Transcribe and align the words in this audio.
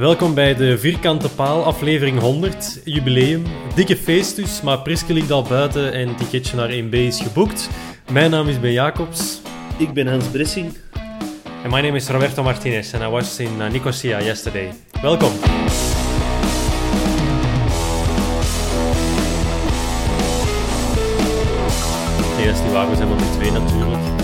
Welkom 0.00 0.34
bij 0.34 0.54
de 0.54 0.78
Vierkante 0.78 1.28
Paal, 1.28 1.64
aflevering 1.64 2.20
100, 2.20 2.80
jubileum. 2.84 3.42
Dikke 3.74 3.96
feest 3.96 4.36
dus, 4.36 4.60
maar 4.60 4.78
Priske 4.78 5.12
ligt 5.12 5.30
al 5.30 5.42
buiten 5.42 5.92
en 5.92 6.08
een 6.08 6.16
ticketje 6.16 6.56
naar 6.56 6.70
1B 6.70 6.90
is 6.90 7.20
geboekt. 7.20 7.70
Mijn 8.10 8.30
naam 8.30 8.48
is 8.48 8.60
Ben 8.60 8.72
Jacobs. 8.72 9.40
Ik 9.76 9.92
ben 9.92 10.06
Hans 10.06 10.26
Bressing. 10.26 10.76
And 11.62 11.72
my 11.72 11.80
name 11.80 11.96
is 11.96 12.08
Roberto 12.08 12.42
Martinez 12.42 12.94
and 12.94 13.02
I 13.02 13.06
was 13.06 13.38
in 13.38 13.50
uh, 13.58 13.70
Nicosia 13.70 14.22
yesterday. 14.22 14.72
Welkom. 15.02 15.32
Nee, 22.36 22.46
dat 22.46 22.54
is 22.54 22.62
niet 22.62 22.72
waar, 22.72 22.90
we 22.90 22.96
zijn 22.96 23.08
maar 23.08 23.18
met 23.18 23.32
twee 23.32 23.50
natuurlijk. 23.50 24.23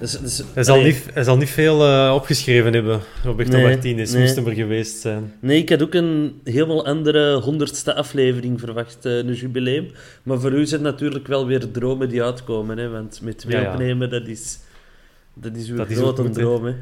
Dus, 0.00 0.18
dus, 0.20 0.42
Hij 0.54 0.64
zal, 0.64 0.74
allee, 0.74 0.92
niet, 0.92 1.06
hij 1.12 1.22
zal 1.22 1.36
niet 1.36 1.50
veel 1.50 1.84
eh, 1.84 2.12
opgeschreven 2.14 2.72
hebben, 2.72 3.00
Roberto 3.24 3.56
Nee, 3.56 3.66
Martinez, 3.66 4.12
nee. 4.12 4.22
moest 4.22 4.36
hem 4.36 4.46
er 4.46 4.54
geweest 4.54 5.00
zijn. 5.00 5.32
Nee, 5.40 5.58
ik 5.58 5.68
had 5.68 5.82
ook 5.82 5.94
een 5.94 6.40
helemaal 6.44 6.86
andere 6.86 7.40
honderdste 7.40 7.94
aflevering 7.94 8.60
verwacht, 8.60 9.04
eh, 9.04 9.16
een 9.16 9.32
jubileum. 9.32 9.90
Maar 10.22 10.40
voor 10.40 10.52
u 10.52 10.66
zijn 10.66 10.84
het 10.84 10.90
natuurlijk 10.92 11.26
wel 11.26 11.46
weer 11.46 11.70
dromen 11.70 12.08
die 12.08 12.22
uitkomen, 12.22 12.78
hè? 12.78 12.88
want 12.88 13.20
met 13.22 13.38
twee 13.38 13.56
Ja, 13.56 13.62
ja. 13.62 13.72
opnemen, 13.72 14.10
dat 14.10 14.26
is, 14.26 14.58
dat 15.34 15.56
is 15.56 15.68
uw 15.68 15.76
Dat 15.76 15.86
grote 15.88 16.30
droom. 16.30 16.64
Hè? 16.64 16.74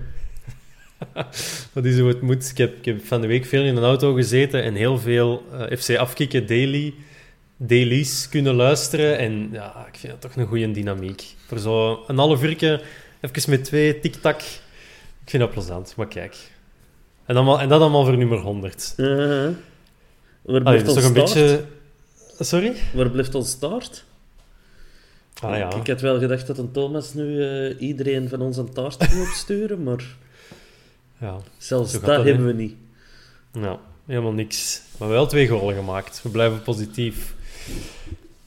Dat 1.72 1.84
is 1.84 1.98
hoe 1.98 2.08
het 2.08 2.20
moet. 2.20 2.50
Ik 2.50 2.58
heb, 2.58 2.76
ik 2.78 2.84
heb 2.84 3.04
van 3.06 3.20
de 3.20 3.26
week 3.26 3.44
veel 3.44 3.62
in 3.62 3.76
een 3.76 3.82
auto 3.82 4.14
gezeten 4.14 4.62
en 4.62 4.74
heel 4.74 4.98
veel 4.98 5.42
eh, 5.52 5.78
FC 5.78 5.96
Afkikken 5.96 6.46
daily, 6.46 6.94
dailies 7.56 8.28
kunnen 8.28 8.54
luisteren. 8.54 9.18
En 9.18 9.48
ja, 9.52 9.86
ik 9.92 9.98
vind 9.98 10.12
dat 10.12 10.20
toch 10.20 10.36
een 10.36 10.46
goede 10.46 10.70
dynamiek. 10.70 11.22
Voor 11.46 11.58
zo 11.58 12.04
een 12.06 12.18
half 12.18 12.42
uurtje, 12.42 12.80
even 13.32 13.50
met 13.50 13.64
twee 13.64 14.00
tik-tak. 14.00 14.40
Ik 15.22 15.30
vind 15.30 15.42
dat 15.42 15.52
plezant, 15.52 15.96
maar 15.96 16.08
kijk. 16.08 16.36
En, 17.24 17.36
en 17.36 17.68
dat 17.68 17.80
allemaal 17.80 18.04
voor 18.04 18.16
nummer 18.16 18.38
100. 18.38 18.94
Uh, 18.96 19.06
waar 19.06 19.54
Allee, 20.46 20.62
blijft 20.62 20.88
ons 20.88 20.94
toch 20.94 21.04
een 21.04 21.26
staart? 21.28 21.34
beetje... 21.34 21.64
Sorry? 22.38 22.72
Waar 22.94 23.10
blijft 23.10 23.34
ons 23.34 23.50
staart? 23.50 24.04
Ah 25.40 25.56
ja. 25.56 25.74
Ik 25.74 25.86
had 25.86 26.00
wel 26.00 26.18
gedacht 26.18 26.46
dat 26.46 26.58
een 26.58 26.70
Thomas 26.70 27.14
nu 27.14 27.42
eh, 27.42 27.80
iedereen 27.80 28.28
van 28.28 28.40
ons 28.40 28.56
een 28.56 28.72
taart 28.72 29.04
ging 29.04 29.22
opsturen, 29.28 29.82
maar 29.82 30.04
ja. 31.18 31.36
zelfs 31.58 32.00
dat, 32.00 32.24
hebben 32.24 32.46
we 32.46 32.52
niet. 32.52 32.74
Nou, 33.52 33.78
helemaal 34.06 34.32
niks. 34.32 34.82
Maar 34.98 35.08
wel 35.08 35.26
twee 35.26 35.48
golen 35.48 35.74
gemaakt. 35.74 36.22
We 36.22 36.28
blijven 36.28 36.62
positief. 36.62 37.34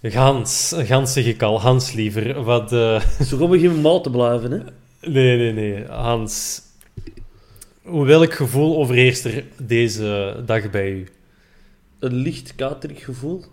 Gans, 0.04 0.74
Gans 0.78 1.14
zeg 1.14 1.26
ik 1.26 1.42
al. 1.42 1.62
Hans 1.62 1.92
liever. 1.94 2.44
Wat... 2.44 2.72
eh, 2.74 3.02
Zo 3.22 3.50
we 3.50 3.60
geen 3.60 3.82
maal 3.82 4.02
te 4.02 4.10
blijven, 4.10 4.52
hè? 4.52 4.58
Nee, 5.12 5.38
nee, 5.38 5.54
nee. 5.54 5.86
Hans, 5.86 6.62
welk 7.84 8.34
gevoel 8.34 8.78
overheerst 8.78 9.26
er 9.26 9.44
deze 9.58 10.36
dag 10.46 10.70
bij 10.70 10.92
u? 10.92 11.08
Een 12.00 12.14
licht 12.16 12.56
katerig 12.56 13.04
gevoel. 13.04 13.44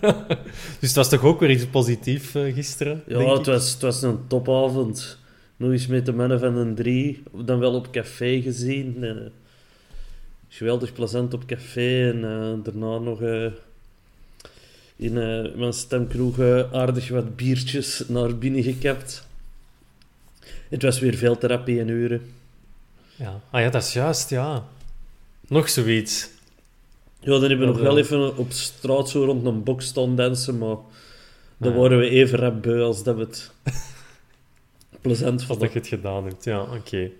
Dus 0.80 0.88
het 0.88 0.94
was 0.94 1.08
toch 1.08 1.24
ook 1.24 1.40
weer 1.40 1.50
iets 1.50 1.66
positiefs 1.66 2.34
eh, 2.34 2.54
gisteren? 2.54 3.02
Ja, 3.06 3.18
denk 3.18 3.30
ik? 3.30 3.36
het 3.36 3.46
was, 3.46 3.72
het 3.72 3.82
was 3.82 4.02
een 4.02 4.18
topavond. 4.26 5.18
Nog 5.56 5.70
eens 5.70 5.86
met 5.86 6.06
de 6.06 6.12
mannen 6.12 6.38
van 6.40 6.56
een 6.56 6.74
drie. 6.74 7.22
Dan 7.44 7.58
wel 7.58 7.74
op 7.74 7.90
café 7.92 8.40
gezien. 8.40 9.04
Eh, 9.04 9.16
geweldig 10.48 10.92
plezant 10.92 11.34
op 11.34 11.46
café. 11.46 12.10
En 12.10 12.24
eh, 12.24 12.64
daarna 12.64 12.98
nog 12.98 13.20
in 14.98 15.18
eh, 15.18 15.54
mijn 15.56 15.72
stemkroeg 15.72 16.38
eh, 16.38 16.72
aardig 16.72 17.08
wat 17.08 17.36
biertjes 17.36 18.02
naar 18.08 18.36
binnen 18.38 18.62
gekapt. 18.62 19.26
Het 20.68 20.82
was 20.82 20.98
weer 21.00 21.14
veel 21.14 21.38
therapie 21.38 21.80
en 21.80 21.88
uren. 21.88 22.32
Ja. 23.16 23.40
Ah 23.50 23.60
ja, 23.60 23.70
dat 23.70 23.82
is 23.82 23.92
juist, 23.92 24.30
ja. 24.30 24.64
Nog 25.48 25.68
zoiets. 25.68 26.28
Ja, 27.20 27.30
dan 27.30 27.40
hebben 27.40 27.58
we 27.58 27.66
nog 27.66 27.76
wel 27.76 27.84
wel. 27.94 27.98
even 27.98 28.36
op 28.36 28.52
straat 28.52 29.08
zo 29.08 29.24
rond 29.24 29.46
een 29.46 29.62
box 29.62 29.86
staan 29.86 30.16
dansen, 30.16 30.58
maar 30.58 30.76
dan 31.56 31.70
Ja. 31.72 31.76
worden 31.78 31.98
we 31.98 32.08
even 32.08 32.38
rap 32.38 32.62
beu 32.62 32.82
als 32.82 33.02
dat 33.02 33.14
we 33.16 33.20
het 33.20 33.50
plezant 35.00 35.32
Als 35.38 35.44
vonden. 35.44 35.64
dat 35.64 35.72
je 35.72 35.78
het 35.78 35.88
gedaan 35.88 36.24
hebt, 36.24 36.44
ja, 36.44 36.60
oké. 36.62 37.10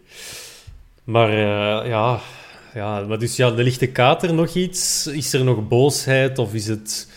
Maar 1.05 1.29
eh, 1.29 1.89
ja, 1.89 2.21
ja, 2.75 3.01
maar 3.01 3.19
dus 3.19 3.37
ja, 3.37 3.51
de 3.51 3.63
lichte 3.63 3.87
kater 3.87 4.35
nog 4.35 4.55
iets? 4.55 5.07
Is 5.07 5.33
er 5.33 5.45
nog 5.45 5.69
boosheid 5.69 6.39
of 6.39 6.55
is 6.55 6.67
het 6.67 7.08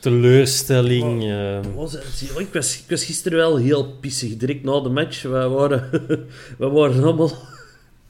teleurstelling? 0.00 1.30
eh? 1.30 1.58
Was 1.74 1.92
het? 1.92 2.18
Ja, 2.34 2.40
ik, 2.40 2.52
was, 2.52 2.78
ik 2.78 2.90
was 2.90 3.04
gisteren 3.04 3.38
wel 3.38 3.56
heel 3.56 3.84
pissig. 4.00 4.36
Direct 4.36 4.62
na 4.64 4.80
de 4.80 4.88
match. 4.88 5.22
Wij 5.22 5.48
waren, 5.48 5.90
wij 6.58 6.68
waren 6.68 7.02
allemaal 7.02 7.32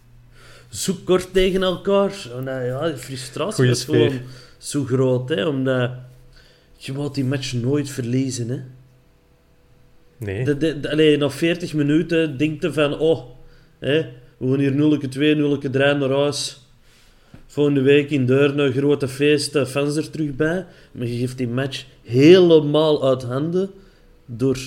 zo 0.71 0.95
kort 1.05 1.33
tegen 1.33 1.63
elkaar. 1.63 2.13
En, 2.37 2.49
eh, 2.61 2.67
ja, 2.67 2.89
de 2.89 2.97
frustratie 2.97 3.55
Goeie 3.55 3.71
was 3.71 3.81
sfeer. 3.81 4.11
gewoon 4.11 4.21
zo 4.59 4.85
groot. 4.85 5.29
Hè, 5.29 5.47
omdat 5.47 5.91
je 6.77 6.93
moet 6.93 7.15
die 7.15 7.25
match 7.25 7.53
nooit 7.53 7.91
verliezen. 7.91 8.49
Hè. 8.49 8.61
nee. 10.17 10.45
De, 10.45 10.57
de, 10.57 10.81
de- 10.81 10.91
allee, 10.91 11.17
na 11.17 11.31
40 11.31 11.75
minuten 11.75 12.37
denk 12.37 12.63
je 12.63 12.73
van... 12.73 12.99
Oh, 12.99 13.25
hè, 13.79 14.07
we 14.37 14.49
gaan 14.51 14.59
hier 14.59 14.75
0 14.75 14.99
2 14.99 15.35
0 15.35 15.59
3 15.59 15.71
naar 15.95 16.11
huis. 16.11 16.61
Volgende 17.51 17.81
week 17.81 18.11
in 18.11 18.27
Deurne, 18.27 18.73
grote 18.73 19.09
feest, 19.09 19.55
eh, 19.55 19.65
fans 19.65 19.97
er 19.97 20.11
terug 20.11 20.37
bij. 20.37 20.67
Maar 20.93 21.07
je 21.07 21.19
geeft 21.19 21.39
die 21.39 21.49
match 21.49 21.85
helemaal 22.03 23.09
uit 23.09 23.23
handen 23.23 23.71
door 24.27 24.59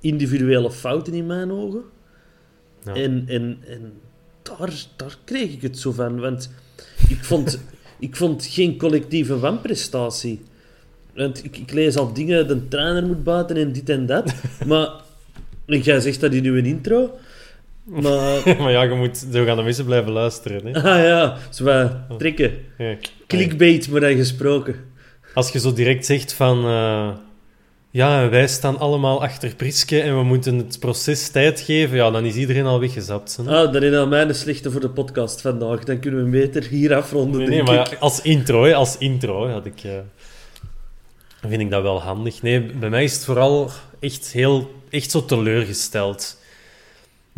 individuele 0.00 0.70
fouten 0.70 1.12
in 1.12 1.26
mijn 1.26 1.52
ogen. 1.52 1.82
Ja. 2.84 2.94
En, 2.94 3.24
en, 3.26 3.58
en 3.66 3.92
daar, 4.42 4.86
daar 4.96 5.18
kreeg 5.24 5.52
ik 5.52 5.62
het 5.62 5.78
zo 5.78 5.92
van. 5.92 6.20
Want 6.20 6.50
ik 7.08 7.24
vond, 7.24 7.60
ik 8.08 8.16
vond 8.16 8.46
geen 8.46 8.78
collectieve 8.78 9.38
wanprestatie. 9.38 10.42
Want 11.14 11.44
ik, 11.44 11.56
ik 11.56 11.72
lees 11.72 11.96
al 11.96 12.12
dingen, 12.12 12.48
de 12.48 12.68
trainer 12.68 13.06
moet 13.06 13.24
buiten 13.24 13.56
en 13.56 13.72
dit 13.72 13.88
en 13.88 14.06
dat. 14.06 14.34
Maar 14.66 14.90
en 15.66 15.80
jij 15.80 16.00
zegt 16.00 16.20
dat 16.20 16.32
in 16.32 16.44
uw 16.44 16.56
intro. 16.56 17.18
Maar, 18.02 18.42
maar 18.60 18.70
ja, 18.70 18.82
je 18.82 18.94
moet 18.94 19.26
zo 19.32 19.44
gaan 19.44 19.56
de 19.56 19.62
mensen 19.62 19.84
blijven 19.84 20.12
luisteren. 20.12 20.66
Hè? 20.66 20.82
ah 20.82 21.02
ja, 21.04 21.36
zo 21.50 21.64
wat 21.64 21.92
trekken. 22.18 22.52
Ja. 22.78 22.96
Clickbait, 23.26 23.90
maar 23.90 24.00
dan 24.00 24.16
gesproken. 24.16 24.74
Als 25.34 25.50
je 25.50 25.58
zo 25.60 25.72
direct 25.72 26.06
zegt 26.06 26.32
van... 26.32 26.64
eh, 26.64 27.08
ja, 27.90 28.28
wij 28.28 28.48
staan 28.48 28.78
allemaal 28.78 29.22
achter 29.22 29.54
Priske 29.54 30.00
en 30.00 30.16
we 30.16 30.22
moeten 30.22 30.56
het 30.58 30.78
proces 30.80 31.28
tijd 31.28 31.60
geven, 31.60 31.96
ja, 31.96 32.10
dan 32.10 32.24
is 32.24 32.34
iedereen 32.34 32.64
al 32.66 32.80
weggezapt. 32.80 33.36
hè. 33.36 33.56
Ah, 33.56 33.72
dan 33.72 33.82
is 33.82 33.94
al 33.94 34.06
mijn 34.06 34.34
slechte 34.34 34.70
voor 34.70 34.80
de 34.80 34.88
podcast 34.90 35.40
vandaag. 35.40 35.84
Dan 35.84 35.98
kunnen 35.98 36.24
we 36.24 36.30
beter 36.30 36.64
hier 36.64 36.94
afronden, 36.94 37.40
Nee, 37.40 37.48
nee, 37.48 37.62
maar 37.62 37.74
ja, 37.74 37.86
als 37.98 38.22
intro, 38.22 38.64
hè, 38.64 38.74
als 38.74 38.98
intro 38.98 39.48
had 39.48 39.66
ik, 39.66 39.80
eh, 39.84 39.92
vind 41.48 41.60
ik 41.62 41.70
dat 41.70 41.82
wel 41.82 42.02
handig. 42.02 42.42
Nee, 42.42 42.60
bij 42.60 42.88
mij 42.90 43.04
is 43.04 43.12
het 43.14 43.24
vooral 43.24 43.70
echt 44.00 44.32
heel, 44.32 44.70
echt 44.90 45.10
zo 45.10 45.24
teleurgesteld. 45.24 46.36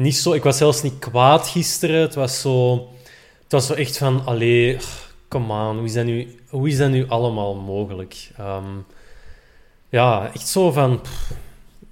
Niet 0.00 0.17
zo, 0.17 0.32
ik 0.32 0.43
was 0.43 0.56
zelfs 0.56 0.82
niet 0.82 0.99
kwaad 0.99 1.49
gisteren. 1.49 2.00
Het 2.00 2.14
was 2.14 2.41
zo, 2.41 2.88
het 3.43 3.52
was 3.52 3.67
zo 3.67 3.75
echt 3.75 3.99
van, 3.99 4.25
allee, 4.25 4.76
come 5.29 5.69
on, 5.69 5.76
hoe 5.76 5.85
is 5.85 5.93
dat 5.93 6.05
nu, 6.05 6.38
hoe 6.49 6.69
is 6.69 6.76
dat 6.76 6.91
nu 6.91 7.08
allemaal 7.08 7.55
mogelijk? 7.55 8.31
Ehm, 8.37 8.64
ja, 9.88 10.31
echt 10.35 10.49
zo 10.49 10.70
van, 10.70 11.00
pff, 11.00 11.32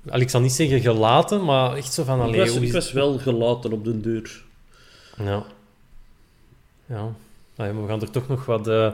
ik 0.05 0.31
zal 0.31 0.41
niet 0.41 0.53
zeggen 0.53 0.81
gelaten, 0.81 1.45
maar 1.45 1.77
echt 1.77 1.93
zo 1.93 2.05
van, 2.05 2.19
Ik 2.19 2.25
allee, 2.25 2.41
was, 2.41 2.49
hoe 2.49 2.59
ik 2.59 2.67
is 2.67 2.73
was 2.73 2.93
wel 2.93 3.19
gelaten 3.19 3.73
op 3.73 3.85
de 3.85 4.01
deur. 4.01 4.45
ja. 5.19 5.45
Ja. 6.87 7.13
Ja, 7.55 7.75
we 7.75 7.87
gaan 7.89 8.01
er 8.01 8.11
toch 8.11 8.29
nog 8.29 8.45
wat, 8.45 8.69
eh, 8.69 8.93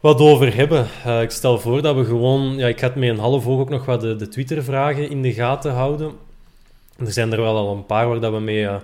wat 0.00 0.20
over 0.20 0.54
hebben. 0.54 0.86
Eh, 1.04 1.22
ik 1.22 1.30
stel 1.30 1.58
voor 1.58 1.82
dat 1.82 1.96
we 1.96 2.04
gewoon... 2.04 2.56
Ja, 2.56 2.66
ik 2.66 2.80
het 2.80 2.94
met 2.94 3.08
een 3.08 3.18
half 3.18 3.46
oog 3.46 3.60
ook 3.60 3.70
nog 3.70 3.84
wat 3.84 4.00
de, 4.00 4.16
de 4.16 4.28
Twitter-vragen 4.28 5.10
in 5.10 5.22
de 5.22 5.32
gaten 5.32 5.72
houden. 5.72 6.12
Er 6.98 7.12
zijn 7.12 7.32
er 7.32 7.40
wel 7.40 7.56
al 7.56 7.74
een 7.74 7.86
paar 7.86 8.08
waar 8.08 8.20
dat 8.20 8.32
we 8.32 8.40
mee 8.40 8.66
eh, 8.66 8.76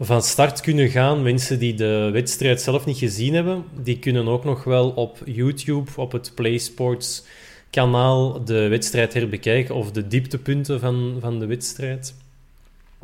van 0.00 0.22
start 0.22 0.60
kunnen 0.60 0.88
gaan. 0.88 1.22
Mensen 1.22 1.58
die 1.58 1.74
de 1.74 2.10
wedstrijd 2.12 2.60
zelf 2.60 2.86
niet 2.86 2.98
gezien 2.98 3.34
hebben, 3.34 3.64
die 3.82 3.98
kunnen 3.98 4.28
ook 4.28 4.44
nog 4.44 4.64
wel 4.64 4.90
op 4.90 5.18
YouTube, 5.24 5.90
op 5.96 6.12
het 6.12 6.32
PlaySports 6.34 7.24
kanaal, 7.70 8.44
de 8.44 8.68
wedstrijd 8.68 9.14
herbekijken 9.14 9.74
of 9.74 9.92
de 9.92 10.06
dieptepunten 10.06 10.80
van, 10.80 11.16
van 11.20 11.38
de 11.38 11.46
wedstrijd. 11.46 12.14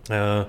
Eh, 0.06 0.40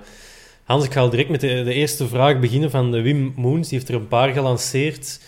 Hans, 0.64 0.86
ik 0.86 0.92
ga 0.92 1.00
al 1.00 1.10
direct 1.10 1.30
met 1.30 1.42
de, 1.42 1.74
eerste 1.74 2.08
vraag 2.08 2.40
beginnen 2.40 2.72
van 2.72 2.92
de 2.92 3.02
Wim 3.02 3.34
Moens. 3.36 3.70
Die 3.70 3.78
heeft 3.78 3.90
er 3.90 3.96
een 3.96 4.08
paar 4.08 4.34
gelanceerd. 4.34 5.20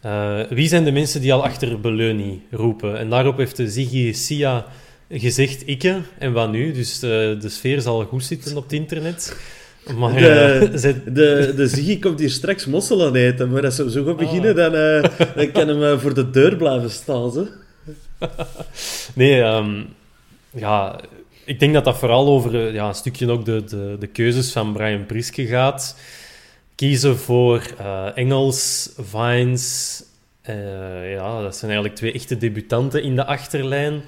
Eh, 0.00 0.40
wie 0.48 0.68
zijn 0.68 0.84
de 0.84 0.92
mensen 0.92 1.20
die 1.20 1.32
al 1.32 1.44
achter 1.44 1.80
Beleuni 1.80 2.42
roepen? 2.50 2.98
En 2.98 3.10
daarop 3.10 3.36
heeft 3.36 3.56
de 3.56 3.70
Ziggy 3.70 4.12
Sia 4.12 4.66
gezegd 5.10 5.66
ikke. 5.66 6.00
En 6.18 6.32
wat 6.32 6.50
nu? 6.50 6.72
Dus 6.72 6.94
eh, 6.94 7.00
de 7.40 7.48
sfeer 7.48 7.80
zal 7.80 8.04
goed 8.04 8.24
zitten 8.24 8.56
op 8.56 8.62
het 8.62 8.72
internet. 8.72 9.36
Maar 9.96 10.12
De, 10.14 10.70
zij- 10.74 11.02
de, 11.06 11.52
de 11.56 11.68
Ziggy 11.68 11.98
komt 11.98 12.18
hier 12.18 12.30
straks 12.30 12.66
mossel 12.66 13.06
aan 13.06 13.14
eten, 13.14 13.50
maar 13.50 13.64
als 13.64 13.76
we 13.76 13.90
zo 13.90 14.04
gaan 14.04 14.16
beginnen, 14.16 14.54
dan, 14.54 14.74
eh, 14.74 15.02
dan 15.36 15.52
kan 15.52 15.68
hem 15.68 15.98
voor 16.00 16.14
de 16.14 16.30
deur 16.30 16.56
blijven 16.56 16.90
staan. 16.90 17.32
Ze. 17.32 17.46
Nee, 19.14 19.40
ehm, 19.42 19.82
ja, 20.50 21.00
ik 21.44 21.60
denk 21.60 21.74
dat 21.74 21.84
dat 21.84 21.98
vooral 21.98 22.26
over 22.26 22.72
ja, 22.72 22.88
een 22.88 22.94
stukje 22.94 23.30
ook 23.30 23.44
de, 23.44 23.64
de, 23.64 23.96
de 24.00 24.06
keuzes 24.06 24.52
van 24.52 24.72
Brian 24.72 25.06
Priske 25.06 25.46
gaat. 25.46 25.96
Kiezen 26.74 27.16
voor 27.18 27.62
Engels, 28.14 28.90
Vines. 28.98 30.02
ja, 31.12 31.42
dat 31.42 31.56
zijn 31.56 31.70
eigenlijk 31.70 31.94
twee 31.94 32.12
echte 32.12 32.36
debutanten 32.36 33.02
in 33.02 33.16
de 33.16 33.24
achterlijn. 33.24 34.02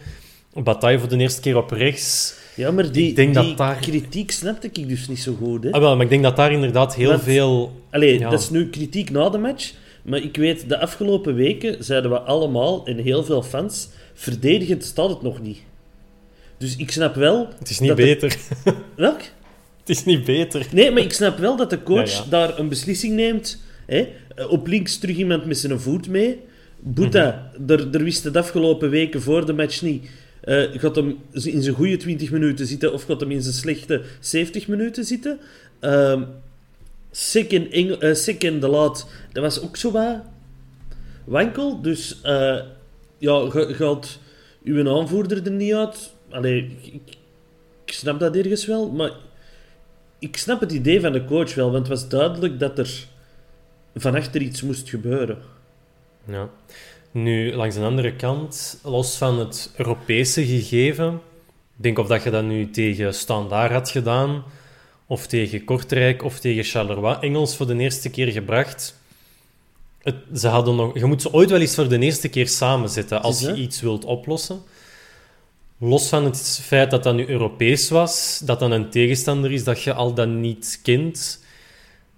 Bataille 0.54 0.98
voor 0.98 1.08
de 1.08 1.16
eerste 1.16 1.40
keer 1.40 1.56
op 1.56 1.70
rechts. 1.70 2.34
Ja, 2.54 2.70
maar 2.70 2.92
die, 2.92 3.08
Ik 3.08 3.16
denk 3.16 3.34
dat 3.34 3.44
die 3.44 3.54
daar- 3.54 3.76
kritiek 3.80 4.30
snapte 4.30 4.66
ik 4.72 4.88
dus 4.88 5.08
niet 5.08 5.18
zo 5.20 5.34
goed. 5.34 5.64
Hè? 5.64 5.70
Ah, 5.70 5.80
wel, 5.80 5.94
maar 5.94 6.04
ik 6.04 6.10
denk 6.10 6.22
dat 6.22 6.36
daar 6.36 6.52
inderdaad 6.52 6.94
heel 6.94 7.18
veel... 7.18 7.80
Allee, 7.90 8.18
Ja. 8.18 8.30
dat 8.30 8.40
is 8.40 8.50
nu 8.50 8.68
kritiek 8.70 9.10
na 9.10 9.28
de 9.28 9.38
match. 9.38 9.72
Maar 10.02 10.18
ik 10.22 10.36
weet, 10.36 10.68
de 10.68 10.80
afgelopen 10.80 11.34
weken 11.34 11.84
zeiden 11.84 12.10
we 12.10 12.18
allemaal, 12.20 12.86
en 12.86 12.98
heel 12.98 13.24
veel 13.24 13.42
fans, 13.42 13.88
verdedigend 14.14 14.84
staat 14.84 15.08
het 15.08 15.22
nog 15.22 15.40
niet. 15.42 15.58
Dus 16.58 16.76
ik 16.76 16.90
snap 16.90 17.14
wel... 17.14 17.48
Het 17.58 17.70
is 17.70 17.78
niet 17.78 17.88
de- 17.88 17.94
beter. 17.94 18.36
Welk? 18.96 19.20
Het 19.80 19.88
is 19.88 20.04
niet 20.04 20.24
beter. 20.24 20.66
Nee, 20.72 20.90
maar 20.90 21.02
ik 21.02 21.12
snap 21.12 21.38
wel 21.38 21.56
dat 21.56 21.70
de 21.70 21.82
coach 21.82 22.10
Ja, 22.12 22.18
ja. 22.24 22.30
daar 22.30 22.58
een 22.58 22.68
beslissing 22.68 23.14
neemt. 23.14 23.62
Hè? 23.86 24.08
Eh, 24.36 24.50
Op 24.52 24.66
links 24.66 24.98
terug 24.98 25.16
iemand 25.16 25.44
met 25.44 25.58
zijn 25.58 25.80
voet 25.80 26.08
mee. 26.08 26.38
Boeta, 26.80 27.50
Mhm. 27.58 27.70
er, 27.72 27.88
er 27.92 28.04
wist 28.04 28.32
de 28.32 28.38
afgelopen 28.38 28.90
weken 28.90 29.22
voor 29.22 29.46
de 29.46 29.52
match 29.52 29.82
niet. 29.82 30.04
Eh, 30.40 30.64
gaat 30.72 30.96
hem 30.96 31.18
in 31.32 31.62
zijn 31.62 31.74
goede 31.74 31.96
20 31.96 32.30
minuten 32.30 32.66
zitten 32.66 32.92
of 32.92 33.04
gaat 33.04 33.20
hem 33.20 33.30
in 33.30 33.42
zijn 33.42 33.54
slechte 33.54 34.02
70 34.20 34.68
minuten 34.68 35.04
zitten? 35.04 35.38
Ehm 35.80 36.22
Sick 37.12 37.52
en, 37.52 37.70
Eng- 37.70 37.98
eh, 38.00 38.14
Sick 38.14 38.44
en 38.44 38.60
De 38.60 38.68
Laat, 38.68 39.06
dat 39.32 39.42
was 39.42 39.60
ook 39.62 39.76
zo 39.76 39.90
wat 39.90 40.16
wankel. 41.24 41.80
Dus 41.80 42.20
eh, 42.22 42.60
ja, 43.18 43.50
ga- 43.50 43.72
gaat 43.72 44.18
uw 44.64 44.96
aanvoerder 44.98 45.44
er 45.44 45.50
niet 45.50 45.74
uit? 45.74 46.12
Allee, 46.30 46.76
ik- 46.82 47.16
ik 47.84 47.92
snap 47.92 48.20
dat 48.20 48.36
ergens 48.36 48.66
wel, 48.66 48.90
maar 48.90 49.10
ik 50.18 50.36
snap 50.36 50.60
het 50.60 50.72
idee 50.72 51.00
van 51.00 51.12
de 51.12 51.24
coach 51.24 51.54
wel, 51.54 51.70
want 51.70 51.88
het 51.88 51.98
was 52.00 52.08
duidelijk 52.08 52.58
dat 52.58 52.78
er 52.78 53.06
van 53.94 54.14
achter 54.14 54.40
iets 54.40 54.62
moest 54.62 54.88
gebeuren. 54.88 55.38
Ja. 56.26 56.48
Nu, 57.12 57.54
langs 57.54 57.74
de 57.74 57.82
andere 57.82 58.16
kant, 58.16 58.80
los 58.82 59.16
van 59.16 59.38
het 59.38 59.72
Europese 59.76 60.46
gegeven, 60.46 61.14
ik 61.76 61.82
denk 61.82 61.98
of 61.98 62.06
dat 62.06 62.22
je 62.22 62.30
dat 62.30 62.44
nu 62.44 62.70
tegen 62.70 63.14
Standaard 63.14 63.72
had 63.72 63.90
gedaan, 63.90 64.44
of 65.06 65.26
tegen 65.26 65.64
Kortrijk, 65.64 66.22
of 66.22 66.40
tegen 66.40 66.64
Charleroi, 66.64 67.16
Engels 67.20 67.56
voor 67.56 67.66
de 67.66 67.76
eerste 67.76 68.10
keer 68.10 68.32
gebracht. 68.32 68.94
Het, 70.02 70.14
ze 70.34 70.48
hadden 70.48 70.76
nog, 70.76 70.98
je 70.98 71.04
moet 71.04 71.22
ze 71.22 71.32
ooit 71.32 71.50
wel 71.50 71.60
eens 71.60 71.74
voor 71.74 71.88
de 71.88 71.98
eerste 71.98 72.28
keer 72.28 72.48
samenzetten 72.48 73.22
als 73.22 73.40
je 73.40 73.54
iets 73.54 73.80
wilt 73.80 74.04
oplossen. 74.04 74.62
Los 75.78 76.08
van 76.08 76.24
het 76.24 76.60
feit 76.62 76.90
dat 76.90 77.02
dat 77.02 77.14
nu 77.14 77.28
Europees 77.28 77.88
was, 77.88 78.40
dat 78.44 78.58
dat 78.58 78.70
een 78.70 78.90
tegenstander 78.90 79.52
is 79.52 79.64
dat 79.64 79.82
je 79.82 79.92
al 79.92 80.14
dan 80.14 80.40
niet 80.40 80.80
kent. 80.82 81.44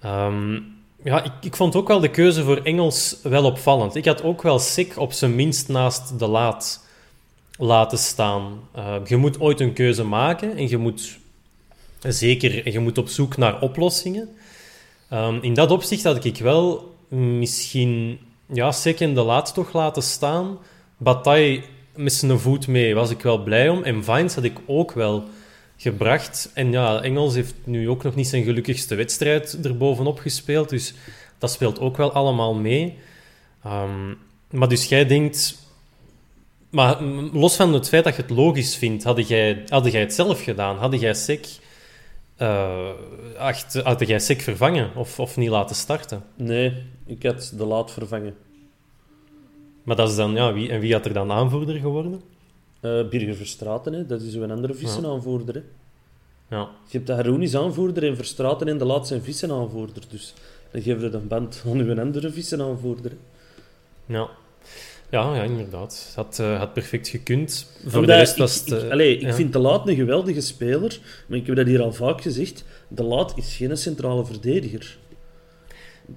Ehm, 0.00 0.60
ja, 1.04 1.24
ik, 1.24 1.32
ik 1.40 1.56
vond 1.56 1.76
ook 1.76 1.88
wel 1.88 2.00
de 2.00 2.10
keuze 2.10 2.44
voor 2.44 2.56
Engels 2.56 3.16
wel 3.22 3.44
opvallend. 3.44 3.94
Ik 3.94 4.04
had 4.04 4.22
ook 4.22 4.42
wel 4.42 4.58
Sick 4.58 4.98
op 4.98 5.12
zijn 5.12 5.34
minst 5.34 5.68
naast 5.68 6.18
de 6.18 6.26
laat 6.26 6.84
laten 7.58 7.98
staan. 7.98 8.60
Eh, 8.72 8.94
je 9.04 9.16
moet 9.16 9.40
ooit 9.40 9.60
een 9.60 9.72
keuze 9.72 10.04
maken 10.04 10.56
en 10.56 10.68
je 10.68 10.76
moet 10.76 11.18
zeker 12.00 12.70
je 12.70 12.78
moet 12.78 12.98
op 12.98 13.08
zoek 13.08 13.36
naar 13.36 13.60
oplossingen. 13.60 14.28
Ehm, 15.08 15.38
in 15.40 15.54
dat 15.54 15.70
opzicht 15.70 16.04
had 16.04 16.24
ik 16.24 16.38
wel 16.38 16.94
misschien 17.08 18.18
ja, 18.52 18.72
Sick 18.72 19.00
en 19.00 19.14
de 19.14 19.22
laat 19.22 19.54
toch 19.54 19.72
laten 19.72 20.02
staan. 20.02 20.58
Bataille 20.96 21.62
met 21.94 22.12
zijn 22.12 22.38
voet 22.38 22.66
mee 22.66 22.94
was 22.94 23.10
ik 23.10 23.22
wel 23.22 23.42
blij 23.42 23.68
om. 23.68 23.82
En 23.82 24.04
Vines 24.04 24.34
had 24.34 24.44
ik 24.44 24.58
ook 24.66 24.92
wel 24.92 25.24
gebracht. 25.82 26.50
En 26.54 26.72
ja, 26.72 27.02
Engels 27.02 27.34
heeft 27.34 27.54
nu 27.64 27.88
ook 27.88 28.02
nog 28.02 28.14
niet 28.14 28.26
zijn 28.26 28.44
gelukkigste 28.44 28.94
wedstrijd 28.94 29.58
erbovenop 29.62 30.18
gespeeld. 30.18 30.68
Dus 30.68 30.94
dat 31.38 31.50
speelt 31.50 31.80
ook 31.80 31.96
wel 31.96 32.12
allemaal 32.12 32.54
mee. 32.54 32.98
Ehm, 33.64 34.14
maar 34.50 34.68
dus 34.68 34.88
jij 34.88 35.06
denkt... 35.06 35.60
Maar 36.70 37.02
los 37.32 37.56
van 37.56 37.72
het 37.72 37.88
feit 37.88 38.04
dat 38.04 38.16
je 38.16 38.22
het 38.22 38.30
logisch 38.30 38.76
vindt, 38.76 39.04
had 39.04 39.28
jij, 39.28 39.64
jij 39.82 40.00
het 40.00 40.14
zelf 40.14 40.42
gedaan? 40.42 40.76
Had 40.76 41.00
jij 41.00 41.14
Sek, 41.14 41.46
eh 42.36 42.88
had 43.84 44.06
jij 44.06 44.18
Sek 44.18 44.40
vervangen 44.40 44.90
of, 44.96 45.20
of 45.20 45.36
niet 45.36 45.48
laten 45.48 45.76
starten? 45.76 46.22
Nee, 46.36 46.82
ik 47.06 47.22
had 47.22 47.52
de 47.56 47.64
laat 47.64 47.92
vervangen. 47.92 48.34
Maar 49.82 49.96
dat 49.96 50.08
is 50.08 50.16
dan, 50.16 50.34
ja, 50.34 50.52
wie, 50.52 50.70
en 50.70 50.80
wie 50.80 50.92
had 50.92 51.04
er 51.04 51.12
dan 51.12 51.32
aanvoerder 51.32 51.78
geworden? 51.78 52.22
Eh 52.82 53.08
Birger 53.08 53.34
Verstraten, 53.34 53.92
hè, 53.92 54.06
dat 54.06 54.20
is 54.22 54.34
een 54.34 54.50
andere 54.50 54.74
vissenaanvoerder. 54.74 55.54
Hè. 55.54 55.62
Ja, 56.56 56.68
Je 56.88 56.96
hebt 56.96 57.06
de 57.06 57.12
Haroon 57.12 57.56
aanvoerder 57.56 58.04
en 58.08 58.16
Verstraten 58.16 58.68
en 58.68 58.78
de 58.78 58.84
laat 58.84 59.06
zijn 59.06 59.22
vissenaanvoerder. 59.22 60.02
Dus 60.08 60.34
dan 60.70 60.82
geef 60.82 61.00
je 61.00 61.10
een 61.12 61.28
band 61.28 61.62
aan 61.66 61.78
uw 61.78 62.00
andere 62.00 62.30
vissenaanvoerder. 62.30 63.10
hè. 63.10 64.14
ja. 64.14 64.28
Ja, 65.10 65.34
ja 65.34 65.42
inderdaad. 65.42 66.12
Had, 66.14 66.38
eh, 66.38 66.58
had 66.58 66.72
perfect 66.72 67.08
gekund. 67.08 67.66
Voor 67.82 68.00
Omdat 68.00 68.04
de 68.06 68.16
rest 68.16 68.32
ik- 68.32 68.38
was 68.38 68.54
het... 68.60 68.70
ik, 68.70 68.82
eh, 68.82 68.90
allee, 68.90 69.18
ik 69.18 69.34
vind 69.34 69.52
De 69.52 69.58
Laat 69.58 69.88
een 69.88 69.94
geweldige 69.96 70.40
speler, 70.40 70.98
maar 71.26 71.38
ik 71.38 71.46
heb 71.46 71.56
dat 71.56 71.66
hier 71.66 71.82
al 71.82 71.92
vaak 71.92 72.20
gezegd. 72.20 72.64
De 72.88 73.02
Laat 73.02 73.32
is 73.36 73.56
geen 73.56 73.76
centrale 73.76 74.24
verdediger. 74.24 74.98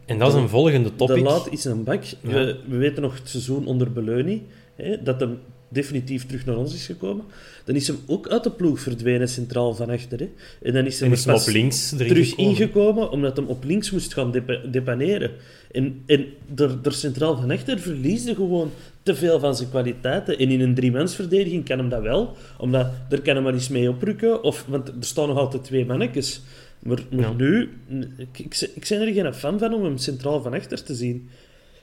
En 0.06 0.20
dat 0.20 0.28
is 0.28 0.34
een 0.42 0.50
volgende 0.50 0.96
topic. 0.96 1.16
De 1.16 1.22
Laat 1.22 1.52
is 1.52 1.66
een 1.66 1.84
bak. 1.84 2.04
Ja. 2.04 2.18
We, 2.22 2.60
we 2.68 2.78
weten 2.78 3.02
nog 3.02 3.16
het 3.18 3.30
seizoen 3.30 3.66
onder 3.68 3.92
Beleuni, 3.92 4.48
hè, 4.76 5.04
dat 5.04 5.20
hem 5.20 5.40
definitief 5.70 6.26
terug 6.26 6.46
naar 6.46 6.58
ons 6.58 6.74
is 6.74 6.86
gekomen. 6.86 7.26
Dan 7.64 7.76
is 7.76 7.88
hem 7.88 7.98
ook 8.08 8.28
uit 8.28 8.44
de 8.44 8.52
ploeg 8.52 8.80
verdwenen, 8.80 9.30
centraal 9.30 9.74
van 9.74 9.90
achter. 9.90 10.20
Hè. 10.20 10.30
En 10.62 10.74
dan 10.74 10.86
is 10.86 11.00
pas 11.26 11.48
op 11.48 11.54
links 11.54 11.90
terug 11.90 12.30
gekomen. 12.30 12.52
ingekomen, 12.52 13.10
omdat 13.12 13.38
hem 13.38 13.46
op 13.46 13.64
links 13.64 13.92
moest 13.92 14.14
gaan 14.14 14.32
depa- 14.32 14.62
depaneren. 14.72 15.32
En, 15.72 16.02
en 16.06 16.26
er, 16.56 16.80
er 16.84 16.94
centraal 16.94 17.36
van 17.38 17.52
achter 17.52 17.80
verliesde 17.80 18.36
gewoon 18.36 18.72
te 19.04 19.16
veel 19.16 19.40
van 19.40 19.56
zijn 19.56 19.70
kwaliteiten. 19.70 20.38
En 20.38 20.50
in 20.50 20.62
een 20.62 20.76
driemansverdediging 20.76 21.66
kan 21.66 21.78
hem 21.78 21.90
dat 21.90 22.02
wel, 22.02 22.36
omdat 22.58 22.88
er 23.10 23.22
kan 23.22 23.36
hem 23.36 23.44
maar 23.44 23.54
eens 23.54 23.70
mee 23.70 23.90
oprukken. 23.90 24.44
Of, 24.44 24.66
want 24.68 24.88
er 24.88 24.94
staan 25.00 25.28
nog 25.28 25.38
altijd 25.38 25.64
twee 25.64 25.86
mannetjes. 25.86 26.42
Maar, 26.80 27.00
maar 27.12 27.20
Ja. 27.22 27.34
nu, 27.34 27.70
ik, 28.18 28.40
ik, 28.40 28.70
ik 28.76 28.86
ben 28.90 29.02
er 29.02 29.14
geen 29.14 29.34
fan 29.34 29.60
van 29.60 29.74
om 29.74 29.84
hem 29.84 29.98
centraal 29.98 30.42
van 30.42 30.54
achter 30.54 30.84
te 30.84 30.96
zien. 30.96 31.30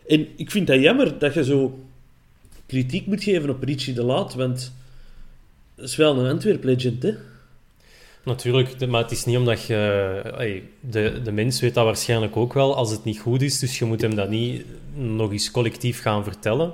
En 0.08 0.26
ik 0.36 0.50
vind 0.50 0.66
dat 0.66 0.80
jammer 0.80 1.18
dat 1.18 1.34
je 1.34 1.44
zo 1.44 1.78
kritiek 2.72 3.06
moet 3.06 3.22
geven 3.22 3.50
op 3.50 3.62
Richie 3.62 3.94
de 3.94 4.02
Laat, 4.02 4.34
want 4.34 4.72
Dat 5.74 5.84
is 5.84 5.96
wel 5.96 6.18
een 6.18 6.30
Antwerp 6.30 6.64
legend, 6.64 7.02
hè? 7.02 7.14
Natuurlijk, 8.24 8.86
maar 8.86 9.02
het 9.02 9.10
is 9.10 9.24
niet 9.24 9.36
omdat 9.36 9.66
je... 9.66 10.62
de, 10.80 11.20
de 11.24 11.32
mens 11.32 11.60
weet 11.60 11.74
dat 11.74 11.84
waarschijnlijk 11.84 12.36
ook 12.36 12.52
wel 12.52 12.76
als 12.76 12.90
het 12.90 13.04
niet 13.04 13.18
goed 13.18 13.42
is, 13.42 13.58
dus 13.58 13.78
je 13.78 13.84
moet 13.84 14.00
hem 14.00 14.14
dat 14.14 14.28
niet 14.28 14.64
nog 14.94 15.32
eens 15.32 15.50
collectief 15.50 16.00
gaan 16.00 16.24
vertellen. 16.24 16.72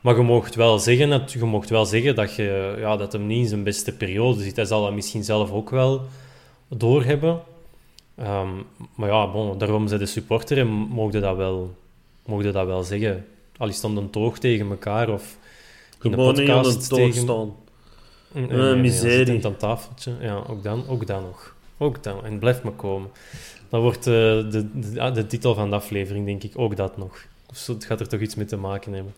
Maar 0.00 0.16
je 0.16 0.22
mocht 0.22 0.54
wel 0.54 0.78
zeggen 0.78 1.08
dat, 1.08 1.32
je 1.32 1.44
mocht 1.44 1.68
wel 1.68 1.84
zeggen 1.84 2.14
dat, 2.14 2.34
je, 2.34 2.76
ja, 2.78 2.96
dat 2.96 3.12
hem 3.12 3.26
niet 3.26 3.42
in 3.42 3.48
zijn 3.48 3.62
beste 3.62 3.92
periode 3.92 4.42
zit. 4.42 4.56
Hij 4.56 4.64
zal 4.64 4.82
dat 4.82 4.92
misschien 4.92 5.24
zelf 5.24 5.50
ook 5.50 5.70
wel 5.70 6.02
doorhebben. 6.68 7.40
Ehm 8.16 8.48
maar 8.94 9.08
ja, 9.08 9.30
bon, 9.30 9.58
daarom 9.58 9.88
zijn 9.88 10.00
de 10.00 10.06
supporter 10.06 10.58
en 10.58 10.68
mogen 10.68 11.20
dat 11.20 11.36
wel, 11.36 11.74
dat 12.26 12.66
wel 12.66 12.82
zeggen. 12.82 13.26
Al 13.60 13.68
is 13.68 13.82
een 13.82 14.10
toog 14.10 14.38
tegen 14.38 14.70
elkaar 14.70 15.08
of 15.08 15.38
in 16.02 16.10
de 16.10 16.16
Gewoon 16.16 16.34
niet 16.34 16.48
aan 16.48 16.56
een 16.56 16.62
podcast 16.62 16.88
tegen... 16.88 17.20
staan. 17.20 17.54
Nee, 18.32 18.46
nee, 18.46 18.58
nee, 18.58 18.74
miserie. 18.74 19.46
aan 19.46 19.56
tafeltje. 19.56 20.12
Ja, 20.20 20.42
ook 20.48 20.62
dan, 20.62 20.84
ook 20.88 21.06
dan 21.06 21.22
nog. 21.22 21.54
Ook 21.78 22.02
dan. 22.02 22.24
En 22.24 22.38
blijf 22.38 22.62
maar 22.62 22.72
komen. 22.72 23.10
Dat 23.68 23.82
wordt 23.82 24.06
eh, 24.06 24.12
de, 24.12 24.66
de, 24.74 25.00
ah, 25.00 25.14
de 25.14 25.26
titel 25.26 25.54
van 25.54 25.70
de 25.70 25.76
aflevering, 25.76 26.26
denk 26.26 26.42
ik. 26.42 26.52
Ook 26.54 26.76
dat 26.76 26.96
nog. 26.96 27.26
Zo, 27.54 27.72
het 27.72 27.84
gaat 27.84 28.00
er 28.00 28.08
toch 28.08 28.20
iets 28.20 28.34
mee 28.34 28.46
te 28.46 28.56
maken 28.56 28.92
hebben. 28.92 29.14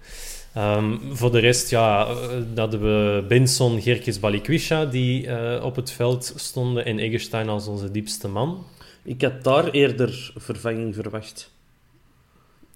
Ehm, 0.54 0.96
voor 1.12 1.32
de 1.32 1.38
rest, 1.38 1.70
ja, 1.70 2.06
eh, 2.06 2.16
dat 2.30 2.58
hadden 2.58 2.80
we 2.80 3.24
Benson, 3.28 3.80
Gerkes, 3.80 4.20
Balikwisha, 4.20 4.84
die 4.84 5.26
eh, 5.26 5.64
op 5.64 5.76
het 5.76 5.90
veld 5.90 6.32
stonden. 6.36 6.84
En 6.84 6.98
Eggestein 6.98 7.48
als 7.48 7.66
onze 7.66 7.90
diepste 7.90 8.28
man. 8.28 8.64
Ik 9.02 9.22
had 9.22 9.44
daar 9.44 9.70
eerder 9.70 10.32
vervanging 10.36 10.94
verwacht. 10.94 11.50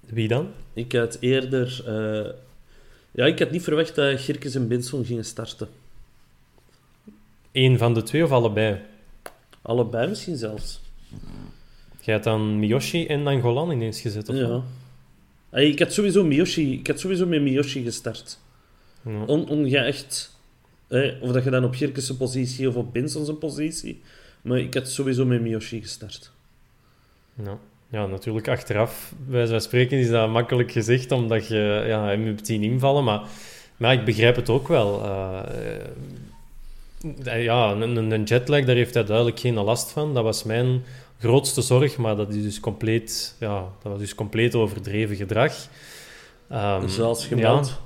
Wie 0.07 0.27
dan? 0.27 0.51
Ik 0.73 0.91
had 0.91 1.17
eerder... 1.19 1.83
eh, 1.85 2.33
Ja, 3.11 3.25
ik 3.25 3.39
had 3.39 3.51
niet 3.51 3.63
verwacht 3.63 3.95
dat 3.95 4.19
Girkes 4.19 4.55
en 4.55 4.67
Benson 4.67 5.05
gingen 5.05 5.25
starten. 5.25 5.67
Eén 7.51 7.77
van 7.77 7.93
de 7.93 8.03
twee 8.03 8.23
of 8.23 8.31
allebei? 8.31 8.81
Allebei 9.61 10.07
misschien 10.07 10.37
zelfs. 10.37 10.79
Jij 12.01 12.15
had 12.15 12.23
dan 12.23 12.59
Miyoshi 12.59 13.05
en 13.07 13.23
Nangolan 13.23 13.71
ineens 13.71 14.01
gezet, 14.01 14.29
of 14.29 14.35
Ja. 14.35 14.63
Hey, 15.49 15.67
ik 15.67 15.79
had 15.79 15.93
sowieso 15.93 16.23
Miyoshi... 16.23 16.73
Ik 16.73 16.87
had 16.87 16.99
sowieso 16.99 17.25
met 17.25 17.41
Miyoshi 17.41 17.83
gestart. 17.83 18.39
Ja. 19.01 19.23
On, 19.23 19.47
ongeacht... 19.49 20.35
of 21.21 21.31
dat 21.31 21.43
je 21.43 21.49
dan 21.49 21.63
op 21.63 21.75
Girkes' 21.75 22.17
positie 22.17 22.67
of 22.67 22.75
op 22.75 22.93
Benson's 22.93 23.37
positie... 23.39 24.01
Maar 24.41 24.59
ik 24.59 24.73
had 24.73 24.89
sowieso 24.89 25.25
met 25.25 25.41
Miyoshi 25.41 25.81
gestart. 25.81 26.31
Ja. 27.43 27.59
Ja, 27.89 28.05
natuurlijk 28.05 28.47
achteraf, 28.47 29.13
bij 29.17 29.47
van 29.47 29.61
spreken, 29.61 29.97
is 29.97 30.09
dat 30.09 30.29
makkelijk 30.29 30.71
gezegd, 30.71 31.11
omdat 31.11 31.47
je 31.47 31.83
ja, 31.87 32.07
hem 32.07 32.25
hebt 32.25 32.47
zien 32.47 32.63
invallen. 32.63 33.03
Maar, 33.03 33.21
maar 33.77 33.93
ik 33.93 34.05
begrijp 34.05 34.35
het 34.35 34.49
ook 34.49 34.67
wel. 34.67 35.03
Eh, 35.03 35.39
eh, 37.23 37.43
ja, 37.43 37.71
een, 37.71 38.23
jetlag, 38.23 38.65
daar 38.65 38.75
heeft 38.75 38.93
hij 38.93 39.03
duidelijk 39.03 39.39
geen 39.39 39.53
last 39.53 39.91
van. 39.91 40.13
Dat 40.13 40.23
was 40.23 40.43
mijn 40.43 40.83
grootste 41.19 41.61
zorg, 41.61 41.97
maar 41.97 42.15
dat, 42.15 42.29
is 42.33 42.43
dus 42.43 42.59
compleet, 42.59 43.35
ja, 43.39 43.59
dat 43.81 43.91
was 43.91 43.99
dus 43.99 44.15
compleet 44.15 44.55
overdreven 44.55 45.15
gedrag. 45.15 45.53
Ehm, 46.49 46.87
Zoals 46.87 47.25
gemeld. 47.25 47.67
ja. 47.67 47.85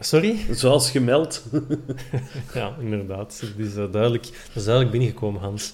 Sorry? 0.00 0.36
Zoals 0.50 0.90
gemeld. 0.90 1.42
Ja, 2.54 2.76
inderdaad. 2.80 3.40
Het 3.40 3.66
is, 3.66 3.76
eh, 3.76 3.92
duidelijk, 3.92 4.22
dat 4.24 4.56
is 4.56 4.64
duidelijk 4.64 4.90
binnengekomen, 4.90 5.40
Hans. 5.40 5.72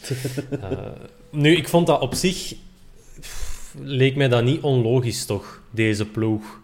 Nu, 1.31 1.57
ik 1.57 1.69
vond 1.69 1.87
dat 1.87 2.01
op 2.01 2.15
zich... 2.15 2.55
pff, 3.23 3.75
leek 3.79 4.17
mij 4.17 4.29
dat 4.29 4.45
niet 4.45 4.61
onlogisch, 4.61 5.25
toch, 5.25 5.63
deze 5.71 6.07
ploeg. 6.07 6.61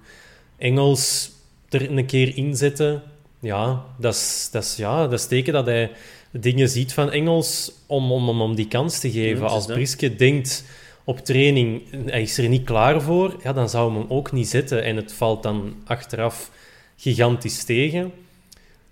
Engels 0.56 1.30
er 1.68 1.90
een 1.90 2.06
keer 2.06 2.36
inzetten, 2.36 3.02
ja, 3.40 3.84
dat 3.98 4.14
is, 4.14 4.48
dat 4.52 4.62
is, 4.62 4.76
ja, 4.76 5.02
dat 5.02 5.18
is 5.18 5.26
teken 5.26 5.52
dat 5.52 5.66
hij 5.66 5.90
dingen 6.30 6.68
ziet 6.68 6.92
van 6.92 7.10
Engels 7.10 7.72
om, 7.86 8.12
om, 8.12 8.28
om, 8.28 8.40
om 8.40 8.54
die 8.54 8.68
kans 8.68 8.98
te 8.98 9.10
geven. 9.10 9.48
Als 9.48 9.66
dat. 9.66 9.76
Priske 9.76 10.16
denkt 10.16 10.64
op 11.04 11.18
training, 11.18 11.82
hij 12.06 12.22
is 12.22 12.38
er 12.38 12.48
niet 12.48 12.64
klaar 12.64 13.02
voor, 13.02 13.36
ja, 13.42 13.52
dan 13.52 13.68
zou 13.68 13.92
hem 13.92 14.00
hem 14.00 14.10
ook 14.10 14.32
niet 14.32 14.48
zetten. 14.48 14.84
En 14.84 14.96
het 14.96 15.12
valt 15.12 15.42
dan 15.42 15.74
achteraf 15.84 16.50
gigantisch 16.96 17.64
tegen. 17.64 18.12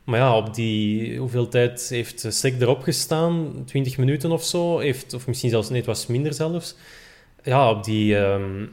Maar 0.05 0.19
ja, 0.21 0.37
op 0.37 0.55
die... 0.55 1.19
Hoeveel 1.19 1.49
tijd 1.49 1.87
heeft 1.89 2.27
Sek 2.29 2.61
erop 2.61 2.83
gestaan? 2.83 3.63
20 3.65 3.99
minuten 3.99 4.31
of 4.31 4.45
zo? 4.45 4.79
Heeft, 4.79 5.15
of 5.15 5.27
misschien 5.27 5.51
zelfs... 5.51 5.69
Nee, 5.69 5.79
het 5.79 5.87
was 5.87 6.07
minder 6.07 6.35
zelfs. 6.35 6.75
Ja, 7.47 7.71
op, 7.71 7.85
die, 7.85 8.17
ehm, 8.19 8.65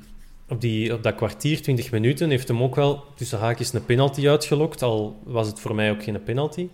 op, 0.50 0.62
die, 0.62 0.94
op 0.94 1.04
dat 1.04 1.16
kwartier, 1.16 1.62
20 1.62 1.92
minuten, 1.92 2.30
heeft 2.30 2.48
hem 2.48 2.64
ook 2.64 2.76
wel 2.76 3.04
tussen 3.16 3.40
haakjes 3.40 3.74
een 3.74 3.86
penalty 3.86 4.28
uitgelokt. 4.30 4.82
Al 4.82 5.20
was 5.24 5.48
het 5.48 5.60
voor 5.60 5.76
mij 5.76 5.92
ook 5.92 6.04
geen 6.04 6.24
penalty. 6.24 6.68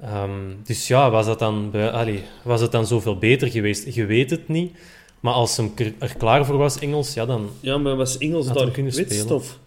Ehm, 0.00 0.30
dus 0.64 0.86
ja, 0.88 1.10
was, 1.10 1.26
dat 1.26 1.38
dan, 1.38 1.70
bij- 1.70 1.90
allee, 1.90 2.22
was 2.42 2.60
het 2.60 2.72
dan 2.72 2.86
zoveel 2.86 3.18
beter 3.18 3.48
geweest? 3.50 3.94
Je 3.94 4.04
weet 4.06 4.30
het 4.30 4.48
niet. 4.48 4.72
Maar 5.20 5.32
als 5.34 5.56
hem 5.56 5.72
er- 5.98 6.16
klaar 6.16 6.46
voor 6.46 6.56
was, 6.56 6.78
Engels, 6.78 7.14
ja, 7.14 7.26
dan... 7.26 7.50
Ja, 7.60 7.78
maar 7.78 7.96
was 7.96 8.18
Engels 8.18 8.46
daar 8.46 8.70
kunnen 8.70 8.92
gekwetst? 8.92 9.18
spelen. 9.20 9.36
Of? 9.36 9.58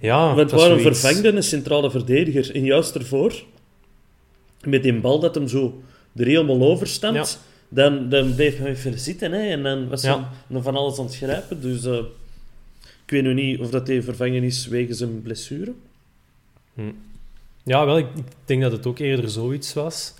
Ja, 0.00 0.34
Want 0.34 0.50
waarom 0.50 0.80
zoiets. 0.80 1.00
vervangde 1.00 1.32
een 1.32 1.42
centrale 1.42 1.90
verdediger? 1.90 2.54
En 2.54 2.64
juist 2.64 2.94
ervoor, 2.94 3.42
met 4.64 4.82
die 4.82 5.00
bal 5.00 5.20
dat 5.20 5.34
hem 5.34 5.48
zo 5.48 5.82
er 6.16 6.26
helemaal 6.26 6.62
over 6.62 6.86
stond, 6.86 7.14
Ja. 7.14 7.24
Dan, 7.68 8.08
dan 8.08 8.34
bleef 8.34 8.58
hij 8.58 8.70
even 8.70 8.98
zitten. 8.98 9.32
Hè, 9.32 9.48
en 9.50 9.62
dan 9.62 9.88
was 9.88 10.02
Ja. 10.02 10.30
hij 10.52 10.62
van 10.62 10.76
alles 10.76 10.98
aan 10.98 11.04
het 11.04 11.16
grijpen. 11.16 11.60
Dus 11.60 11.84
eh, 11.84 11.94
ik 13.04 13.10
weet 13.10 13.22
nu 13.22 13.34
niet 13.34 13.60
of 13.60 13.70
dat 13.70 13.86
hij 13.86 14.02
vervangen 14.02 14.42
is 14.42 14.66
wegens 14.66 15.00
een 15.00 15.22
blessure. 15.22 15.72
Ja, 17.64 17.86
wel, 17.86 17.98
ik, 17.98 18.06
ik 18.16 18.24
denk 18.44 18.62
dat 18.62 18.72
het 18.72 18.86
ook 18.86 18.98
eerder 18.98 19.30
zoiets 19.30 19.72
was. 19.72 20.14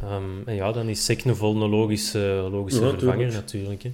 Ehm, 0.00 0.22
en 0.44 0.54
ja, 0.54 0.72
dan 0.72 0.88
is 0.88 1.04
Sek 1.04 1.24
een 1.24 1.56
logische, 1.68 2.48
logische 2.50 2.80
Ja, 2.84 2.88
vervanger 2.90 3.16
tuurlijk. 3.18 3.34
natuurlijk. 3.34 3.82
Hè. 3.82 3.90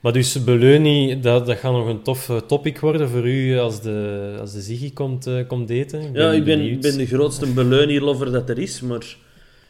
Maar 0.00 0.12
dus 0.12 0.44
Beleuni, 0.44 1.20
dat, 1.20 1.46
dat 1.46 1.56
gaat 1.58 1.72
nog 1.72 1.86
een 1.86 2.02
tof 2.02 2.28
eh, 2.28 2.36
topic 2.36 2.78
worden 2.80 3.08
voor 3.08 3.28
u 3.28 3.58
als 3.58 3.80
de, 3.82 4.36
als 4.40 4.52
de 4.52 4.60
Ziggy 4.60 4.92
komt, 4.92 5.26
eh, 5.26 5.46
komt 5.46 5.70
eten. 5.70 6.00
ja, 6.12 6.32
ik 6.32 6.44
ben, 6.44 6.58
benieuwd. 6.58 6.80
ben 6.80 6.96
de 6.96 7.06
grootste 7.06 7.46
Beleunie-lover 7.52 8.32
dat 8.32 8.48
er 8.48 8.58
is, 8.58 8.80
maar 8.80 9.16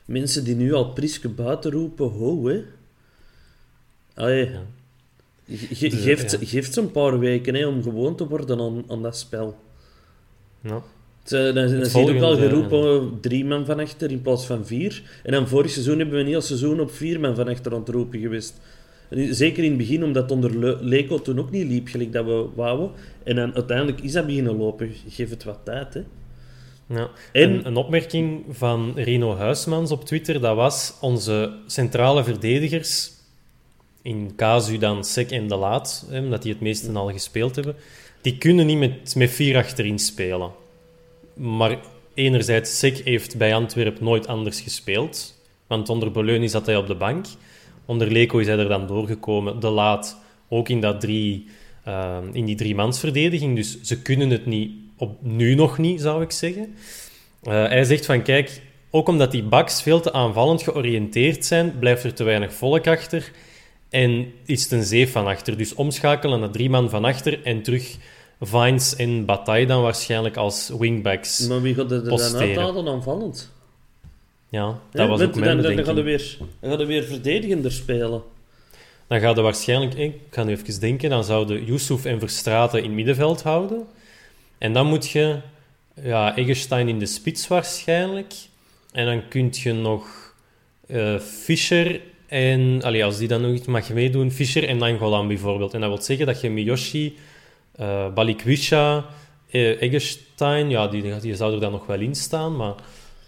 mensen 0.05 0.45
die 0.45 0.55
nu 0.57 0.73
al 0.73 0.93
Priske 0.93 1.29
buiten 1.29 1.71
roepen, 1.71 2.09
ho, 2.11 2.47
hè. 2.47 2.61
Allee, 4.15 4.51
Ja. 4.51 4.63
ge- 5.57 5.89
Dus, 5.89 6.01
geeft, 6.03 6.31
ja. 6.31 6.39
geeft 6.41 6.73
ze 6.75 6.81
een 6.81 6.91
paar 6.91 7.19
weken 7.19 7.55
hè, 7.55 7.67
om 7.67 7.83
gewoon 7.83 8.17
te 8.17 8.29
worden 8.29 8.61
aan, 8.61 8.85
aan 8.89 9.03
dat 9.03 9.17
spel. 9.17 9.57
Ja. 10.61 10.83
Eh, 11.25 11.31
Dan, 11.31 11.55
dan 11.55 11.85
zie 11.87 12.05
je 12.05 12.15
ook 12.15 12.23
al 12.23 12.37
geroepen 12.37 13.21
drie 13.21 13.45
man 13.45 13.67
van 13.67 13.81
achter 13.81 14.11
in 14.11 14.23
plaats 14.23 14.47
van 14.47 14.67
vier. 14.67 15.21
En 15.23 15.33
dan 15.33 15.49
vorig 15.49 15.71
seizoen 15.71 15.99
hebben 15.99 16.15
we 16.15 16.21
een 16.21 16.27
heel 16.27 16.41
seizoen 16.41 16.81
op 16.81 16.91
vier 16.91 17.21
man 17.21 17.35
van 17.35 17.49
achter 17.49 17.73
aan 17.73 17.79
het 17.81 17.89
roepen 17.89 18.21
geweest. 18.21 18.61
Zeker 19.31 19.63
in 19.65 19.69
het 19.69 19.79
begin, 19.79 20.05
omdat 20.05 20.31
onder 20.31 20.59
Le- 20.59 21.21
toen 21.23 21.39
ook 21.39 21.51
niet 21.51 21.67
liep, 21.69 21.89
gelijk 21.89 22.13
dat 22.13 22.25
we 22.25 22.47
wouden. 22.55 22.91
En 23.23 23.37
dan 23.37 23.55
uiteindelijk 23.55 24.01
is 24.01 24.13
dat 24.13 24.27
beginnen 24.27 24.57
lopen. 24.57 24.91
Geef 25.09 25.31
het 25.31 25.45
wat 25.45 25.59
tijd, 25.65 25.95
hè. 25.95 26.03
Ja. 26.87 27.11
En- 27.33 27.51
Een, 27.53 27.67
een 27.67 27.77
opmerking 27.77 28.45
van 28.51 28.93
Reno 28.97 29.37
Huismans 29.37 29.91
op 29.91 30.05
Twitter, 30.05 30.41
dat 30.41 30.57
was 30.57 30.95
onze 31.01 31.57
centrale 31.67 32.25
verdedigers, 32.25 33.11
in 34.03 34.33
casu 34.37 34.79
dan 34.79 35.05
Sek 35.05 35.31
en 35.31 35.49
De 35.49 35.57
Laat, 35.57 36.07
hè, 36.11 36.19
omdat 36.21 36.43
die 36.43 36.53
het 36.53 36.61
meeste 36.61 36.93
al 36.93 37.11
gespeeld 37.11 37.55
hebben, 37.55 37.77
die 38.21 38.39
kunnen 38.39 38.67
niet 38.67 38.79
met, 38.79 39.15
met 39.15 39.31
vier 39.31 39.57
achterin 39.57 39.99
spelen. 39.99 40.51
Maar 41.35 41.79
enerzijds, 42.15 42.79
Sek 42.79 42.99
heeft 43.05 43.37
bij 43.37 43.55
Antwerpen 43.55 44.05
nooit 44.05 44.27
anders 44.27 44.61
gespeeld, 44.61 45.35
want 45.67 45.89
onder 45.89 46.11
Beleuni 46.11 46.49
zat 46.49 46.67
hij 46.67 46.77
op 46.77 46.87
de 46.87 46.95
bank. 46.95 47.27
Onder 47.85 48.13
Leco 48.13 48.39
is 48.39 48.47
hij 48.47 48.59
er 48.59 48.69
dan 48.69 48.87
doorgekomen. 48.87 49.61
De 49.61 49.69
Laat 49.71 50.19
ook 50.49 50.69
in, 50.69 50.81
dat 50.81 51.01
drie, 51.01 51.47
eh, 51.85 52.19
in 52.33 52.45
die 52.45 52.57
driemansverdediging. 52.57 53.57
Dus 53.57 53.81
ze 53.83 54.03
kunnen 54.03 54.31
het 54.31 54.47
niet, 54.47 54.71
op, 54.97 55.23
nu 55.23 55.55
nog 55.55 55.79
niet, 55.79 56.01
zou 56.01 56.23
ik 56.23 56.31
zeggen. 56.31 56.75
Eh, 57.43 57.53
hij 57.53 57.85
zegt 57.85 58.07
van, 58.07 58.23
kijk, 58.23 58.63
ook 58.91 59.09
omdat 59.09 59.31
die 59.31 59.43
backs 59.43 59.83
veel 59.83 60.01
te 60.01 60.13
aanvallend 60.13 60.63
georiënteerd 60.63 61.45
zijn, 61.45 61.79
blijft 61.79 62.05
er 62.05 62.15
te 62.15 62.25
weinig 62.25 62.53
volk 62.53 62.87
achter. 62.87 63.31
En 63.91 64.33
is 64.45 64.63
het 64.63 64.73
een 64.73 64.85
zeef 64.85 65.13
van 65.13 65.27
achter. 65.27 65.57
Dus 65.57 65.75
omschakelen 65.75 66.41
naar 66.41 66.51
drie 66.51 66.71
man 66.71 66.91
van 66.91 67.05
achter 67.05 67.43
en 67.43 67.63
terug 67.63 67.97
Vines 68.41 68.97
en 68.97 69.25
Bataille 69.25 69.67
dan 69.67 69.83
waarschijnlijk 69.83 70.37
als 70.37 70.71
wingbacks. 70.79 71.47
Maar 71.47 71.63
wie 71.63 71.75
gaat 71.75 71.91
er 71.91 72.05
dan 72.05 72.21
uithalen 72.21 72.89
aanvallend? 72.89 73.53
Ja, 74.49 74.81
dat 74.91 75.09
was 75.09 75.21
ook 75.21 75.35
mijn 75.35 75.63
dan, 75.63 75.77
dan, 75.77 75.85
gaan 75.85 75.95
we 75.95 76.03
weer, 76.03 76.37
dan 76.61 76.71
gaan 76.71 76.79
we 76.79 76.87
weer 76.87 77.05
verdedigender 77.05 77.73
spelen. 77.73 78.23
Dan 79.07 79.21
gaat 79.21 79.37
er 79.37 79.43
waarschijnlijk, 79.43 79.95
ik 79.95 80.15
ga 80.31 80.45
nu 80.45 80.53
even 80.53 80.81
denken, 80.81 81.11
dan 81.11 81.25
zouden 81.25 81.65
Yusuf 81.65 82.05
en 82.05 82.19
Verstraten 82.19 82.79
in 82.79 82.85
het 82.85 82.95
middenveld 82.95 83.43
houden. 83.43 83.87
En 84.59 84.73
dan 84.73 84.87
moet 84.87 85.11
je 85.11 85.41
ja, 86.03 86.37
Eggestein 86.37 86.89
in 86.89 86.99
de 86.99 87.07
spits 87.07 87.49
waarschijnlijk. 87.49 88.35
En 88.93 89.07
dan 89.07 89.29
kun 89.29 89.49
je 89.53 89.73
nog 89.73 90.35
eh, 90.87 91.19
Fischer 91.19 92.01
en, 92.27 92.83
allee, 92.83 93.05
als 93.05 93.19
die 93.19 93.29
dan 93.29 93.41
nog 93.41 93.53
iets 93.53 93.67
mag 93.67 93.91
meedoen, 93.91 94.31
Fischer 94.31 94.69
en 94.69 94.77
Nangolan 94.77 95.29
bijvoorbeeld. 95.29 95.75
En 95.75 95.81
dat 95.81 95.89
wil 95.89 96.03
zeggen 96.03 96.27
dat 96.27 96.41
je 96.41 96.51
Miyoshi, 96.51 97.17
eh 97.73 98.13
Balikwisha, 98.15 99.05
eh, 99.51 99.83
Eggestein, 99.83 100.71
ja, 100.71 100.89
die, 100.89 101.21
die 101.21 101.37
zou 101.37 101.55
er 101.55 101.61
dan 101.61 101.73
nog 101.73 101.87
wel 101.87 102.01
in 102.01 102.15
staan, 102.15 102.57
maar 102.57 102.75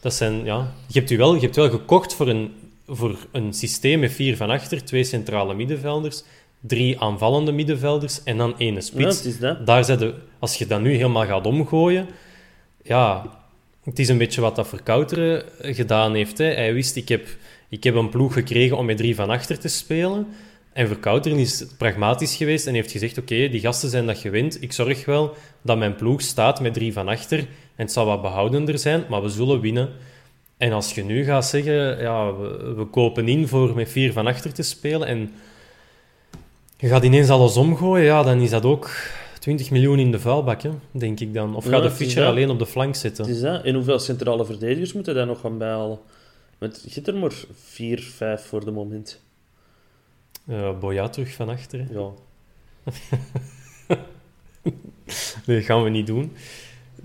Dat 0.00 0.14
zijn, 0.14 0.44
ja, 0.44 0.72
je, 0.86 0.98
hebt 0.98 1.10
wel, 1.10 1.34
je 1.34 1.40
hebt 1.40 1.56
wel 1.56 1.70
gekocht 1.70 2.14
voor 2.14 2.28
een, 2.28 2.52
voor 2.86 3.16
een 3.32 3.52
systeem 3.52 4.00
met 4.00 4.12
vier 4.12 4.36
van 4.36 4.50
achter, 4.50 4.84
twee 4.84 5.04
centrale 5.04 5.54
middenvelders, 5.54 6.22
drie 6.66 7.00
aanvallende 7.00 7.52
middenvelders 7.52 8.22
en 8.22 8.36
dan 8.36 8.58
één 8.58 8.74
Ja, 8.74 8.80
spits. 8.80 9.16
het 9.16 9.24
is 9.24 9.38
dat. 9.38 9.66
Daar 9.66 9.84
zijn 9.84 9.98
de, 9.98 10.14
als 10.38 10.56
je 10.56 10.66
dat 10.66 10.80
nu 10.80 10.94
helemaal 10.94 11.26
gaat 11.26 11.46
omgooien, 11.46 12.06
ja, 12.82 13.24
het 13.84 13.98
is 13.98 14.08
een 14.08 14.18
beetje 14.18 14.40
wat 14.40 14.56
dat 14.56 14.68
Verkouteren 14.68 15.44
gedaan 15.60 16.14
heeft. 16.14 16.38
Hè. 16.38 16.44
Hij 16.44 16.74
wist, 16.74 16.96
ik 16.96 17.08
heb, 17.08 17.26
ik 17.68 17.84
heb 17.84 17.94
een 17.94 18.08
ploeg 18.08 18.32
gekregen 18.32 18.76
om 18.76 18.86
met 18.86 18.96
drie 18.96 19.14
van 19.14 19.30
achter 19.30 19.58
te 19.58 19.68
spelen. 19.68 20.26
En 20.72 20.86
Verkouteren 20.86 21.38
is 21.38 21.64
pragmatisch 21.78 22.36
geweest 22.36 22.66
en 22.66 22.74
heeft 22.74 22.90
gezegd, 22.90 23.18
oké, 23.18 23.48
die 23.48 23.60
gasten 23.60 23.90
zijn 23.90 24.06
dat 24.06 24.18
gewend. 24.18 24.62
Ik 24.62 24.72
zorg 24.72 25.04
wel 25.04 25.34
dat 25.62 25.78
mijn 25.78 25.94
ploeg 25.94 26.20
staat 26.20 26.60
met 26.60 26.74
drie 26.74 26.92
van 26.92 27.08
achter. 27.08 27.38
En 27.38 27.46
het 27.84 27.92
zal 27.92 28.06
wat 28.06 28.22
behoudender 28.22 28.78
zijn, 28.78 29.04
maar 29.08 29.22
we 29.22 29.28
zullen 29.28 29.60
winnen. 29.60 29.88
En 30.56 30.72
als 30.72 30.94
je 30.94 31.04
nu 31.04 31.24
gaat 31.24 31.46
zeggen, 31.46 32.00
ja, 32.00 32.34
we, 32.36 32.74
we 32.76 32.84
kopen 32.84 33.28
in 33.28 33.48
voor 33.48 33.74
met 33.74 33.90
vier 33.90 34.12
van 34.12 34.26
achter 34.26 34.52
te 34.52 34.62
spelen 34.62 35.08
en 35.08 35.32
je 36.76 36.88
gaat 36.88 37.04
ineens 37.04 37.28
alles 37.28 37.56
omgooien, 37.56 38.04
ja, 38.04 38.22
dan 38.22 38.40
is 38.40 38.50
dat 38.50 38.64
ook 38.64 38.90
20 39.38 39.70
miljoen 39.70 39.98
in 39.98 40.10
de 40.10 40.20
vuilbak, 40.20 40.62
hè, 40.62 40.70
denk 40.90 41.20
ik 41.20 41.34
dan. 41.34 41.56
Of 41.56 41.64
Ja, 41.64 41.70
gaat 41.70 41.82
de 41.82 41.90
Fischer 41.90 42.26
alleen 42.26 42.50
op 42.50 42.58
de 42.58 42.66
flank 42.66 42.94
zitten? 42.94 43.28
is 43.28 43.40
dat. 43.40 43.64
En 43.64 43.74
hoeveel 43.74 43.98
centrale 43.98 44.44
verdedigers 44.44 44.92
moeten 44.92 45.14
daar 45.14 45.26
nog 45.26 45.40
gaan 45.40 45.58
bijhalen? 45.58 45.98
Want 46.58 46.82
je 46.84 46.90
hebt 46.94 47.08
er 47.08 47.16
maar 47.16 47.32
vier, 47.52 48.00
vijf 48.00 48.46
voor 48.46 48.64
de 48.64 48.70
moment. 48.70 49.22
Eh 50.46 50.78
Boya 50.78 51.08
terug 51.08 51.32
van 51.32 51.48
achter. 51.48 51.78
hè. 51.78 51.86
Ja. 51.98 52.10
Nee, 55.46 55.56
dat 55.56 55.64
gaan 55.66 55.82
we 55.82 55.90
niet 55.90 56.06
doen. 56.06 56.32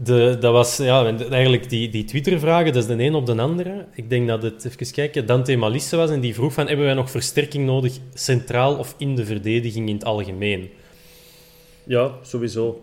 De, 0.03 0.38
dat 0.39 0.53
was 0.53 0.77
ja, 0.77 1.17
eigenlijk 1.29 1.70
die, 1.70 1.89
die 1.89 2.03
Twitter-vragen, 2.03 2.74
dat 2.74 2.81
is 2.84 2.96
de 2.98 3.03
een 3.03 3.15
op 3.15 3.25
de 3.25 3.38
andere. 3.38 3.86
Ik 3.93 4.10
denk 4.10 4.27
dat 4.27 4.43
het, 4.43 4.65
even 4.65 4.91
kijken, 4.91 5.25
Dante 5.25 5.55
Malisse 5.55 5.96
was 5.96 6.10
en 6.10 6.20
die 6.20 6.34
vroeg 6.34 6.53
van, 6.53 6.67
hebben 6.67 6.86
wij 6.86 6.93
nog 6.93 7.12
versterking 7.12 7.65
nodig 7.65 7.98
centraal 8.13 8.75
of 8.75 8.96
in 8.98 9.15
de 9.15 9.25
verdediging 9.25 9.88
in 9.88 9.96
het 9.96 10.05
algemeen? 10.05 10.70
ja, 11.84 12.12
sowieso. 12.22 12.81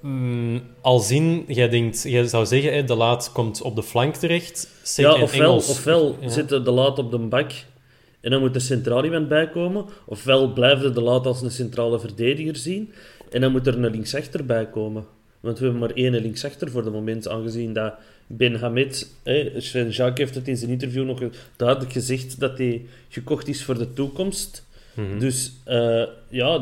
Mm, 0.00 0.62
als 0.80 1.10
in, 1.10 1.44
jij, 1.46 1.68
denkt, 1.68 2.02
jij 2.02 2.26
zou 2.26 2.46
zeggen, 2.46 2.72
hè, 2.72 2.84
de 2.84 2.94
laat 2.94 3.30
komt 3.32 3.62
op 3.62 3.76
de 3.76 3.82
flank 3.82 4.14
terecht. 4.14 4.68
Sek 4.82 5.04
Ja, 5.04 5.14
en 5.14 5.22
ofwel, 5.22 5.48
Engels. 5.48 5.68
ofwel 5.68 6.16
Ja. 6.20 6.28
zitten 6.28 6.64
de 6.64 6.70
laat 6.70 6.98
op 6.98 7.10
de 7.10 7.18
bak 7.18 7.52
en 8.20 8.30
dan 8.30 8.40
moet 8.40 8.54
er 8.54 8.60
centraal 8.60 9.04
iemand 9.04 9.28
bij 9.28 9.50
komen. 9.50 9.84
Ofwel 10.06 10.52
blijven 10.52 10.94
de 10.94 11.00
laat 11.00 11.26
als 11.26 11.42
een 11.42 11.50
centrale 11.50 12.00
verdediger 12.00 12.56
zien 12.56 12.92
en 13.30 13.40
dan 13.40 13.52
moet 13.52 13.66
er 13.66 13.74
een 13.74 13.90
linksachter 13.90 14.46
bij 14.46 14.66
komen. 14.70 15.04
Want 15.40 15.58
we 15.58 15.64
hebben 15.64 15.80
maar 15.82 15.90
één 15.94 16.12
linksachter 16.20 16.70
voor 16.70 16.82
de 16.82 16.90
moment, 16.90 17.28
aangezien 17.28 17.72
dat 17.72 17.94
Ben 18.26 18.60
hè, 19.22 19.52
Sven 19.56 19.88
Jacques 19.90 20.18
heeft 20.18 20.34
het 20.34 20.48
in 20.48 20.56
zijn 20.56 20.70
interview 20.70 21.04
nog 21.04 21.20
duidelijk 21.56 21.92
gezegd 21.92 22.40
dat 22.40 22.58
hij 22.58 22.82
gekocht 23.08 23.48
is 23.48 23.64
voor 23.64 23.78
de 23.78 23.92
toekomst. 23.92 24.66
Mhm. 24.94 25.18
Dus 25.18 25.52
eh, 25.64 26.02
ja, 26.28 26.60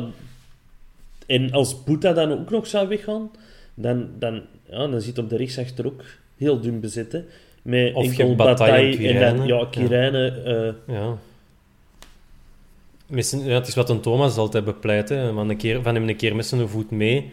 en 1.25 1.51
als 1.51 1.83
Boeta 1.83 2.13
dan 2.13 2.31
ook 2.31 2.49
nog 2.49 2.67
zou 2.67 2.87
weggaan, 2.87 3.31
dan, 3.73 4.09
dan, 4.19 4.41
ja, 4.69 4.87
dan 4.87 5.01
zit 5.01 5.17
op 5.17 5.29
de 5.29 5.37
rechtsachter 5.37 5.85
ook 5.85 6.01
heel 6.37 6.59
dun 6.59 6.79
bezet. 6.79 7.11
Hè. 7.11 7.23
Met 7.61 7.93
Of 7.93 8.05
enkel 8.05 8.35
Bataille 8.35 9.07
en 9.09 9.21
en 9.21 9.37
dan, 9.37 9.47
ja, 9.47 9.65
Kirijnen. 9.71 10.45
eh, 10.45 10.95
Ja. 10.95 11.17
Misschien- 13.07 13.45
ja, 13.45 13.53
het 13.53 13.67
is 13.67 13.75
wat 13.75 13.89
een 13.89 13.99
Thomas 14.01 14.37
altijd 14.37 14.65
bepleit, 14.65 15.09
hè, 15.09 15.33
van, 15.33 15.49
een 15.49 15.57
keer, 15.57 15.81
van 15.81 15.95
hem 15.95 16.09
een 16.09 16.15
keer 16.15 16.35
met 16.35 16.45
zijn 16.45 16.67
voet 16.67 16.91
mee 16.91 17.31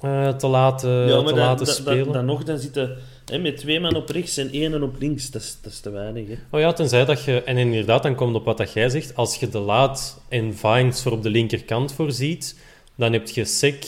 eh, 0.00 0.28
te 0.28 0.46
laten, 0.46 0.90
ja, 0.90 1.06
te 1.18 1.24
dan, 1.24 1.34
laten 1.34 1.66
dan- 1.66 1.74
spelen. 1.74 2.04
Dan, 2.04 2.12
dan 2.12 2.24
nog, 2.24 2.44
dan 2.44 2.58
zitten 2.58 2.96
hè, 3.24 3.38
met 3.38 3.56
twee 3.56 3.80
man 3.80 3.94
op 3.96 4.08
rechts 4.08 4.36
en 4.36 4.50
één 4.52 4.82
op 4.82 4.96
links. 4.98 5.30
Dat 5.30 5.42
is, 5.42 5.58
dat 5.62 5.72
is 5.72 5.80
te 5.80 5.90
weinig. 5.90 6.28
Hè. 6.28 6.34
Oh 6.50 6.60
ja, 6.60 6.72
tenzij 6.72 7.04
dat 7.04 7.24
je... 7.24 7.42
En 7.42 7.56
inderdaad, 7.56 8.02
dan 8.02 8.14
komt 8.14 8.34
op 8.34 8.44
wat 8.44 8.58
dat 8.58 8.72
jij 8.72 8.88
zegt. 8.88 9.14
Als 9.16 9.36
je 9.36 9.48
de 9.48 9.58
Laat 9.58 10.20
en 10.28 10.54
Vines 10.56 11.02
voor 11.02 11.12
op 11.12 11.22
de 11.22 11.30
linkerkant 11.30 11.92
voorziet, 11.92 12.58
dan 12.94 13.12
heb 13.12 13.28
je 13.28 13.44
Sek, 13.44 13.86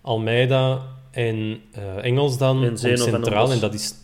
Almeida 0.00 0.82
en 1.10 1.60
eh, 1.72 2.04
Engels 2.04 2.38
dan 2.38 2.64
En 2.64 2.78
centraal. 2.98 3.52
En 3.52 3.60
dat 3.60 3.74
is... 3.74 3.94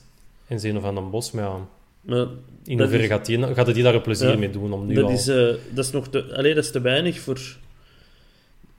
En 0.47 0.61
Zeno 0.61 0.81
van 0.81 0.95
den 0.95 1.11
Bos, 1.11 1.31
maar 1.31 1.45
ja... 1.45 1.57
Maar 2.01 2.27
In 2.65 2.79
hoeverre 2.79 3.03
is- 3.03 3.09
gaat, 3.09 3.27
die, 3.27 3.55
gaat 3.55 3.67
hij 3.67 3.83
daar 3.83 3.95
een 3.95 4.03
plezier 4.03 4.29
Ja, 4.31 4.37
mee 4.37 4.51
doen 4.51 4.73
om 4.73 4.87
nu 4.87 4.95
dat, 4.95 5.05
al... 5.05 5.11
is, 5.11 5.29
eh, 5.29 5.37
dat 5.71 5.85
is 5.85 5.91
nog 5.91 6.09
te, 6.09 6.35
allee, 6.37 6.55
dat 6.55 6.65
is 6.65 6.71
te 6.71 6.81
weinig 6.81 7.21
voor 7.21 7.41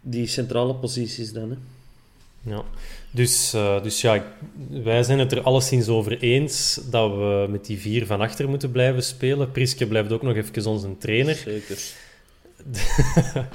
die 0.01 0.27
centrale 0.27 0.75
posities 0.75 1.33
dan. 1.33 1.49
Hè. 1.49 1.55
Ja. 2.45 2.63
Dus, 3.11 3.53
eh, 3.53 3.83
dus 3.83 4.01
ja, 4.01 4.23
wij 4.69 5.03
zijn 5.03 5.19
het 5.19 5.31
er 5.31 5.41
alleszins 5.41 5.87
over 5.87 6.19
eens 6.19 6.79
dat 6.89 7.11
we 7.11 7.47
met 7.49 7.65
die 7.65 7.79
vier 7.79 8.05
van 8.05 8.21
achter 8.21 8.49
moeten 8.49 8.71
blijven 8.71 9.03
spelen. 9.03 9.51
Priske 9.51 9.87
blijft 9.87 10.11
ook 10.11 10.21
nog 10.21 10.35
even 10.35 10.65
onze 10.65 10.97
trainer. 10.97 11.35
Zeker. 11.35 11.77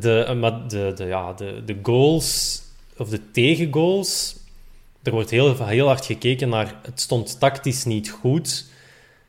De, 0.00 0.34
maar 0.40 0.68
de, 0.68 0.92
de, 0.94 1.04
ja, 1.04 1.32
de, 1.32 1.62
de 1.64 1.78
goals, 1.82 2.60
of 2.96 3.08
de 3.08 3.30
tegengoals, 3.30 4.36
er 5.02 5.12
wordt 5.12 5.30
heel, 5.30 5.66
heel 5.66 5.86
hard 5.86 6.06
gekeken 6.06 6.48
naar 6.48 6.80
het 6.82 7.00
stond 7.00 7.40
tactisch 7.40 7.84
niet 7.84 8.10
goed. 8.10 8.66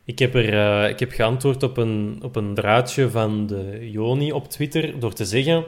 Ik 0.04 0.18
heb, 0.18 0.34
er, 0.34 0.52
eh, 0.52 0.90
ik 0.90 0.98
heb 0.98 1.12
geantwoord 1.12 1.62
op 1.62 1.76
een, 1.76 2.18
op 2.22 2.36
een 2.36 2.54
draadje 2.54 3.10
van 3.10 3.46
de 3.46 3.90
Joni 3.90 4.32
op 4.32 4.48
Twitter 4.50 5.00
door 5.00 5.12
te 5.12 5.24
zeggen 5.24 5.64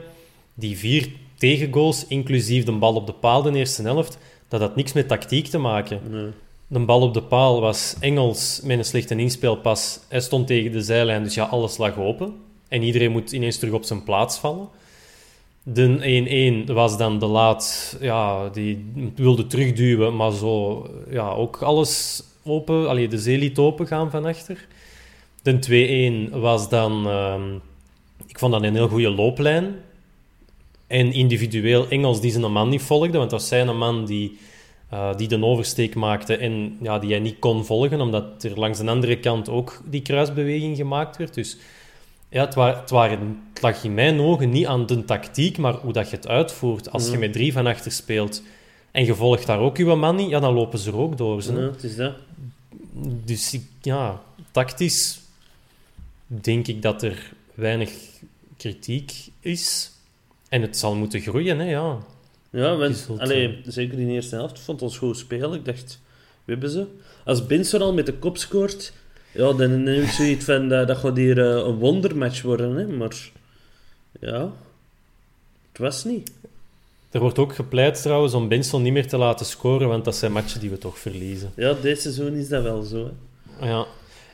die 0.53 0.77
vier 0.77 1.09
tegengoals, 1.39 2.05
inclusief 2.07 2.63
de 2.63 2.71
bal 2.71 2.95
op 2.95 3.07
de 3.07 3.13
paal 3.13 3.41
de 3.41 3.51
eerste 3.51 3.81
helft, 3.81 4.17
dat 4.47 4.59
had 4.59 4.75
niks 4.75 4.93
met 4.93 5.07
tactiek 5.07 5.47
te 5.47 5.57
maken. 5.57 5.99
Nee. 6.09 6.29
De 6.67 6.79
bal 6.79 7.01
op 7.01 7.13
de 7.13 7.23
paal 7.23 7.61
was 7.61 7.95
Engels 7.99 8.61
met 8.63 8.77
een 8.77 8.85
slechte 8.85 9.15
inspeelpas. 9.15 9.99
Hij 10.07 10.19
stond 10.19 10.47
tegen 10.47 10.71
de 10.71 10.81
zijlijn, 10.81 11.23
dus 11.23 11.33
ja, 11.33 11.43
alles 11.43 11.77
lag 11.77 11.97
open. 11.97 12.33
En 12.67 12.83
iedereen 12.83 13.11
moet 13.11 13.31
ineens 13.31 13.57
terug 13.57 13.73
op 13.73 13.83
zijn 13.83 14.03
plaats 14.03 14.37
vallen. 14.37 14.67
De 15.63 16.63
1-1 16.67 16.73
was 16.73 16.97
dan 16.97 17.19
de 17.19 17.25
laat, 17.25 17.97
ja, 18.01 18.49
die 18.49 18.85
wilde 19.15 19.47
terugduwen, 19.47 20.15
maar 20.15 20.31
zo, 20.31 20.85
ja, 21.09 21.29
ook 21.29 21.61
alles 21.61 22.23
open, 22.43 22.89
allee, 22.89 23.07
de 23.07 23.19
zee 23.19 23.37
liet 23.37 23.57
open 23.57 23.87
gaan 23.87 24.11
van 24.11 24.25
achter. 24.25 24.67
De 25.41 26.29
2-1 26.29 26.39
was 26.39 26.69
dan, 26.69 27.07
ehm, 27.07 27.55
ik 28.27 28.39
vond 28.39 28.51
dat 28.51 28.63
een 28.63 28.75
heel 28.75 28.87
goede 28.87 29.09
looplijn. 29.09 29.75
En 30.89 31.13
individueel 31.13 31.87
Engels 31.89 32.21
die 32.21 32.31
zijn 32.31 32.51
man 32.51 32.69
niet 32.69 32.81
volgde, 32.81 33.17
want 33.17 33.29
dat 33.29 33.39
was 33.39 33.47
zijn 33.49 33.77
man 33.77 34.05
die, 34.05 34.37
eh, 34.89 35.15
die 35.15 35.27
de 35.27 35.43
oversteek 35.45 35.95
maakte 35.95 36.35
en 36.37 36.77
ja, 36.81 36.99
die 36.99 37.09
hij 37.11 37.19
niet 37.19 37.39
kon 37.39 37.65
volgen, 37.65 38.01
omdat 38.01 38.43
er 38.43 38.59
langs 38.59 38.79
de 38.79 38.89
andere 38.89 39.19
kant 39.19 39.49
ook 39.49 39.81
die 39.85 40.01
kruisbeweging 40.01 40.77
gemaakt 40.77 41.17
werd. 41.17 41.33
Dus 41.33 41.57
ja, 42.29 42.45
het, 42.45 42.53
wa- 42.55 42.79
het, 42.79 42.89
waren, 42.89 43.41
het 43.53 43.61
lag 43.61 43.83
in 43.83 43.93
mijn 43.93 44.19
ogen 44.19 44.49
niet 44.49 44.65
aan 44.65 44.85
de 44.85 45.05
tactiek, 45.05 45.57
maar 45.57 45.73
hoe 45.73 45.93
dat 45.93 46.09
je 46.09 46.15
het 46.15 46.27
uitvoert. 46.27 46.91
Als 46.91 47.09
je 47.11 47.17
met 47.17 47.33
drie 47.33 47.53
van 47.53 47.67
achter 47.67 47.91
speelt 47.91 48.41
en 48.91 49.05
je 49.05 49.15
volgt 49.15 49.45
daar 49.45 49.59
ook 49.59 49.77
je 49.77 49.85
man 49.85 50.15
niet, 50.15 50.29
ja, 50.29 50.39
dan 50.39 50.53
lopen 50.53 50.79
ze 50.79 50.89
er 50.89 50.97
ook 50.97 51.17
door. 51.17 51.41
Ze, 51.41 51.51
hè. 51.53 51.59
Ja, 51.59 51.71
het 51.71 51.83
is 51.83 51.95
dat. 51.95 52.13
Dus 53.25 53.57
ja, 53.81 54.21
tactisch 54.51 55.19
denk 56.27 56.67
ik 56.67 56.81
dat 56.81 57.03
er 57.03 57.31
weinig 57.53 57.91
kritiek 58.57 59.11
is. 59.39 59.91
En 60.49 60.61
het 60.61 60.77
zal 60.77 60.95
moeten 60.95 61.21
groeien, 61.21 61.59
hè, 61.59 61.69
ja. 61.69 61.97
Ja, 62.49 62.75
want, 62.75 62.97
zult, 62.97 63.19
allee, 63.19 63.61
zeker 63.65 63.99
in 63.99 64.07
de 64.07 64.13
eerste 64.13 64.35
helft 64.35 64.59
vond 64.59 64.81
ons 64.81 64.97
goed 64.97 65.17
spelen. 65.17 65.53
Ik 65.53 65.65
dacht, 65.65 65.99
we 66.45 66.51
hebben 66.51 66.69
ze. 66.69 66.85
Als 67.25 67.45
Benson 67.45 67.81
al 67.81 67.93
met 67.93 68.05
de 68.05 68.13
kop 68.13 68.37
scoort, 68.37 68.93
ja, 69.31 69.53
dan 69.53 69.71
heb 69.71 70.03
ik 70.03 70.09
zoiets 70.09 70.45
van, 70.45 70.69
dat, 70.69 70.87
dat 70.87 70.97
gaat 70.97 71.17
hier 71.17 71.39
eh, 71.39 71.65
een 71.67 71.75
wondermatch 71.75 72.41
worden. 72.41 72.75
Hè? 72.75 72.87
Maar 72.87 73.29
ja, 74.19 74.51
het 75.71 75.77
was 75.77 76.03
niet. 76.03 76.31
Er 77.11 77.19
wordt 77.19 77.39
ook 77.39 77.55
gepleit 77.55 78.01
trouwens 78.01 78.33
om 78.33 78.47
Benson 78.47 78.81
niet 78.81 78.93
meer 78.93 79.07
te 79.07 79.17
laten 79.17 79.45
scoren, 79.45 79.87
want 79.87 80.05
dat 80.05 80.15
zijn 80.15 80.31
matchen 80.31 80.59
die 80.59 80.69
we 80.69 80.77
toch 80.77 80.99
verliezen. 80.99 81.51
Ja, 81.55 81.73
dit 81.73 82.01
seizoen 82.01 82.33
is 82.33 82.47
dat 82.47 82.63
wel 82.63 82.81
zo. 82.81 83.11
Hè? 83.59 83.69
Ja, 83.69 83.85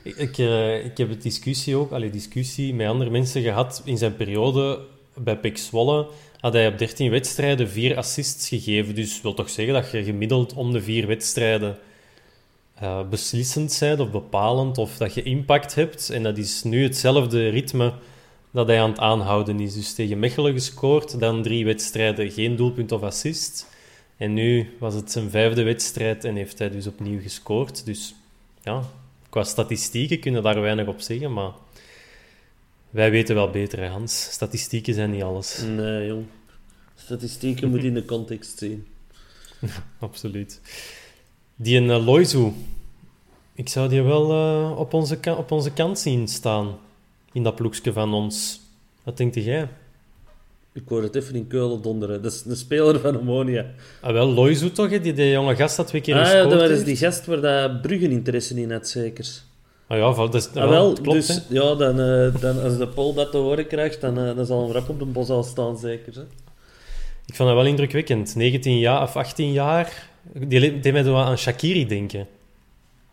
ik, 0.02 0.16
ik, 0.16 0.38
eh, 0.38 0.84
ik 0.84 0.98
heb 0.98 1.08
het 1.08 1.22
discussie 1.22 1.76
ook, 1.76 1.92
allee, 1.92 2.10
discussie 2.10 2.74
met 2.74 2.88
andere 2.88 3.10
mensen 3.10 3.42
gehad. 3.42 3.82
In 3.84 3.98
zijn 3.98 4.16
periode 4.16 4.78
bij 5.18 5.52
Zwolle 5.54 6.06
had 6.40 6.52
hij 6.52 6.68
op 6.68 6.78
13 6.78 7.10
wedstrijden 7.10 7.68
vier 7.68 7.96
assists 7.96 8.48
gegeven. 8.48 8.94
Dus 8.94 9.20
wil 9.20 9.34
toch 9.34 9.50
zeggen 9.50 9.74
dat 9.74 9.90
je 9.90 10.04
gemiddeld 10.04 10.54
om 10.54 10.72
de 10.72 10.82
vier 10.82 11.06
wedstrijden 11.06 11.78
eh, 12.74 13.08
beslissend 13.08 13.76
bent 13.80 14.00
of 14.00 14.10
bepalend 14.10 14.78
of 14.78 14.96
dat 14.96 15.14
je 15.14 15.22
impact 15.22 15.74
hebt. 15.74 16.10
En 16.10 16.22
dat 16.22 16.38
is 16.38 16.62
nu 16.62 16.82
hetzelfde 16.82 17.48
ritme 17.48 17.92
dat 18.50 18.66
hij 18.66 18.80
aan 18.80 18.90
het 18.90 18.98
aanhouden 18.98 19.60
is. 19.60 19.74
Dus 19.74 19.94
tegen 19.94 20.18
Mechelen 20.18 20.52
gescoord, 20.52 21.20
dan 21.20 21.42
drie 21.42 21.64
wedstrijden 21.64 22.30
geen 22.30 22.56
doelpunt 22.56 22.92
of 22.92 23.02
assist. 23.02 23.66
En 24.16 24.32
nu 24.32 24.76
was 24.78 24.94
het 24.94 25.12
zijn 25.12 25.30
vijfde 25.30 25.62
wedstrijd 25.62 26.24
en 26.24 26.36
heeft 26.36 26.58
hij 26.58 26.70
dus 26.70 26.86
opnieuw 26.86 27.20
gescoord. 27.20 27.84
Dus 27.84 28.14
ja, 28.62 28.82
qua 29.28 29.44
statistieken 29.44 30.20
kunnen 30.20 30.42
daar 30.42 30.60
weinig 30.60 30.86
op 30.86 31.00
zeggen, 31.00 31.32
maar 31.32 31.52
wij 32.90 33.10
weten 33.10 33.34
wel 33.34 33.50
beter, 33.50 33.78
hè, 33.78 33.86
Hans. 33.88 34.28
Statistieken 34.32 34.94
zijn 34.94 35.10
niet 35.10 35.22
alles. 35.22 35.62
Nee, 35.76 36.06
jong. 36.06 36.24
Statistieken 36.94 37.70
moet 37.70 37.82
in 37.84 37.94
de 37.94 38.04
context 38.04 38.58
zien. 38.58 38.86
Absoluut. 39.98 40.60
Die 41.56 41.76
een 41.76 41.88
uh, 41.88 42.06
Loizu, 42.06 42.52
Ik 43.54 43.68
zou 43.68 43.88
die 43.88 44.02
wel 44.02 44.30
eh, 44.30 44.78
op, 44.78 44.92
onze 44.94 45.18
op 45.36 45.50
onze 45.50 45.72
kant 45.72 45.98
zien 45.98 46.28
staan. 46.28 46.78
In 47.32 47.42
dat 47.42 47.54
ploegje 47.54 47.92
van 47.92 48.14
ons. 48.14 48.60
Wat 49.02 49.16
denkt 49.16 49.34
jij? 49.34 49.68
Ik 50.72 50.82
hoor 50.88 51.02
het 51.02 51.14
even 51.14 51.34
in 51.34 51.46
Keulen 51.46 51.82
donderen. 51.82 52.22
Dat 52.22 52.32
is 52.32 52.44
een 52.46 52.56
speler 52.56 53.00
van 53.00 53.18
Ammonia. 53.18 53.66
Ah, 54.00 54.12
wel, 54.12 54.26
Loizu 54.26 54.70
toch, 54.70 54.90
hè? 54.90 55.00
die, 55.00 55.12
die 55.12 55.30
jonge 55.30 55.56
gast 55.56 55.76
dat 55.76 55.86
twee 55.86 56.00
keer 56.00 56.14
Ah, 56.14 56.26
ja, 56.26 56.44
dat 56.46 56.68
heeft. 56.68 56.84
die 56.84 56.96
gast 56.96 57.26
waar 57.26 57.40
dat 57.40 57.82
Bruggen 57.82 58.10
interesse 58.10 58.60
in 58.60 58.72
had, 58.72 58.88
zeker. 58.88 59.28
Ah 59.88 59.98
ja, 59.98 60.12
dat 60.14 60.34
is, 60.34 60.48
Ah, 60.48 60.54
wel, 60.54 60.68
wel, 60.68 60.88
dat 60.88 61.00
klopt, 61.00 61.26
dus 61.26 61.42
ja, 61.48 61.74
dan, 61.74 62.00
eh, 62.00 62.40
dan, 62.40 62.62
als 62.62 62.78
de 62.78 62.88
Paul 62.88 63.14
dat 63.14 63.30
te 63.30 63.36
horen 63.36 63.66
krijgt, 63.66 64.00
dan, 64.00 64.18
eh, 64.18 64.36
dan 64.36 64.46
zal 64.46 64.62
hem 64.62 64.72
rap 64.72 64.88
op 64.88 64.98
de 64.98 65.04
bos 65.04 65.28
al 65.28 65.42
staan, 65.42 65.78
zeker. 65.78 66.14
Hè? 66.14 66.20
Ik 67.26 67.34
vond 67.34 67.48
dat 67.48 67.58
wel 67.58 67.66
indrukwekkend. 67.66 68.34
19 68.34 68.78
jaar 68.78 69.02
of 69.02 69.16
18 69.16 69.52
jaar. 69.52 70.10
Die 70.32 70.80
deed 70.80 70.92
mij 70.92 71.02
zo 71.02 71.16
aan 71.16 71.38
Shakiri 71.38 71.86
denken. 71.86 72.26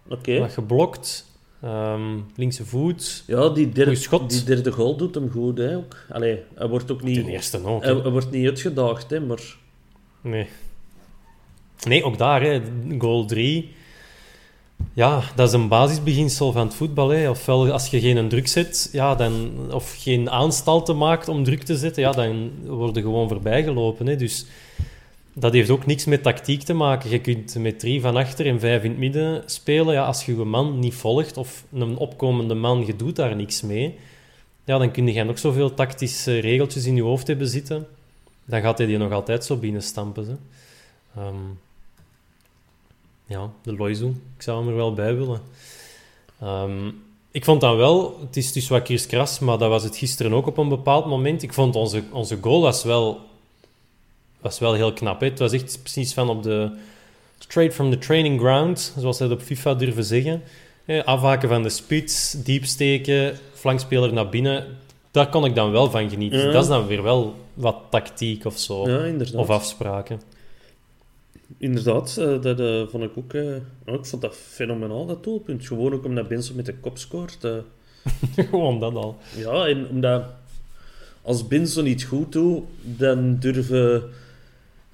Oké. 0.10 0.40
Wat 0.40 0.52
geblokt, 0.52 1.26
ehm, 1.62 2.20
linkse 2.36 2.66
voet. 2.66 3.24
Ja, 3.28 3.50
die 3.50 3.70
derde, 3.70 4.26
die 4.28 4.44
derde 4.44 4.72
goal 4.72 4.96
doet 4.96 5.16
hem 5.16 5.30
goed, 5.30 5.58
hè, 5.58 5.76
ook. 5.76 5.96
Allee, 6.10 6.40
hij 6.56 6.68
wordt 6.68 6.92
ook 6.92 7.04
niet... 7.04 7.16
Ten 7.16 7.28
eerste 7.28 7.66
ook. 7.66 7.84
Hij 7.84 7.94
wordt 7.96 8.32
niet 8.32 8.48
uitgedaagd, 8.48 9.10
hè, 9.10 9.20
maar... 9.20 9.56
Nee. 10.22 10.48
Nee, 11.88 12.04
ook 12.04 12.18
daar, 12.18 12.42
hè. 12.42 12.62
goal 12.98 13.26
3. 13.26 13.74
Ja, 14.94 15.24
dat 15.36 15.48
is 15.48 15.54
een 15.54 15.68
basisbeginsel 15.68 16.52
van 16.52 16.66
het 16.66 16.76
voetbal. 16.76 17.10
Hè. 17.10 17.30
Ofwel, 17.30 17.72
als 17.72 17.88
je 17.88 18.00
geen 18.00 18.30
druk 18.30 18.48
zet, 18.48 18.90
ja, 18.92 19.16
dan, 19.16 19.52
of 19.72 19.96
geen 19.98 20.30
aanstalten 20.30 20.98
maakt 20.98 21.28
om 21.28 21.44
druk 21.44 21.64
te 21.64 21.78
zetten, 21.78 22.02
ja, 22.02 22.12
dan 22.12 22.52
worden 22.66 23.04
gewoon 23.04 23.28
voorbijgelopen. 23.28 24.08
Hè. 24.08 24.16
Dus 24.16 24.46
dat 25.34 25.54
heeft 25.54 25.70
ook 25.70 25.86
niks 25.86 26.06
met 26.06 26.24
tactiek 26.24 26.62
te 26.62 26.74
maken. 26.74 27.10
Je 27.10 27.20
kunt 27.20 27.56
met 27.56 27.80
drie 27.80 28.02
van 28.02 28.16
achter 28.16 28.46
en 28.46 28.60
vijf 28.60 28.84
in 28.84 28.90
het 28.90 29.00
midden 29.00 29.44
spelen. 29.46 29.94
Ja, 29.94 30.06
als 30.06 30.26
je 30.26 30.36
je 30.36 30.44
man 30.44 30.80
niet 30.80 30.94
volgt, 30.94 31.38
of 31.38 31.64
een 31.74 31.98
opkomende 31.98 32.54
man, 32.54 32.86
je 32.86 32.96
doet 32.96 33.16
daar 33.16 33.36
niks 33.36 33.62
mee, 33.62 33.96
ja, 34.64 34.78
dan 34.78 34.92
kun 34.92 35.14
je 35.14 35.24
nog 35.24 35.40
zoveel 35.40 35.74
tactische 35.74 36.40
regeltjes 36.40 36.86
in 36.86 36.96
je 36.96 37.02
hoofd 37.02 37.28
hebben 37.28 37.48
zitten. 37.48 37.88
Dan 38.46 38.62
gaat 38.62 38.78
hij 38.78 38.88
die 38.88 38.98
nog 38.98 39.12
altijd 39.12 39.46
zo 39.46 39.56
binnenstampen. 39.56 40.28
Hè. 40.28 40.36
Ehm, 41.22 41.36
ja, 43.26 43.50
de 43.64 43.76
Loizu. 43.76 44.06
Ik 44.36 44.42
zou 44.42 44.60
hem 44.60 44.70
er 44.70 44.76
wel 44.76 44.94
bij 44.94 45.16
willen. 45.16 45.42
Ehm, 46.40 46.90
ik 47.32 47.46
vond 47.46 47.62
dan 47.62 47.78
wel, 47.78 48.18
het 48.20 48.38
is 48.38 48.52
dus 48.52 48.68
wat 48.68 49.06
kras, 49.08 49.40
maar 49.40 49.58
dat 49.58 49.70
was 49.70 49.84
het 49.84 49.98
gisteren 49.98 50.34
ook 50.34 50.48
op 50.48 50.58
een 50.58 50.70
bepaald 50.70 51.06
moment. 51.06 51.44
Ik 51.44 51.54
vond 51.54 51.76
onze, 51.76 52.04
onze 52.12 52.38
goal 52.42 52.62
was 52.62 52.84
wel, 52.84 53.20
was 54.42 54.60
wel 54.60 54.74
heel 54.74 54.94
knap. 54.94 55.20
Hè. 55.20 55.28
Het 55.28 55.40
was 55.40 55.52
echt 55.52 55.80
precies 55.82 56.14
van 56.14 56.30
op 56.30 56.44
de 56.44 56.72
straight 57.38 57.76
from 57.76 57.92
the 57.92 57.98
training 57.98 58.40
ground, 58.40 58.94
zoals 58.98 59.18
ze 59.18 59.24
het 59.24 59.32
op 59.32 59.42
FIFA 59.42 59.74
durven 59.74 60.04
zeggen. 60.04 60.44
Hè, 60.86 61.06
afhaken 61.06 61.50
van 61.50 61.64
de 61.64 61.70
spits, 61.70 62.32
diep 62.32 62.66
steken, 62.66 63.40
flankspeler 63.54 64.14
naar 64.14 64.30
binnen. 64.30 64.78
Daar 65.12 65.30
kon 65.30 65.46
ik 65.46 65.56
dan 65.56 65.72
wel 65.72 65.90
van 65.90 66.10
genieten. 66.10 66.40
Ja. 66.40 66.52
Dat 66.52 66.64
is 66.64 66.70
dan 66.70 66.88
weer 66.88 67.04
wel 67.04 67.36
wat 67.54 67.78
tactiek 67.90 68.46
of 68.46 68.60
zo. 68.60 68.90
Ja, 68.90 69.04
inderdaad. 69.04 69.42
Of 69.42 69.50
afspraken. 69.50 70.22
Inderdaad, 71.58 72.18
eh, 72.18 72.42
dat 72.42 72.60
eh, 72.60 72.88
vond 72.88 73.04
ik 73.04 73.18
ook... 73.18 73.34
eh, 73.34 73.56
ja, 73.86 73.94
ik 73.94 74.06
vond 74.06 74.22
dat 74.22 74.36
fenomenaal, 74.36 75.06
dat 75.06 75.24
doelpunt. 75.24 75.68
Gewoon 75.68 75.94
ook 75.94 76.06
omdat 76.06 76.28
Benson 76.28 76.56
met 76.56 76.66
de 76.66 76.74
kop 76.74 76.98
scoort. 76.98 77.38
Gewoon 78.50 78.80
dat 78.80 78.96
al. 78.96 79.18
Ja, 79.38 79.68
en 79.68 79.88
omdat 79.88 80.24
als 81.22 81.48
Benson 81.48 81.88
iets 81.88 82.04
goed 82.04 82.32
doet, 82.32 82.64
dan 82.82 83.40
durven 83.40 84.04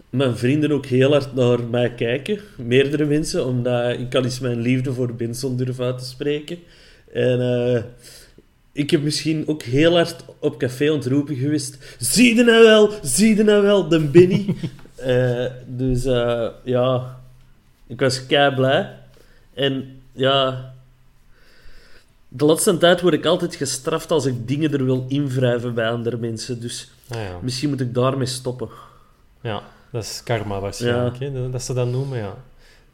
mijn 0.09 0.37
vrienden 0.37 0.71
ook 0.71 0.85
heel 0.85 1.11
hard 1.11 1.35
naar 1.35 1.63
mij 1.63 1.93
kijken. 1.93 2.39
Meerdere 2.57 3.05
mensen, 3.05 3.45
omdat 3.45 3.99
ik 3.99 4.09
kan 4.09 4.23
eens 4.23 4.39
mijn 4.39 4.59
liefde 4.59 4.93
voor 4.93 5.15
Benson 5.15 5.57
durven 5.57 5.85
uit 5.85 5.97
te 5.97 6.05
spreken. 6.05 6.57
En 7.13 7.85
ik 8.71 8.91
heb 8.91 9.01
misschien 9.01 9.47
ook 9.47 9.63
heel 9.63 9.93
hard 9.93 10.23
op 10.39 10.59
café 10.59 10.91
ontroepen 10.91 11.35
geweest. 11.35 11.95
Zie 11.99 12.35
je 12.35 12.43
nou 12.43 12.63
wel, 12.63 12.91
zie 13.01 13.35
je 13.35 13.43
nou 13.43 13.61
wel, 13.61 13.87
de 13.87 13.99
Benny. 13.99 14.45
Eh, 14.99 15.45
dus 15.65 16.05
eh, 16.05 16.47
ja, 16.63 17.19
ik 17.87 17.99
was 17.99 18.25
kei 18.25 18.55
blij. 18.55 18.95
En 19.53 20.01
ja, 20.11 20.73
de 22.27 22.45
laatste 22.45 22.77
tijd 22.77 23.01
word 23.01 23.13
ik 23.13 23.25
altijd 23.25 23.55
gestraft 23.55 24.11
als 24.11 24.25
ik 24.25 24.47
dingen 24.47 24.73
er 24.73 24.85
wil 24.85 25.05
invrijven 25.07 25.73
bij 25.73 25.89
andere 25.89 26.17
mensen. 26.17 26.61
Dus 26.61 26.91
Ah, 27.09 27.17
ja. 27.17 27.37
misschien 27.41 27.69
moet 27.69 27.81
ik 27.81 27.93
daarmee 27.93 28.25
stoppen. 28.27 28.69
ja, 29.41 29.61
dat 29.91 30.03
is 30.03 30.21
karma 30.23 30.59
waarschijnlijk. 30.59 31.19
Hè? 31.19 31.49
Dat, 31.49 31.61
ze 31.63 31.73
dat 31.73 31.87
noemen, 31.87 32.17
ja. 32.17 32.35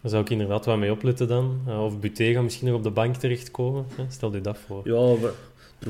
Daar 0.02 0.12
zou 0.12 0.24
ik 0.24 0.30
inderdaad 0.30 0.66
wat 0.66 0.78
mee 0.78 0.92
opletten 0.92 1.28
dan. 1.28 1.62
Uh, 1.68 1.84
of 1.84 2.00
Buté 2.00 2.34
gaat 2.34 2.44
misschien 2.44 2.68
nog 2.68 2.76
op 2.78 2.84
de 2.84 2.90
bank 2.90 3.16
terechtkomen. 3.16 3.86
Hè? 3.96 4.04
Stel 4.10 4.34
je 4.34 4.42
dat 4.42 4.58
voor. 4.68 4.82
Ja, 4.84 5.16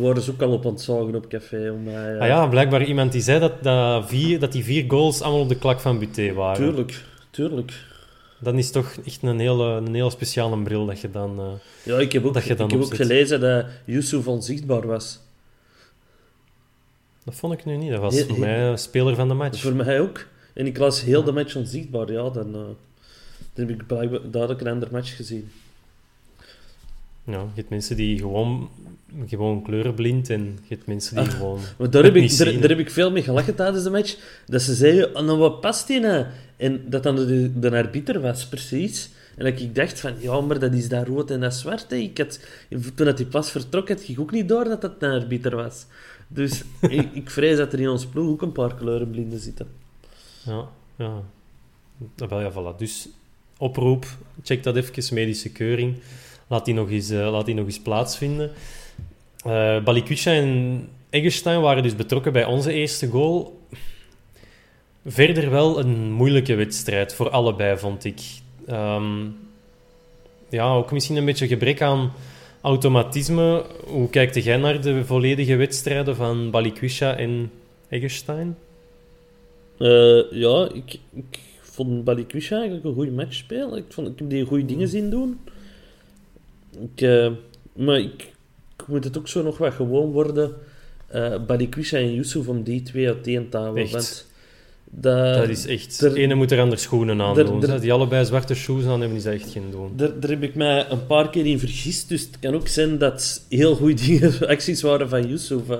waren 0.03 0.21
ze 0.21 0.31
ook 0.31 0.41
al 0.41 0.51
op 0.51 0.65
aan 0.65 0.71
het 0.71 0.81
zagen 0.81 1.15
op 1.15 1.27
café. 1.29 1.71
Om 1.71 1.87
eh, 1.87 2.19
Ah 2.19 2.27
ja, 2.27 2.47
blijkbaar 2.47 2.83
iemand 2.83 3.11
die 3.11 3.21
zei 3.21 3.39
dat, 3.39 3.63
dat, 3.63 4.07
vier, 4.07 4.39
dat 4.39 4.51
die 4.51 4.63
vier 4.63 4.85
goals 4.87 5.21
allemaal 5.21 5.41
op 5.41 5.49
de 5.49 5.57
klak 5.57 5.79
van 5.79 5.99
Buté 5.99 6.33
waren. 6.33 6.55
Tuurlijk, 6.63 7.03
tuurlijk. 7.29 7.73
Dat 8.39 8.53
is 8.53 8.71
toch 8.71 8.95
echt 9.05 9.19
een 9.23 9.39
hele, 9.39 9.63
een 9.63 9.93
heel 9.93 10.09
speciale 10.09 10.63
bril 10.63 10.85
dat 10.85 10.99
je 10.99 11.11
dan... 11.11 11.39
eh, 11.39 11.45
Ja, 11.83 11.97
ik 11.99 12.11
heb 12.11 12.25
ook, 12.25 12.35
ik 12.37 12.57
dan 12.57 12.69
heb 12.71 12.81
ook 12.81 12.95
gelezen 12.95 13.39
dat 13.39 13.65
Yusuf 13.85 14.27
onzichtbaar 14.27 14.87
was. 14.87 15.19
Dat 17.23 17.35
vond 17.35 17.53
ik 17.53 17.65
nu 17.65 17.75
niet. 17.77 17.91
Dat 17.91 17.99
was 17.99 18.15
Heel- 18.15 18.25
voor 18.25 18.39
mij 18.39 18.61
een 18.61 18.77
speler 18.77 19.15
van 19.15 19.27
de 19.27 19.33
match. 19.33 19.61
Voor 19.61 19.75
mij 19.75 19.99
ook. 19.99 20.25
En 20.53 20.65
ik 20.65 20.77
las 20.77 21.01
heel 21.01 21.23
de 21.23 21.31
match 21.31 21.55
onzichtbaar. 21.55 22.11
Ja, 22.11 22.29
dan, 22.29 22.45
eh, 22.55 22.59
dan 23.53 23.67
heb 23.67 23.69
ik 23.69 23.89
duidelijk 24.31 24.61
een 24.61 24.67
ander 24.67 24.87
match 24.91 25.15
gezien. 25.15 25.51
Ja, 27.25 27.39
je 27.39 27.55
hebt 27.55 27.69
mensen 27.69 27.95
die 27.95 28.19
gewoon, 28.19 28.69
gewoon 29.27 29.63
kleurenblind 29.63 30.29
en 30.29 30.43
je 30.43 30.75
hebt 30.75 30.87
mensen 30.87 31.15
die 31.15 31.25
Ah, 31.25 31.31
gewoon... 31.31 31.59
Maar 31.77 31.89
daar 31.89 32.03
heb, 32.03 32.15
ik, 32.15 32.37
daar, 32.37 32.69
heb 32.69 32.79
ik 32.79 32.91
veel 32.91 33.11
mee 33.11 33.23
gelachen 33.23 33.55
tijdens 33.55 33.83
de 33.83 33.89
match. 33.89 34.17
Dat 34.45 34.61
ze 34.61 34.73
zeiden, 34.73 35.15
oh, 35.15 35.25
nou 35.25 35.37
wat 35.37 35.61
past 35.61 35.87
die 35.87 35.99
nou? 35.99 36.25
En 36.57 36.89
dat 36.89 37.03
dan 37.03 37.15
de, 37.15 37.59
de 37.59 37.71
arbiter 37.71 38.21
was, 38.21 38.47
precies. 38.47 39.09
En 39.37 39.43
dat 39.45 39.59
ik 39.59 39.75
dacht 39.75 39.99
van, 39.99 40.13
ja, 40.19 40.41
maar 40.41 40.59
dat 40.59 40.73
is 40.73 40.89
dat 40.89 41.07
rood 41.07 41.31
en 41.31 41.39
dat 41.39 41.53
zwart. 41.53 41.89
Hè. 41.89 41.95
Ik 41.95 42.17
had, 42.17 42.39
toen 42.95 43.05
dat 43.05 43.17
die 43.17 43.25
pas 43.25 43.51
vertrok, 43.51 43.87
had 43.87 44.07
ik 44.07 44.19
ook 44.19 44.31
niet 44.31 44.49
door 44.49 44.63
dat 44.63 44.81
dat 44.81 44.93
een 44.99 45.11
arbiter 45.21 45.55
was. 45.55 45.85
Dus 46.27 46.63
ik, 46.81 47.13
ik 47.13 47.29
vrees 47.29 47.57
dat 47.57 47.73
er 47.73 47.79
in 47.79 47.89
ons 47.89 48.05
ploeg 48.05 48.29
ook 48.29 48.41
een 48.41 48.51
paar 48.51 48.75
kleurenblinden 48.75 49.39
zitten. 49.39 49.67
Ja, 50.45 50.69
ja. 50.95 51.21
Ah, 52.17 52.29
wel, 52.29 52.41
ja, 52.41 52.51
voilà. 52.51 52.77
Dus 52.77 53.09
oproep, 53.57 54.05
check 54.43 54.63
dat 54.63 54.75
even, 54.75 55.13
medische 55.13 55.51
keuring. 55.51 55.95
Laat 56.47 56.65
die 56.65 56.73
nog 56.73 56.89
eens, 56.89 57.09
eh, 57.09 57.31
laat 57.31 57.45
die 57.45 57.55
nog 57.55 57.65
eens 57.65 57.81
plaatsvinden. 57.81 58.51
Balikwisha 59.83 60.31
en 60.31 60.89
Eggestein 61.09 61.61
waren 61.61 61.83
dus 61.83 61.95
betrokken 61.95 62.33
bij 62.33 62.45
onze 62.45 62.73
eerste 62.73 63.07
goal. 63.07 63.59
Verder 65.05 65.49
wel 65.49 65.79
een 65.79 66.11
moeilijke 66.11 66.55
wedstrijd 66.55 67.13
voor 67.13 67.29
allebei, 67.29 67.77
vond 67.77 68.03
ik. 68.03 68.21
Ehm, 68.67 69.27
ja, 70.49 70.73
ook 70.73 70.91
misschien 70.91 71.15
een 71.15 71.25
beetje 71.25 71.47
gebrek 71.47 71.81
aan 71.81 72.13
automatisme. 72.61 73.65
Hoe 73.85 74.09
kijkt 74.09 74.43
jij 74.43 74.57
naar 74.57 74.81
de 74.81 75.05
volledige 75.05 75.55
wedstrijden 75.55 76.15
van 76.15 76.51
Balikwisha 76.51 77.15
en 77.15 77.51
Eggestein? 77.89 78.57
Eh, 79.77 80.31
ja, 80.31 80.69
ik, 80.73 80.99
ik 81.13 81.39
vond 81.61 82.03
Balikwisha 82.03 82.55
eigenlijk 82.55 82.85
een 82.85 82.93
goede 82.93 83.11
match 83.11 83.33
spelen. 83.33 83.77
Ik, 83.77 83.85
vond, 83.89 84.07
ik 84.07 84.19
heb 84.19 84.29
die 84.29 84.45
goede 84.45 84.65
dingen 84.65 84.87
zien 84.87 85.09
doen. 85.09 85.39
Ik, 86.79 87.01
eh, 87.01 87.31
maar 87.73 87.99
ik, 87.99 88.33
ik 88.77 88.87
moet 88.87 89.03
het 89.03 89.17
ook 89.17 89.27
zo 89.27 89.43
nog 89.43 89.57
wat 89.57 89.73
gewoon 89.73 90.11
worden. 90.11 90.53
Balikwisha 91.47 91.97
en 91.97 92.13
Yusuf 92.13 92.47
om 92.47 92.63
die 92.63 92.81
twee 92.81 93.07
uiteen 93.07 93.49
te 93.49 93.57
houden. 93.57 93.83
Echt. 93.83 93.91
Want 93.91 94.27
dat, 94.85 95.35
Dat 95.35 95.49
is 95.49 95.65
echt... 95.65 95.99
de 95.99 96.13
ene 96.15 96.35
moet 96.35 96.51
er 96.51 96.59
andere 96.59 96.81
schoenen 96.81 97.21
aan 97.21 97.35
doen. 97.35 97.79
Die 97.79 97.93
allebei 97.93 98.25
zwarte 98.25 98.55
shoes 98.55 98.85
aan 98.85 98.99
hebben, 98.99 99.17
is 99.17 99.25
echt 99.25 99.51
geen 99.51 99.71
doen. 99.71 99.91
Daar, 99.95 100.29
heb 100.29 100.43
ik 100.43 100.55
mij 100.55 100.89
een 100.89 101.05
paar 101.05 101.29
keer 101.29 101.45
in 101.45 101.59
vergist. 101.59 102.09
Dus 102.09 102.21
het 102.21 102.39
kan 102.39 102.53
ook 102.55 102.67
zijn 102.67 102.97
dat 102.97 103.45
heel 103.49 103.75
goede 103.75 103.93
dingen, 104.05 104.47
acties 104.47 104.81
waren 104.81 105.09
van 105.09 105.27
Yusuf. 105.27 105.69
eh. 105.69 105.79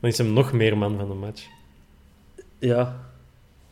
Dan 0.00 0.10
is 0.10 0.18
hem 0.18 0.32
nog 0.32 0.52
meer 0.52 0.76
man 0.78 0.96
van 0.98 1.08
de 1.08 1.14
match. 1.14 1.42
ja, 2.58 3.06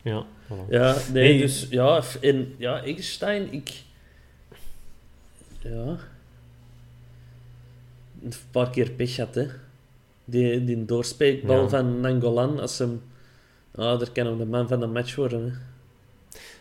Ja, 0.03 0.27
voilà. 0.49 0.69
Ja, 0.71 0.97
nee, 1.13 1.29
Hey. 1.33 1.41
dus 1.41 1.67
ja, 1.71 2.03
en 2.21 2.55
ja, 2.57 2.83
Eggestein, 2.83 3.53
ik. 3.53 3.71
Ja. 5.65 5.97
Een 8.23 8.33
paar 8.51 8.71
keer 8.71 8.91
pech 8.91 9.17
had, 9.17 9.35
hè. 9.35 9.47
Die, 10.25 10.65
die 10.65 10.85
doorspeekbal 10.85 11.63
Ja. 11.63 11.69
van 11.69 12.01
Nangolan, 12.01 12.61
als 12.61 12.79
hem. 12.79 13.03
Ah, 13.75 13.99
daar 13.99 14.11
kan 14.11 14.27
hem 14.27 14.39
de 14.39 14.47
man 14.47 14.69
van 14.69 14.81
de 14.81 14.87
match 14.87 15.15
worden, 15.15 15.45
hè. 15.45 15.51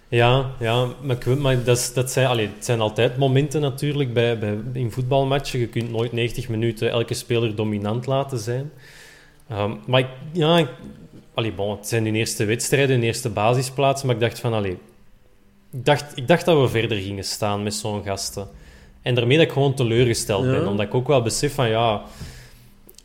Ja, 0.08 0.52
ja 0.60 0.88
maar, 1.02 1.16
ik 1.16 1.40
maar 1.40 1.64
dat, 1.64 1.92
dat 1.94 2.12
zijn, 2.12 2.28
allee, 2.28 2.50
het 2.56 2.66
zijn 2.66 2.80
altijd 2.82 3.18
momenten 3.18 3.62
natuurlijk 3.62 4.14
bij, 4.14 4.40
bij, 4.40 4.58
in 4.74 4.92
voetbalmatchen. 4.92 5.60
Je 5.60 5.68
kunt 5.68 5.92
nooit 5.92 6.12
90 6.12 6.50
minuten 6.50 6.90
elke 6.90 7.14
speler 7.14 7.56
dominant 7.56 8.06
laten 8.06 8.40
zijn. 8.40 8.72
Ehm, 9.50 9.76
maar 9.88 10.00
ik, 10.00 10.08
ja, 10.32 10.58
ik, 10.58 10.70
allee, 11.34 11.54
bon, 11.54 11.76
het 11.78 11.88
zijn 11.88 12.06
hun 12.06 12.16
eerste 12.16 12.46
wedstrijden, 12.46 12.96
hun 12.96 13.06
eerste 13.06 13.30
basisplaats. 13.30 14.04
Maar 14.04 14.16
ik 14.16 14.22
dacht 14.22 14.40
van, 14.40 14.54
allee, 14.54 14.78
ik 15.72 15.86
dacht, 15.86 16.18
ik 16.18 16.28
dacht 16.28 16.46
dat 16.46 16.62
we 16.62 16.68
verder 16.68 16.98
gingen 16.98 17.24
staan 17.24 17.64
met 17.64 17.74
zo'n 17.74 18.04
gasten. 18.04 18.48
En 19.04 19.16
daarmee 19.16 19.38
dat 19.38 19.46
ik 19.46 19.52
gewoon 19.52 19.74
teleurgesteld 19.74 20.46
Ja. 20.46 20.52
ben. 20.52 20.68
Omdat 20.68 20.86
ik 20.86 20.94
ook 20.94 21.08
wel 21.08 21.22
besef 21.22 21.54
van, 21.54 21.70
ja... 21.70 22.02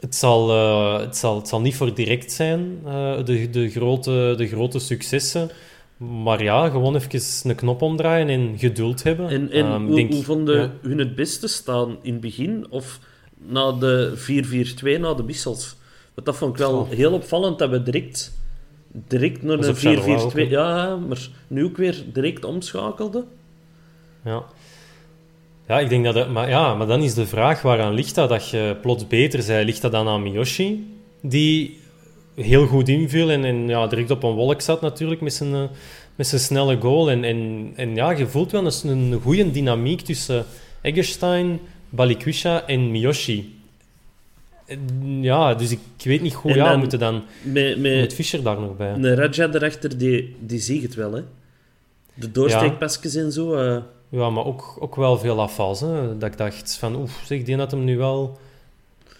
Het 0.01 0.15
zal, 0.15 0.51
eh, 0.51 1.01
het 1.01 1.17
zal, 1.17 1.37
het 1.37 1.49
zal 1.49 1.61
niet 1.61 1.75
voor 1.77 1.95
direct 1.95 2.33
zijn, 2.33 2.79
eh, 2.87 3.25
de, 3.25 3.51
de, 3.51 3.71
grote, 3.71 4.35
de 4.37 4.47
grote 4.47 4.79
successen. 4.79 5.51
Maar 5.97 6.43
ja, 6.43 6.69
gewoon 6.69 6.95
even 6.97 7.21
een 7.51 7.55
knop 7.55 7.83
omdraaien 7.83 8.29
en 8.29 8.55
geduld 8.59 9.03
hebben. 9.03 9.29
En, 9.29 9.51
en 9.51 9.65
Ehm, 9.65 9.85
hoe, 9.87 9.95
denk- 9.97 10.13
hoe 10.13 10.23
vonden 10.23 10.61
ja. 10.61 10.71
hun 10.83 10.99
het 10.99 11.15
beste 11.15 11.49
staan 11.49 11.97
in 12.03 12.13
het 12.13 12.21
begin? 12.21 12.67
Of 12.71 12.99
na 13.39 13.73
de 13.73 14.13
4-4-2, 14.17 14.99
na 15.01 15.15
de 15.15 15.25
wissels? 15.25 15.77
Want 16.15 16.27
dat 16.27 16.37
vond 16.37 16.53
ik 16.53 16.59
wel 16.59 16.87
heel 16.91 17.13
opvallend, 17.13 17.59
dat 17.59 17.71
we 17.71 17.83
direct, 17.83 18.39
direct 18.93 19.43
naar 19.43 19.69
ook, 19.69 19.77
4-4-2... 19.77 19.81
hè? 20.33 20.41
Ja, 20.43 20.97
maar 20.97 21.29
nu 21.47 21.65
ook 21.65 21.77
weer 21.77 22.05
direct 22.13 22.45
omschakelden. 22.45 23.25
Ja. 24.25 24.43
Ja, 25.69 25.81
ik 25.81 25.89
denk 25.89 26.05
dat 26.05 26.15
het, 26.15 26.31
maar, 26.31 26.49
ja, 26.49 26.75
maar 26.75 26.87
dan 26.87 27.03
is 27.03 27.15
de 27.15 27.27
vraag 27.27 27.63
waaraan 27.63 27.95
ligt 27.95 28.15
dat 28.15 28.29
dat 28.29 28.49
je 28.51 28.77
plots 28.83 29.07
beter 29.07 29.43
zei? 29.43 29.65
Ligt 29.65 29.83
dat 29.83 29.93
dan 29.93 30.09
aan 30.09 30.23
Miyoshi, 30.23 30.97
die 31.23 31.81
heel 32.35 32.67
goed 32.67 32.89
inviel 32.89 33.31
en, 33.31 33.45
en 33.45 33.69
ja, 33.69 33.87
direct 33.87 34.11
op 34.11 34.23
een 34.23 34.33
wolk 34.35 34.61
zat 34.61 34.81
natuurlijk 34.81 35.21
met 35.21 35.33
zijn, 35.35 35.55
eh, 35.55 35.63
met 36.15 36.27
zijn 36.27 36.41
snelle 36.41 36.77
goal? 36.81 37.11
En, 37.11 37.25
en, 37.25 37.71
en 37.77 37.95
ja, 37.95 38.11
je 38.11 38.27
voelt 38.27 38.53
wel 38.53 38.65
eens 38.65 38.83
een 38.83 39.21
goede 39.23 39.51
dynamiek 39.51 40.01
tussen 40.01 40.45
Eggestein, 40.81 41.61
Balikwisha 41.89 42.67
en 42.67 42.91
Miyoshi. 42.91 43.57
Ja, 45.21 45.55
dus 45.55 45.71
ik 45.71 45.79
weet 46.03 46.21
niet 46.21 46.33
hoe. 46.35 46.55
Ja, 46.55 46.63
we 46.63 46.69
dan- 46.71 46.79
moeten 46.79 46.99
dan 46.99 47.23
Met, 47.43 47.79
met 47.79 48.01
met 48.01 48.15
Fischer 48.15 48.43
daar 48.43 48.61
nog 48.61 48.77
bij. 48.77 48.93
een 48.93 49.15
Raja 49.15 49.49
erachter, 49.53 49.99
die, 49.99 50.35
die 50.41 50.59
zie 50.61 50.83
het 50.83 50.95
wel, 50.95 51.13
hè. 51.13 51.21
De 52.15 52.33
doorsteekpasjes 52.33 53.15
en 53.15 53.33
zo. 53.33 53.55
eh, 53.55 53.77
Ja, 54.09 54.31
maar 54.31 54.45
ook, 54.45 54.77
ook 54.81 54.97
wel 54.97 55.19
veel 55.19 55.41
afvals. 55.41 55.81
Hè? 55.81 56.19
Dat 56.19 56.31
ik 56.31 56.39
dacht 56.39 56.77
van, 56.79 56.97
oef, 56.97 57.23
zeg, 57.27 57.43
die 57.43 57.57
had 57.57 57.71
hem 57.71 57.85
nu 57.85 57.97
wel... 57.97 58.39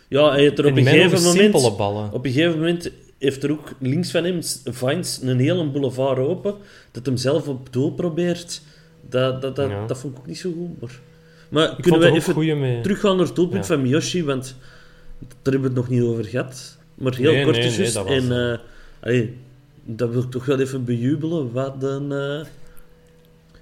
ja, 0.09 0.31
hij 0.31 0.41
heeft 0.41 0.59
er 0.59 0.67
op 0.67 0.77
een 0.77 0.87
gegeven 0.87 1.23
moment... 1.23 1.39
simpele 1.39 1.73
ballen. 1.73 2.13
Op 2.13 2.25
een 2.25 2.33
gegeven 2.33 2.59
moment 2.59 2.91
heeft 3.19 3.43
er 3.43 3.51
ook 3.51 3.73
links 3.79 4.11
van 4.11 4.25
hem, 4.25 4.41
Vines, 4.65 5.21
een 5.23 5.39
hele 5.39 5.65
boulevard 5.71 6.19
open. 6.19 6.55
Dat 6.91 7.07
hem 7.07 7.17
zelf 7.17 7.49
op 7.49 7.73
doel 7.73 7.93
probeert. 7.93 8.63
Dat, 9.09 9.43
dat, 9.43 9.57
dat, 9.57 9.71
Ja. 9.71 9.87
dat 9.87 9.99
vond 9.99 10.13
ik 10.15 10.19
ook 10.19 10.27
niet 10.27 10.39
zo 10.39 10.53
goed. 10.81 10.91
Maar, 11.49 11.77
kunnen 11.81 12.01
we 12.01 12.11
even 12.11 12.83
teruggaan 12.83 13.17
naar 13.17 13.27
het 13.27 13.35
doelpunt 13.37 13.67
Ja. 13.67 13.75
van 13.75 13.83
Miyoshi? 13.83 14.25
Want 14.25 14.57
daar 15.19 15.53
hebben 15.53 15.61
we 15.61 15.67
het 15.67 15.77
nog 15.77 15.89
niet 15.89 16.03
over 16.03 16.25
gehad. 16.25 16.77
Maar 16.95 17.15
heel 17.15 17.33
Nee, 17.33 17.45
kort 17.45 17.57
nee, 17.57 17.71
nee, 17.71 17.93
was, 17.93 18.05
en 18.07 18.51
eh, 18.53 18.59
allee, 19.01 19.37
dat 19.85 20.11
wil 20.11 20.23
ik 20.23 20.31
toch 20.31 20.45
wel 20.45 20.61
even 20.61 20.85
bejubelen. 20.85 21.53
Wat 21.53 21.75
een, 21.83 22.13
eh, 22.13 22.47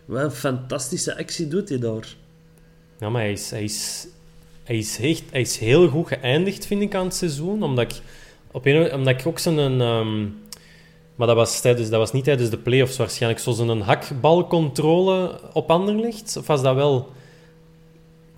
wat 0.06 0.22
een 0.22 0.30
fantastische 0.30 1.18
actie 1.18 1.48
doet 1.48 1.68
hij 1.68 1.78
daar. 1.78 2.14
Ja, 2.98 3.08
maar 3.08 3.22
hij 3.22 3.32
is, 3.32 3.50
hij, 3.50 3.64
is, 3.64 4.06
hij, 4.64 4.76
is 4.76 4.98
echt, 5.00 5.22
hij 5.30 5.40
is 5.40 5.58
heel 5.58 5.88
goed 5.88 6.06
geëindigd, 6.08 6.66
vind 6.66 6.82
ik, 6.82 6.94
aan 6.94 7.04
het 7.04 7.14
seizoen. 7.14 7.62
Omdat 7.62 7.92
ik, 7.92 8.00
op 8.50 8.66
een, 8.66 8.94
omdat 8.94 9.20
ik 9.20 9.26
ook 9.26 9.38
zo'n... 9.38 9.58
ehm, 9.80 10.22
maar 11.16 11.26
dat 11.26 11.36
was, 11.36 11.60
tijdens, 11.60 11.88
dat 11.88 11.98
was 11.98 12.12
niet 12.12 12.24
tijdens 12.24 12.50
de 12.50 12.58
play-offs 12.58 12.96
waarschijnlijk. 12.96 13.42
Zo'n 13.42 13.80
hakbalcontrole 13.80 15.40
op 15.52 15.70
Anderlecht? 15.70 16.36
Of 16.36 16.46
was 16.46 16.62
dat 16.62 16.74
wel 16.74 17.08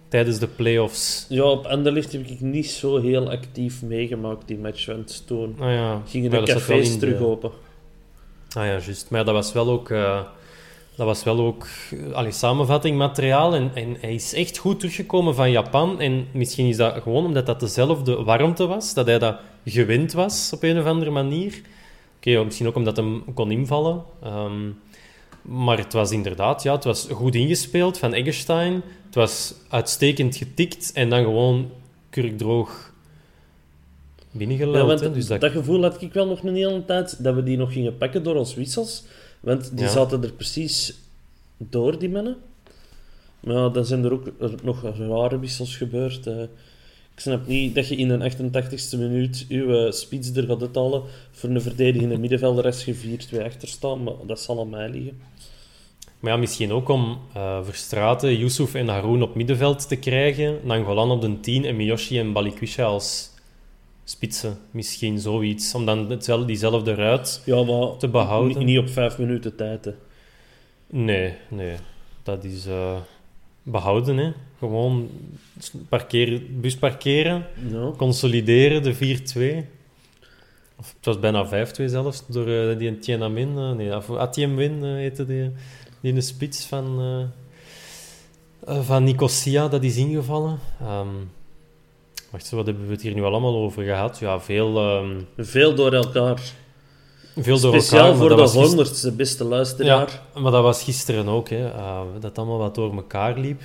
tijdens 0.09 0.39
de 0.39 0.47
play-offs? 0.47 1.27
Ja, 1.29 1.43
op 1.43 1.65
Anderlecht 1.67 2.13
heb 2.13 2.27
ik 2.27 2.41
niet 2.41 2.71
zo 2.71 3.01
heel 3.01 3.31
actief 3.31 3.83
meegemaakt, 3.83 4.47
die 4.47 4.59
match. 4.59 4.87
Want 4.87 5.23
toen 5.27 5.57
Ah 5.61 5.73
ja. 5.73 6.03
gingen 6.07 6.31
de 6.31 6.37
wel 6.37 6.47
cafés 6.47 6.93
de- 6.93 6.99
terug 6.99 7.21
open. 7.21 7.51
Ah 8.49 8.65
ja, 8.65 8.71
juist. 8.71 9.07
Maar 9.11 9.25
dat 9.25 9.35
was 9.35 9.53
wel 9.53 9.71
ook, 9.71 9.91
eh, 9.91 10.21
dat 10.99 11.07
was 11.07 11.25
wel 11.25 11.39
ook 11.41 11.67
allee, 12.13 12.33
samenvatting 12.33 12.97
materiaal. 12.97 13.55
En, 13.55 13.71
en 13.75 13.97
hij 14.01 14.15
is 14.15 14.35
echt 14.35 14.59
goed 14.59 14.79
teruggekomen 14.79 15.35
van 15.35 15.51
Japan. 15.51 16.01
En 16.01 16.27
misschien 16.33 16.67
is 16.67 16.77
dat 16.77 17.03
gewoon 17.03 17.25
omdat 17.25 17.47
dat 17.47 17.61
dezelfde 17.61 18.23
warmte 18.23 18.67
was, 18.67 18.95
dat 18.95 19.07
hij 19.07 19.19
dat 19.19 19.37
gewend 19.65 20.13
was 20.13 20.53
op 20.55 20.63
een 20.63 20.79
of 20.79 20.85
andere 20.85 21.11
manier. 21.11 21.61
Oké, 22.17 22.31
ja, 22.31 22.43
misschien 22.43 22.67
ook 22.67 22.75
omdat 22.75 22.97
hij 22.97 23.21
kon 23.35 23.51
invallen. 23.51 24.03
Ehm, 24.23 24.71
maar 25.43 25.79
het 25.79 25.93
was 25.93 26.11
inderdaad, 26.11 26.63
ja, 26.63 26.75
het 26.75 26.85
was 26.85 27.07
goed 27.11 27.35
ingespeeld 27.35 27.99
van 27.99 28.13
Eggestein. 28.13 28.83
Het 29.07 29.15
was 29.15 29.55
uitstekend 29.69 30.37
getikt 30.37 30.93
en 30.95 31.11
dan 31.11 31.23
gewoon 31.23 31.71
kurkdroog 32.11 32.93
Ja, 34.17 34.39
binnengeluld. 34.39 34.87
want 34.87 35.01
hè. 35.01 35.13
dus 35.13 35.27
dat... 35.27 35.41
dat, 35.41 35.53
gevoel 35.53 35.83
had 35.83 36.03
ik 36.03 36.13
wel 36.13 36.27
nog 36.27 36.43
een 36.43 36.55
hele 36.55 36.85
tijd, 36.85 37.25
dat 37.25 37.35
we 37.35 37.43
die 37.43 37.57
nog 37.57 37.73
gingen 37.73 37.97
pakken 37.97 38.23
door 38.23 38.35
ons 38.35 38.55
wissels. 38.55 39.05
Want 39.41 39.71
die 39.77 39.85
Ja. 39.85 39.91
zaten 39.91 40.23
er 40.23 40.33
precies 40.33 40.95
door, 41.57 41.99
die 41.99 42.09
mannen. 42.09 42.37
Maar 43.41 43.57
ja, 43.57 43.69
dan 43.69 43.85
zijn 43.85 44.05
er 44.05 44.13
ook 44.13 44.27
er 44.41 44.55
nog 44.63 44.83
rare 44.99 45.39
wissels 45.39 45.77
gebeurd. 45.77 46.27
eh. 46.27 46.43
ik 47.15 47.21
snap 47.25 47.47
niet 47.47 47.75
dat 47.75 47.89
je 47.89 47.97
in 47.97 48.11
een 48.11 48.33
88ste 48.33 48.99
minuut 48.99 49.45
je 49.49 49.55
uh, 49.57 49.91
spits 49.91 50.31
er 50.35 50.47
gaat 50.47 50.61
uithalen 50.61 51.03
voor 51.31 51.51
een 51.51 51.63
verdedigende 51.63 52.19
middenvelder 52.19 52.65
als 52.65 52.85
je 52.85 52.95
4-2 53.35 53.45
achter 53.45 53.69
staat, 53.69 53.99
maar 53.99 54.15
dat 54.27 54.41
zal 54.41 54.61
aan 54.61 54.69
mij 54.71 54.89
liggen. 54.91 55.19
Maar 56.21 56.33
ja, 56.33 56.39
misschien 56.39 56.73
ook 56.73 56.89
om 56.89 57.19
eh 57.35 57.65
Verstraten, 57.65 58.37
Yusuf 58.39 58.75
en 58.75 58.89
Haroun 58.89 59.23
op 59.23 59.35
middenveld 59.35 59.89
te 59.89 59.97
krijgen. 59.97 60.59
Nangolan 60.65 61.11
op 61.11 61.21
de 61.21 61.41
10 61.41 61.65
en 61.65 61.77
Miyoshi 61.77 62.19
en 62.19 62.33
Balikwisha 62.33 62.85
als 62.85 63.31
spitsen. 64.11 64.59
Misschien 64.71 65.19
zoiets. 65.19 65.75
Om 65.75 65.87
dan 65.87 66.11
hetzelfde, 66.11 66.47
diezelfde 66.47 66.95
ruit... 66.95 67.43
Ja, 67.45 67.63
maar 67.63 67.97
Te 67.97 68.09
behouden. 68.09 68.65
Niet, 68.65 68.79
op 68.79 68.89
vijf 68.89 69.19
minuten 69.19 69.57
tijd. 69.57 69.85
Hè. 69.85 69.93
Nee, 70.91 71.35
nee. 71.49 71.77
Dat 72.23 72.45
is 72.45 72.67
eh, 72.67 72.97
behouden, 73.63 74.17
hè. 74.17 74.33
Gewoon 74.59 75.09
parkeren, 75.89 76.61
bus 76.61 76.77
parkeren, 76.77 77.47
Ja. 77.71 77.91
consolideren, 77.97 78.83
de 78.83 78.95
4-2. 78.95 79.67
Of 80.79 80.95
het 80.97 81.05
was 81.05 81.19
bijna 81.19 81.47
5-2 81.47 81.85
zelfs, 81.85 82.27
door 82.27 82.47
eh, 82.49 82.79
die 82.79 82.99
Tiananmen. 82.99 83.59
eh, 83.59 83.73
nee, 83.73 83.97
of 83.97 84.11
Atienwin 84.17 84.85
eh, 84.85 84.91
heette 84.91 85.27
die, 85.27 85.43
die 86.01 86.11
in 86.11 86.15
de 86.15 86.21
spits 86.21 86.65
van, 86.67 87.01
van 88.67 89.05
Nicosia, 89.05 89.69
dat 89.69 89.83
is 89.85 89.97
ingevallen. 89.97 90.59
Ehm, 90.81 91.09
wacht, 92.31 92.51
wat 92.51 92.67
hebben 92.67 92.87
we 92.87 92.93
het 92.93 93.03
hier 93.03 93.15
nu 93.15 93.23
allemaal 93.23 93.57
over 93.57 93.83
gehad? 93.85 94.19
Ja, 94.19 94.41
veel, 94.41 94.77
ehm, 94.79 95.21
Veel 95.39 95.75
door 95.75 95.93
elkaar. 95.93 96.41
veel 97.37 97.61
door 97.61 97.73
Speciaal 97.73 98.05
elkaar. 98.05 98.17
voor 98.19 98.37
de 98.37 98.59
honderdste 98.59 99.13
beste 99.13 99.45
luisteraar. 99.45 100.21
Ja, 100.35 100.41
maar 100.41 100.53
dat 100.53 100.63
was 100.63 100.83
gisteren 100.83 101.29
ook, 101.29 101.49
hè. 101.49 101.69
eh, 101.69 102.01
dat 102.21 102.39
allemaal 102.39 102.59
wat 102.59 102.75
door 102.75 102.95
elkaar 102.95 103.39
liep. 103.39 103.61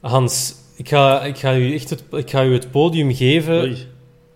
Hans, 0.00 0.54
ik 0.76 0.88
ga, 0.88 1.22
ik 1.24 1.38
ga, 1.38 1.54
u, 1.56 1.74
echt 1.74 1.90
het, 1.90 2.04
ik 2.10 2.30
ga 2.30 2.44
u 2.44 2.52
het 2.52 2.70
podium 2.70 3.14
geven. 3.14 3.60
Oei. 3.62 3.86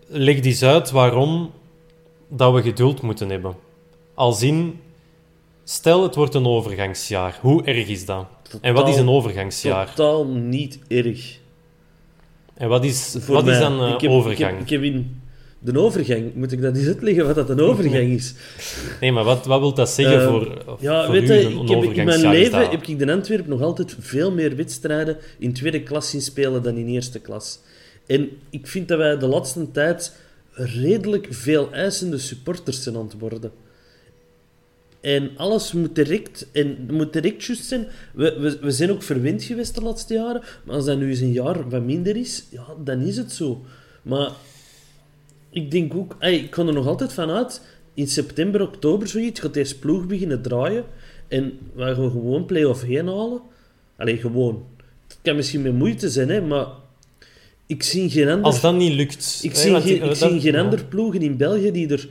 Leg 0.07 0.41
eens 0.45 0.63
uit 0.63 0.91
waarom 0.91 1.51
dat 2.29 2.55
we 2.55 2.63
geduld 2.63 3.03
moeten 3.03 3.29
hebben. 3.31 3.55
Als 4.15 4.43
in, 4.43 4.81
stel 5.65 6.03
het 6.03 6.15
wordt 6.15 6.35
een 6.35 6.47
overgangsjaar. 6.47 7.39
Hoe 7.41 7.65
erg 7.65 7.89
is 7.89 8.05
dat? 8.07 8.27
en 8.61 8.75
wat 8.75 8.89
is 8.89 8.97
een 8.97 9.09
overgangsjaar? 9.09 9.95
Totaal 9.95 10.27
niet 10.27 10.79
erg. 10.89 11.39
En 12.59 12.69
wat 12.69 12.85
is, 12.85 13.17
Voor 13.19 13.35
wat 13.35 13.47
is 13.47 13.59
dan 13.59 13.81
eh, 13.81 13.93
ik 13.95 14.01
heb, 14.01 14.11
overgang? 14.11 14.51
Ik 14.51 14.57
heb, 14.57 14.61
ik 14.61 14.71
heb 14.71 14.83
in 14.83 15.21
de 15.59 15.79
overgang, 15.79 16.35
moet 16.35 16.53
ik 16.53 16.63
dat 16.63 16.77
eens 16.77 16.87
uitleggen 16.87 17.27
wat 17.27 17.35
dat 17.35 17.51
een 17.51 17.61
overgang 17.61 18.09
is? 18.09 18.35
Nee, 19.01 19.13
maar 19.13 19.25
wat, 19.25 19.47
wat 19.47 19.61
wil 19.61 19.75
dat 19.75 19.91
zeggen 19.91 20.21
Eh, 20.21 20.29
voor, 20.29 20.77
Ja, 20.81 21.05
voor 21.05 21.13
weet 21.13 21.31
u, 21.31 21.33
een, 21.33 21.63
ik 21.63 21.69
heb, 21.69 21.83
in 21.83 22.05
mijn 22.05 22.29
leven 22.29 22.71
heb 22.71 22.87
ik 22.87 22.89
in 22.89 23.11
Antwerpen 23.11 23.51
nog 23.51 23.63
altijd 23.63 23.97
veel 24.01 24.33
meer 24.33 24.57
wedstrijden 24.57 25.17
in 25.39 25.53
tweede 25.53 25.83
klas 25.83 26.11
zien 26.11 26.21
spelen 26.21 26.63
dan 26.63 26.77
in 26.77 26.87
eerste 26.87 27.19
klas. 27.19 27.59
En 28.07 28.31
ik 28.51 28.67
vind 28.67 28.89
dat 28.89 28.99
wij 28.99 29.19
de 29.19 29.27
laatste 29.27 29.71
tijd 29.71 30.17
redelijk 30.53 31.27
veel 31.31 31.73
eisende 31.73 32.19
supporters 32.19 32.83
zijn 32.83 32.97
aan 32.97 33.05
het 33.05 33.19
worden. 33.19 33.51
En 35.01 35.31
alles 35.37 35.73
moet 35.73 35.95
direct, 35.95 36.47
en 36.53 36.89
moet 36.91 37.13
direct 37.13 37.45
juist 37.45 37.65
zijn. 37.65 37.87
We, 38.15 38.39
we, 38.41 38.59
we 38.61 38.71
zijn 38.71 38.91
ook 38.91 39.03
verwend 39.03 39.43
geweest 39.43 39.75
de 39.75 39.83
laatste 39.83 40.15
jaren. 40.15 40.43
Maar 40.65 40.75
als 40.75 40.85
dat 40.85 40.99
nu 40.99 41.09
eens 41.09 41.21
een 41.21 41.33
jaar 41.33 41.69
wat 41.69 41.83
minder 41.83 42.17
is, 42.17 42.45
ja, 42.51 42.67
dan 42.85 43.01
is 43.01 43.17
het 43.17 43.33
zo. 43.33 43.65
Maar 44.03 44.31
ik 45.51 45.71
denk 45.71 45.95
ook, 45.95 46.17
ey, 46.19 46.35
ik 46.35 46.51
kan 46.51 46.67
er 46.67 46.75
nog 46.75 46.87
altijd 46.87 47.13
van 47.13 47.31
uit, 47.31 47.61
in 47.95 48.09
september, 48.09 48.63
oktober 48.63 49.09
zoiets, 49.09 49.41
gaat 49.41 49.55
deze 49.55 49.79
ploeg 49.79 50.07
beginnen 50.07 50.43
draaien. 50.43 50.85
En 51.29 51.59
we 51.75 51.83
gaan 51.83 51.95
gewoon 52.11 52.45
play-off 52.47 52.83
heen 52.83 53.07
halen. 53.07 53.41
Allee, 53.97 54.17
gewoon. 54.17 54.65
Het 55.09 55.19
kan 55.23 55.37
misschien 55.37 55.63
met 55.63 55.75
moeite 55.75 56.11
zijn, 56.11 56.29
hè, 56.29 56.41
maar 56.41 56.67
ik 57.67 57.83
zie 57.83 58.11
geen 58.11 58.29
ander... 58.29 58.45
Als 58.45 58.61
dat 58.61 58.75
niet 58.75 58.93
lukt... 58.93 59.39
Ik 59.43 59.53
hè, 59.53 59.59
zie, 59.59 59.81
geen, 59.81 59.95
ik 59.95 60.01
dat- 60.01 60.17
zie 60.17 60.41
geen 60.41 60.53
ja. 60.53 60.61
andere 60.61 60.85
ploegen 60.85 61.21
in 61.21 61.37
België 61.37 61.71
die 61.71 61.89
er 61.89 62.09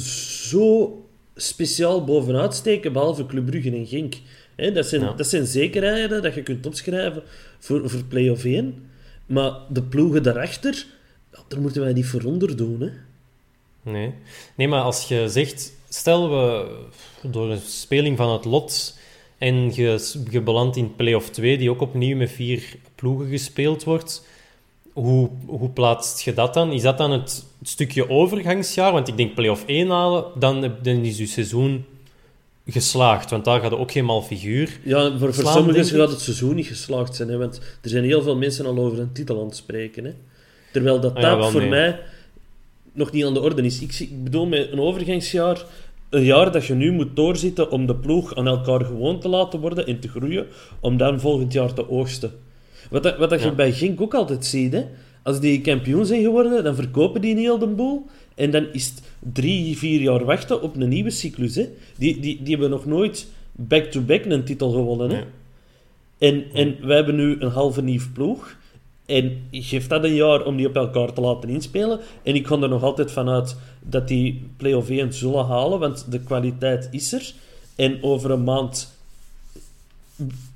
zo 0.00 1.00
speciaal 1.36 2.04
bovenuit 2.04 2.54
steken, 2.54 2.92
behalve 2.92 3.26
Club 3.26 3.46
Brugge 3.46 3.70
en 3.70 3.86
Genk. 3.86 4.14
Dat, 4.74 4.86
zijn, 4.86 5.02
Ja. 5.02 5.12
dat 5.12 5.26
zijn 5.26 5.46
zekerheden 5.46 6.22
dat 6.22 6.34
je 6.34 6.42
kunt 6.42 6.66
opschrijven 6.66 7.22
voor, 7.58 7.90
voor 7.90 8.04
play-off 8.04 8.44
1. 8.44 8.88
Maar 9.26 9.52
de 9.68 9.82
ploegen 9.82 10.22
daarachter, 10.22 10.86
daar 11.48 11.60
moeten 11.60 11.82
wij 11.82 11.92
niet 11.92 12.06
voor 12.06 12.22
onder 12.22 12.56
doen. 12.56 12.80
Hè. 12.80 12.90
Nee. 13.90 14.12
nee, 14.54 14.68
maar 14.68 14.82
als 14.82 15.08
je 15.08 15.28
zegt... 15.28 15.74
Stel, 15.88 16.30
we 16.30 16.68
door 17.22 17.50
een 17.50 17.60
speling 17.60 18.16
van 18.16 18.32
het 18.32 18.44
lot 18.44 18.98
en 19.38 19.74
je, 19.74 20.10
je 20.30 20.40
belandt 20.40 20.76
in 20.76 20.94
play-off 20.96 21.30
2, 21.30 21.58
die 21.58 21.70
ook 21.70 21.80
opnieuw 21.80 22.16
met 22.16 22.30
vier 22.30 22.76
ploegen 22.94 23.28
gespeeld 23.28 23.84
wordt. 23.84 24.24
Hoe, 24.96 25.28
hoe 25.46 25.68
plaatst 25.68 26.20
je 26.20 26.34
dat 26.34 26.54
dan? 26.54 26.72
Is 26.72 26.82
dat 26.82 26.98
dan 26.98 27.10
het, 27.10 27.44
stukje 27.62 28.10
overgangsjaar? 28.10 28.92
Want 28.92 29.08
ik 29.08 29.16
denk 29.16 29.34
play-off 29.34 29.64
1 29.66 29.88
halen, 29.88 30.24
dan, 30.38 30.72
dan 30.82 30.94
is 30.94 31.18
je 31.18 31.26
seizoen 31.26 31.84
geslaagd. 32.66 33.30
Want 33.30 33.44
daar 33.44 33.60
gaat 33.60 33.72
ook 33.72 33.92
geen 33.92 34.22
figuur 34.22 34.80
Ja, 34.84 35.18
voor, 35.18 35.34
voor 35.34 35.52
sommigen 35.52 35.84
gaat 35.84 36.10
het 36.10 36.20
seizoen 36.20 36.54
niet 36.54 36.66
geslaagd 36.66 37.16
zijn. 37.16 37.28
Hè, 37.28 37.36
want 37.36 37.60
er 37.82 37.88
zijn 37.88 38.04
heel 38.04 38.22
veel 38.22 38.36
mensen 38.36 38.66
al 38.66 38.78
over 38.78 38.98
een 38.98 39.12
titel 39.12 39.40
aan 39.40 39.46
het 39.46 39.56
spreken. 39.56 40.04
Hè. 40.04 40.12
Terwijl 40.72 41.00
dat, 41.00 41.14
Ah 41.14 41.22
ja, 41.22 41.36
dat 41.36 41.50
voor 41.50 41.60
nee. 41.60 41.70
mij 41.70 42.00
nog 42.92 43.12
niet 43.12 43.24
aan 43.24 43.34
de 43.34 43.40
orde 43.40 43.62
is. 43.62 43.80
Ik, 43.80 43.98
ik 43.98 44.24
bedoel 44.24 44.46
met 44.46 44.72
een 44.72 44.80
overgangsjaar 44.80 45.64
een 46.10 46.24
jaar 46.24 46.52
dat 46.52 46.66
je 46.66 46.74
nu 46.74 46.92
moet 46.92 47.16
doorzitten 47.16 47.70
om 47.70 47.86
de 47.86 47.94
ploeg 47.96 48.34
aan 48.34 48.46
elkaar 48.46 48.84
gewoon 48.84 49.20
te 49.20 49.28
laten 49.28 49.60
worden 49.60 49.86
en 49.86 50.00
te 50.00 50.08
groeien, 50.08 50.46
om 50.80 50.96
dan 50.96 51.20
volgend 51.20 51.52
jaar 51.52 51.72
te 51.72 51.90
oogsten. 51.90 52.32
Wat, 52.90 53.02
dat, 53.02 53.16
wat 53.16 53.30
dat 53.30 53.42
je 53.42 53.52
bij 53.52 53.72
Genk 53.72 54.00
ook 54.00 54.14
altijd 54.14 54.46
ziet, 54.46 54.72
hè. 54.72 54.84
Als 55.22 55.40
die 55.40 55.60
kampioen 55.60 56.06
zijn 56.06 56.22
geworden, 56.22 56.64
dan 56.64 56.74
verkopen 56.74 57.20
die 57.20 57.34
niet 57.34 57.44
heel 57.44 57.58
de 57.58 57.66
boel. 57.66 58.06
En 58.34 58.50
dan 58.50 58.66
is 58.72 58.86
het 58.86 59.02
drie, 59.32 59.78
vier 59.78 60.00
jaar 60.00 60.24
wachten 60.24 60.62
op 60.62 60.76
een 60.76 60.88
nieuwe 60.88 61.10
cyclus. 61.10 61.54
Hè. 61.54 61.68
Die, 61.98 62.20
die, 62.20 62.42
die 62.42 62.50
hebben 62.50 62.70
nog 62.70 62.86
nooit 62.86 63.26
back-to-back 63.52 64.24
een 64.24 64.44
titel 64.44 64.70
gewonnen. 64.70 65.10
Hè. 65.10 65.24
En, 66.18 66.44
en 66.52 66.76
wij 66.86 66.96
hebben 66.96 67.16
nu 67.16 67.36
een 67.40 67.50
halve 67.50 67.82
nieuw 67.82 68.02
ploeg. 68.12 68.56
En 69.06 69.42
geef 69.50 69.86
dat 69.86 70.04
een 70.04 70.14
jaar 70.14 70.44
om 70.44 70.56
die 70.56 70.66
op 70.66 70.76
elkaar 70.76 71.12
te 71.12 71.20
laten 71.20 71.48
inspelen. 71.48 72.00
En 72.22 72.34
ik 72.34 72.46
ga 72.46 72.60
er 72.60 72.68
nog 72.68 72.82
altijd 72.82 73.12
vanuit 73.12 73.56
dat 73.80 74.08
die 74.08 74.42
play-off 74.56 74.90
1 74.90 75.12
zullen 75.12 75.46
halen, 75.46 75.78
want 75.78 76.06
de 76.10 76.20
kwaliteit 76.20 76.88
is 76.90 77.12
er. 77.12 77.32
En 77.76 78.02
over 78.02 78.30
een 78.30 78.44
maand 78.44 78.94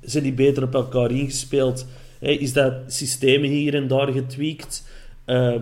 zijn 0.01 0.23
die 0.23 0.33
beter 0.33 0.63
op 0.63 0.73
elkaar 0.73 1.11
ingespeeld. 1.11 1.85
Is 2.21 2.53
dat 2.53 2.73
systeem 2.87 3.43
hier 3.43 3.75
en 3.75 3.87
daar 3.87 4.11
getweakt. 4.11 4.83
Ehm, 5.25 5.61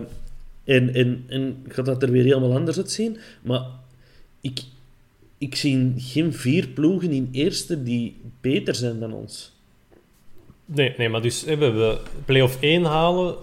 en, 0.64 0.94
en, 0.94 1.24
en 1.28 1.64
gaat 1.68 1.86
dat 1.86 2.02
er 2.02 2.10
weer 2.10 2.24
helemaal 2.24 2.54
anders 2.54 2.76
uitzien. 2.76 3.18
Maar 3.42 3.62
ik, 4.40 4.60
ik 5.38 5.54
zie 5.54 5.92
geen 5.96 6.32
vier 6.32 6.68
ploegen 6.68 7.10
in 7.10 7.28
eerste 7.32 7.82
die 7.82 8.16
beter 8.40 8.74
zijn 8.74 9.00
dan 9.00 9.12
ons. 9.12 9.52
Nee, 10.64 10.94
nee, 10.96 11.08
maar 11.08 11.22
dus 11.22 11.44
hè, 11.44 11.56
we 11.56 11.64
hebben 11.64 11.98
play-off 12.24 12.60
1 12.60 12.84
halen. 12.84 13.36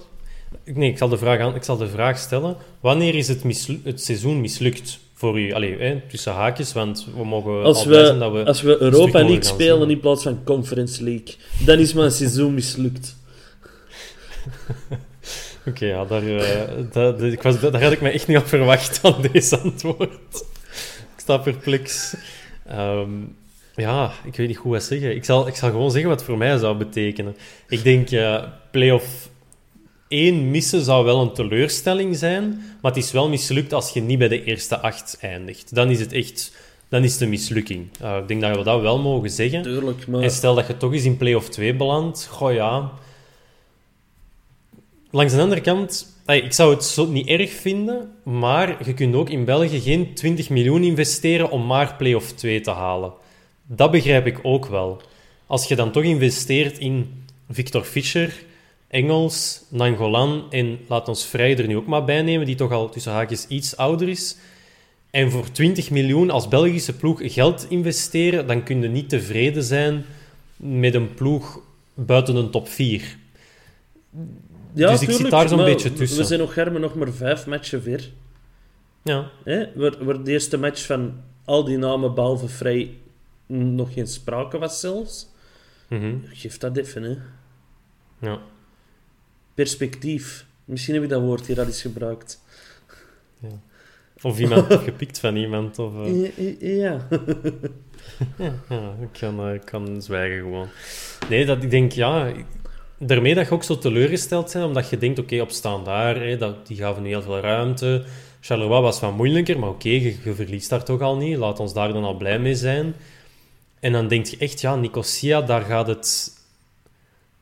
Nee, 0.66 0.90
ik 0.90 0.98
zal 0.98 1.10
de 1.10 1.18
vraag, 1.18 1.40
aan, 1.40 1.56
ik 1.56 1.64
zal 1.64 1.78
de 1.78 1.88
vraag 1.88 2.18
stellen. 2.18 2.58
Wanneer 2.80 3.16
is 3.16 3.28
het, 3.28 3.44
het 3.84 4.02
seizoen 4.02 4.42
mislukt 4.42 5.00
voor 5.18 5.40
u? 5.40 5.52
Allee, 5.54 5.78
hè, 5.78 6.02
tussen 6.10 6.34
haakjes, 6.34 6.74
want 6.74 7.08
we 7.16 7.26
mogen 7.26 7.64
Als 7.64 7.78
al 7.78 7.86
blij 7.86 8.06
zijn 8.06 8.18
we, 8.18 8.24
dat 8.24 8.32
we... 8.32 8.46
als 8.46 8.62
we 8.62 8.82
Europa 8.82 9.20
League 9.20 9.44
spelen 9.44 9.80
zien. 9.80 9.90
in 9.90 10.00
plaats 10.00 10.24
van 10.24 10.44
Conference 10.44 11.04
League, 11.04 11.36
dan 11.66 11.80
is 11.80 11.94
mijn 11.94 12.12
seizoen 12.12 12.54
mislukt. 12.54 13.16
Oké, 15.68 15.86
ja, 15.86 16.06
daar, 16.06 16.24
eh, 16.24 17.32
ik 17.32 17.42
was, 17.42 17.60
daar 17.60 17.84
had 17.84 17.92
ik 17.92 18.02
me 18.02 18.10
echt 18.10 18.28
niet 18.28 18.38
op 18.38 18.48
verwacht 18.48 19.00
aan 19.06 19.22
deze 19.32 19.58
antwoord. 19.58 20.46
ik 21.16 21.18
sta 21.18 21.38
perplex. 21.38 22.16
Ehm, 22.68 23.12
ja, 23.76 24.12
ik 24.26 24.36
weet 24.36 24.48
niet 24.48 24.58
hoe 24.58 24.72
wat 24.72 24.84
zeggen. 24.84 25.16
Ik 25.16 25.26
zal, 25.26 25.48
ik 25.48 25.56
zal 25.56 25.70
gewoon 25.70 25.92
zeggen 25.92 26.10
wat 26.10 26.20
het 26.20 26.28
voor 26.28 26.38
mij 26.38 26.58
zou 26.58 26.78
betekenen. 26.78 27.36
Ik 27.68 27.84
denk, 27.84 28.12
eh 28.12 28.44
play-off 28.72 29.30
1 30.08 30.52
missen 30.52 30.82
zou 30.82 31.06
wel 31.06 31.22
een 31.22 31.34
teleurstelling 31.34 32.18
zijn, 32.18 32.50
maar 32.82 32.92
het 32.92 33.04
is 33.04 33.12
wel 33.12 33.30
mislukt 33.30 33.74
als 33.74 33.90
je 33.90 34.02
niet 34.02 34.20
bij 34.20 34.28
de 34.28 34.44
eerste 34.44 34.80
acht 34.80 35.18
eindigt. 35.22 35.76
Dan 35.76 35.90
is 35.90 36.00
het 36.00 36.14
echt... 36.14 36.56
Dan 36.90 37.04
is 37.04 37.12
het 37.12 37.22
een 37.22 37.30
mislukking. 37.30 37.88
Eh, 38.02 38.18
ik 38.18 38.28
denk 38.28 38.42
dat 38.42 38.58
we 38.58 38.64
dat 38.64 38.82
wel 38.82 39.00
mogen 39.00 39.30
zeggen. 39.30 39.62
Tuurlijk, 39.62 40.08
maar... 40.08 40.22
En 40.22 40.32
stel 40.32 40.56
dat 40.56 40.68
je 40.68 40.78
toch 40.78 40.94
eens 40.94 41.04
in 41.04 41.18
play-off 41.18 41.50
2 41.50 41.76
belandt, 41.76 42.26
goh 42.26 42.54
ja. 42.54 42.92
Langs 45.12 45.34
de 45.34 45.42
andere 45.42 45.62
kant, 45.62 46.16
ik 46.26 46.54
zou 46.54 46.74
het 46.74 46.84
zo 46.84 47.08
niet 47.08 47.28
erg 47.28 47.52
vinden, 47.52 48.12
maar 48.24 48.86
je 48.86 48.94
kunt 48.94 49.16
ook 49.16 49.30
in 49.30 49.46
België 49.46 49.80
geen 49.80 50.14
20 50.14 50.50
miljoen 50.50 50.84
investeren 50.84 51.50
om 51.50 51.66
maar 51.66 51.96
play-off 51.96 52.32
2 52.32 52.62
te 52.62 52.72
halen. 52.72 53.14
Dat 53.66 53.92
begrijp 53.92 54.26
ik 54.26 54.40
ook 54.44 54.66
wel. 54.66 55.02
Als 55.46 55.68
je 55.68 55.76
dan 55.76 55.92
toch 55.92 56.04
investeert 56.04 56.78
in 56.78 57.24
Victor 57.50 57.84
Fischer, 57.84 58.34
Engels, 58.88 59.64
Nangolan 59.70 60.46
en 60.50 60.80
laat 60.88 61.08
ons 61.08 61.26
Vrij 61.26 61.58
er 61.58 61.68
nu 61.68 61.78
ook 61.78 61.88
maar 61.88 62.04
bij 62.06 62.22
nemen, 62.22 62.46
die 62.46 62.56
toch 62.56 62.72
al 62.72 62.90
tussen 62.90 63.12
haakjes 63.12 63.48
iets 63.48 63.78
ouder 63.78 64.10
is. 64.10 64.38
En 65.10 65.32
voor 65.32 65.52
20 65.52 65.90
miljoen 65.90 66.30
als 66.30 66.48
Belgische 66.48 66.96
ploeg 66.96 67.34
geld 67.34 67.66
investeren, 67.70 68.48
dan 68.48 68.64
kun 68.64 68.82
je 68.82 68.88
niet 68.88 69.10
tevreden 69.10 69.64
zijn 69.64 70.06
met 70.56 70.94
een 70.94 71.14
ploeg 71.14 71.60
buiten 71.94 72.36
een 72.36 72.50
top 72.50 72.68
4. 72.68 73.18
ja, 74.74 74.92
dus 74.92 75.02
ik 75.02 75.12
zit 75.12 75.30
daar 75.30 75.48
zo'n 75.48 75.64
beetje 75.64 75.94
tussen. 75.94 76.18
We 76.18 76.24
zijn 76.24 76.40
nog 76.40 76.54
germen 76.54 76.82
nog 76.82 76.96
maar 76.96 77.12
vijf 77.12 77.46
matchen 77.46 77.82
ver. 77.84 78.12
Ja, 79.04 79.32
Hè? 79.44 79.66
Waar, 79.76 80.24
de 80.24 80.32
eerste 80.32 80.58
match 80.58 80.86
van 80.86 81.14
al 81.46 81.64
die 81.64 81.78
namen, 81.78 82.14
behalve 82.14 82.48
Vrij, 82.48 82.94
nog 83.48 83.94
geen 83.94 84.08
sprake 84.08 84.58
was 84.58 84.80
zelfs. 84.80 85.28
mhm, 85.90 86.16
Geef 86.26 86.58
dat 86.58 86.78
even, 86.78 87.04
hè. 87.04 87.16
ja. 88.28 88.40
Perspectief. 89.58 90.46
Misschien 90.66 90.94
heb 90.94 91.04
ik 91.04 91.10
dat 91.10 91.22
woord 91.22 91.46
hier 91.46 91.60
al 91.60 91.66
eens 91.66 91.82
gebruikt. 91.82 92.42
Of 94.22 94.40
iemand 94.40 94.74
gepikt 94.90 95.20
van 95.20 95.36
iemand. 95.36 95.80
Of, 95.80 95.94
eh, 96.06 96.60
Ja, 96.60 97.08
ja. 98.38 98.54
ja, 98.70 98.96
ik 99.02 99.20
kan, 99.20 99.40
eh, 99.40 99.54
ik 99.54 99.66
kan 99.66 100.02
zwijgen 100.02 100.38
gewoon. 100.38 100.68
Nee, 101.30 101.46
dat, 101.46 101.64
ik 101.64 101.70
denk, 101.70 101.92
ja... 101.92 102.32
Daarmee 102.98 103.36
dat 103.36 103.48
je 103.48 103.54
ook 103.54 103.64
zo 103.64 103.78
teleurgesteld 103.78 104.54
bent, 104.54 104.66
omdat 104.66 104.90
je 104.90 104.98
denkt, 104.98 105.20
oké, 105.20 105.42
op 105.42 105.52
standaard, 105.52 106.18
hè, 106.18 106.38
dat, 106.38 106.68
die 106.68 106.78
gaven 106.78 107.04
nu 107.04 107.10
heel 107.10 107.22
veel 107.22 107.40
ruimte. 107.40 108.04
Charleroi 108.40 108.82
was 108.82 109.00
wat 109.00 109.16
moeilijker, 109.16 109.60
maar 109.60 109.70
oké, 109.70 109.90
je, 109.90 110.16
je 110.24 110.34
verliest 110.34 110.70
daar 110.70 110.84
toch 110.84 111.02
al 111.02 111.18
niet. 111.18 111.38
Laat 111.38 111.60
ons 111.60 111.74
daar 111.74 111.94
dan 111.94 112.04
al 112.04 112.18
blij 112.18 112.40
mee 112.40 112.56
zijn. 112.56 112.96
En 113.80 113.92
dan 113.92 114.08
denk 114.08 114.26
je 114.26 114.38
echt, 114.38 114.62
ja, 114.62 114.76
Nicosia, 114.76 115.42
daar 115.42 115.62
gaat 115.62 115.88
het... 115.88 116.37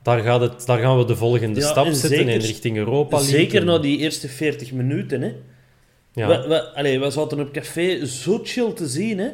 Daar, 0.06 0.20
gaat 0.22 0.42
het, 0.42 0.66
daar 0.66 0.80
gaan 0.80 0.98
we 0.98 1.06
de 1.06 1.16
volgende 1.16 1.60
Ja, 1.60 1.68
stap 1.68 1.86
en 1.86 1.96
zetten 1.96 2.18
zeker- 2.20 2.34
in 2.34 2.40
richting 2.40 2.78
Europa 2.78 3.16
League. 3.18 3.36
Zeker 3.36 3.60
En- 3.60 3.66
na 3.66 3.78
die 3.78 3.98
eerste 3.98 4.28
40 4.30 4.72
minuten, 4.72 5.22
hè. 5.22 5.32
Ja, 6.14 6.28
We, 6.28 6.48
we, 6.48 6.74
allee, 6.74 7.00
we 7.00 7.10
zaten 7.10 7.40
op 7.40 7.52
café 7.52 8.06
zo 8.06 8.40
chill 8.44 8.74
te 8.74 8.88
zien, 8.88 9.18
hè. 9.18 9.30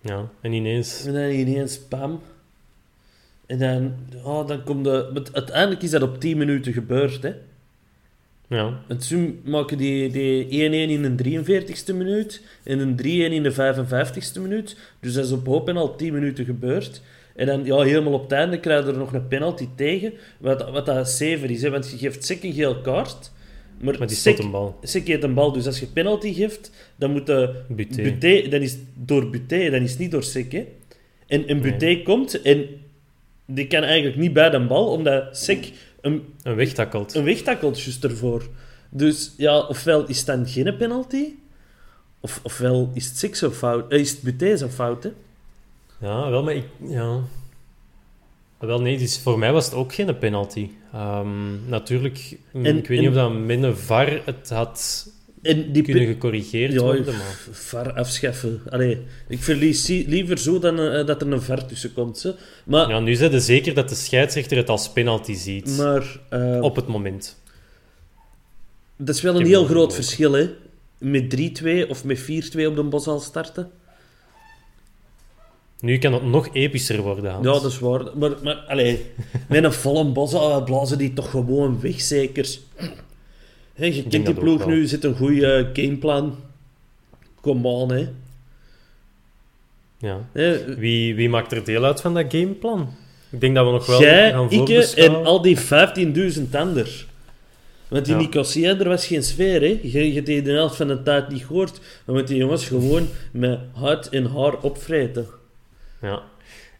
ja, 0.00 0.28
en 0.40 0.52
ineens... 0.52 1.04
En 1.06 1.12
dan 1.12 1.22
ineens 1.30 1.78
pam. 1.78 2.20
En 3.46 3.58
dan, 3.58 3.94
oh, 4.24 4.46
dan 4.46 4.62
komt 4.64 4.84
de... 4.84 5.22
Uiteindelijk 5.32 5.82
is 5.82 5.90
dat 5.90 6.02
op 6.02 6.20
10 6.20 6.38
minuten 6.38 6.72
gebeurd, 6.72 7.22
hè. 7.22 7.32
Ja, 8.48 8.80
En 8.88 8.98
toen 8.98 9.40
maken 9.44 9.78
die, 9.78 10.10
die 10.10 10.44
1-1 10.46 10.48
in 10.90 11.16
de 11.16 11.42
43ste 11.42 11.94
minuut 11.94 12.42
en 12.64 12.78
een 12.78 12.96
3-1 13.02 13.04
in 13.04 13.42
de 13.42 13.52
55ste 13.52 14.40
minuut. 14.40 14.76
Dus 15.00 15.12
dat 15.14 15.24
is 15.24 15.32
op 15.32 15.46
hoop 15.46 15.68
en 15.68 15.76
al 15.76 15.96
10 15.96 16.12
minuten 16.12 16.44
gebeurd. 16.44 17.02
En 17.38 17.46
dan 17.46 17.64
ja, 17.64 17.80
helemaal 17.80 18.12
op 18.12 18.22
het 18.22 18.32
einde 18.32 18.60
krijg 18.60 18.84
je 18.84 18.90
er 18.92 18.98
nog 18.98 19.12
een 19.12 19.28
penalty 19.28 19.68
tegen. 19.76 20.12
Wat, 20.38 20.70
wat 20.70 20.86
dat 20.86 21.08
zever 21.08 21.50
is, 21.50 21.62
hè? 21.62 21.70
want 21.70 21.90
je 21.90 21.96
geeft 21.98 22.24
Sek 22.24 22.42
een 22.42 22.52
geel 22.52 22.80
kaart. 22.80 23.30
Maar, 23.80 23.98
maar 23.98 24.06
die 24.08 24.38
een 24.38 24.50
bal. 24.50 24.78
Heeft 24.80 25.22
een 25.22 25.34
bal, 25.34 25.52
dus 25.52 25.66
als 25.66 25.80
je 25.80 25.86
penalty 25.86 26.32
geeft, 26.32 26.70
dan 26.96 27.10
moet 27.10 27.26
de 27.26 27.62
Buté. 27.68 28.02
Buté, 28.02 28.48
dan 28.48 28.60
is 28.60 28.72
het 28.72 28.80
door 28.94 29.30
Buté, 29.30 29.70
dan 29.70 29.82
is 29.82 29.90
het 29.90 29.98
niet 29.98 30.10
door 30.10 30.22
Sek. 30.22 30.52
hè. 30.52 30.66
En, 31.26 31.46
en 31.48 31.60
Buté 31.60 31.84
Nee. 31.84 32.02
komt 32.02 32.42
en 32.42 32.66
die 33.46 33.66
kan 33.66 33.82
eigenlijk 33.82 34.16
niet 34.16 34.32
bij 34.32 34.50
de 34.50 34.60
bal, 34.66 34.86
omdat 34.90 35.36
Sek 35.36 35.72
een, 36.00 36.22
Een 36.42 36.54
wegtakkelt. 36.54 37.14
een 37.14 37.24
wegtakkelt 37.24 37.80
juist 37.82 38.04
ervoor. 38.04 38.48
Dus 38.90 39.32
ja, 39.36 39.58
ofwel 39.58 40.06
is 40.06 40.16
het 40.16 40.26
dan 40.26 40.46
geen 40.46 40.76
penalty, 40.76 41.24
of, 42.20 42.40
ofwel 42.42 42.90
is 42.94 43.06
het 43.06 43.16
Sek 43.18 43.34
zo 43.36 43.50
fout, 43.50 43.92
eh, 43.92 43.98
is 43.98 44.10
het 44.10 44.22
Buté 44.22 44.56
zo 44.56 44.68
fout, 44.68 45.02
hè. 45.02 45.10
Ja, 46.00 46.30
wel, 46.30 46.42
maar 46.42 46.54
ik... 46.54 46.64
Ja. 46.88 47.20
Wel, 48.58 48.80
nee, 48.80 48.98
dus 48.98 49.18
voor 49.18 49.38
mij 49.38 49.52
was 49.52 49.64
het 49.64 49.74
ook 49.74 49.94
geen 49.94 50.18
penalty. 50.18 50.70
Ehm, 50.92 51.68
natuurlijk, 51.68 52.36
mm, 52.52 52.64
En- 52.64 52.76
ik 52.76 52.86
weet 52.88 52.98
en- 52.98 53.04
niet 53.04 53.14
of 53.16 53.16
dat 53.16 53.30
een 53.64 53.76
VAR 53.76 54.20
het 54.24 54.48
had 54.50 55.06
En 55.42 55.72
die 55.72 55.82
kunnen 55.82 56.06
gecorrigeerd 56.06 56.72
Ja, 56.72 56.80
worden, 56.80 57.16
maar... 57.16 57.38
var 57.50 57.92
afschaffen. 57.92 58.60
Allee, 58.70 58.98
ik 59.28 59.42
verlies 59.42 59.86
liever 59.86 60.38
zo 60.38 60.58
dan 60.58 60.80
eh, 60.80 61.06
dat 61.06 61.20
er 61.22 61.32
een 61.32 61.42
var 61.42 61.66
tussen 61.66 61.92
komt. 61.92 62.22
Hè. 62.22 62.30
Maar, 62.64 62.88
Ja, 62.88 63.00
nu 63.00 63.14
zijn 63.14 63.30
ze 63.30 63.40
zeker 63.40 63.74
dat 63.74 63.88
de 63.88 63.94
scheidsrechter 63.94 64.56
het 64.56 64.68
als 64.68 64.92
penalty 64.92 65.34
ziet. 65.34 65.76
maar 65.76 66.20
eh, 66.28 66.58
Op 66.62 66.76
het 66.76 66.86
moment. 66.86 67.36
dat 68.96 69.14
is 69.14 69.22
wel 69.22 69.40
een 69.40 69.46
heel 69.46 69.64
groot 69.64 69.94
verschil, 69.94 70.32
hè. 70.32 70.48
Met 70.98 71.30
3-2 71.30 71.88
of 71.88 72.04
met 72.04 72.18
4-2 72.18 72.66
op 72.66 72.76
de 72.76 72.82
bos 72.82 73.06
al 73.06 73.20
starten. 73.20 73.70
Nu 75.80 75.98
kan 75.98 76.12
het 76.12 76.24
nog 76.24 76.48
epischer 76.52 77.00
worden, 77.02 77.30
Hans. 77.32 77.46
Ja, 77.46 77.52
dat 77.52 77.64
is 77.64 77.78
waar. 77.78 78.02
Maar, 78.14 78.30
maar 78.42 78.54
allee, 78.54 79.04
met 79.48 79.64
een 79.64 79.72
volle 79.72 80.04
bos 80.04 80.34
al 80.34 80.64
blazen 80.64 80.98
die 80.98 81.12
toch 81.12 81.30
gewoon 81.30 81.80
weg, 81.80 82.00
zeker. 82.00 82.58
Hè, 83.74 83.86
je 83.86 84.02
kent 84.06 84.26
die 84.26 84.34
ploeg 84.34 84.66
nu, 84.66 84.86
zit 84.86 85.04
een 85.04 85.16
goede 85.16 85.70
gameplan. 85.72 86.36
Come 87.40 87.68
on, 87.68 87.92
hè. 87.92 88.08
Ja. 89.98 90.28
Eh, 90.32 90.52
Wie, 90.76 91.14
wie 91.14 91.28
maakt 91.28 91.52
er 91.52 91.64
deel 91.64 91.84
uit 91.84 92.00
van 92.00 92.14
dat 92.14 92.24
gameplan? 92.28 92.94
Ik 93.30 93.40
denk 93.40 93.54
dat 93.54 93.66
we 93.66 93.72
nog 93.72 93.86
wel 93.86 94.00
Jij, 94.00 94.30
gaan 94.30 94.50
ik 94.50 94.68
en 94.94 95.24
al 95.24 95.42
die 95.42 95.58
15.000 95.58 96.50
anderen. 96.52 96.92
Want 97.88 98.04
die 98.04 98.14
Ja. 98.14 98.20
Nicosia, 98.20 98.78
er 98.78 98.88
was 98.88 99.06
geen 99.06 99.22
sfeer, 99.22 99.60
hè. 99.60 99.78
Je, 99.82 100.12
je 100.12 100.22
die 100.22 100.42
de 100.42 100.50
helft 100.52 100.76
van 100.76 100.88
de 100.88 101.02
tijd 101.02 101.28
niet 101.28 101.44
gehoord. 101.44 101.80
Maar 102.04 102.14
met 102.14 102.28
die 102.28 102.36
jongens 102.36 102.66
gewoon 102.66 103.08
met 103.32 103.58
huid 103.74 104.08
en 104.08 104.24
haar 104.24 104.60
opvreten. 104.60 105.26
Ja. 106.00 106.22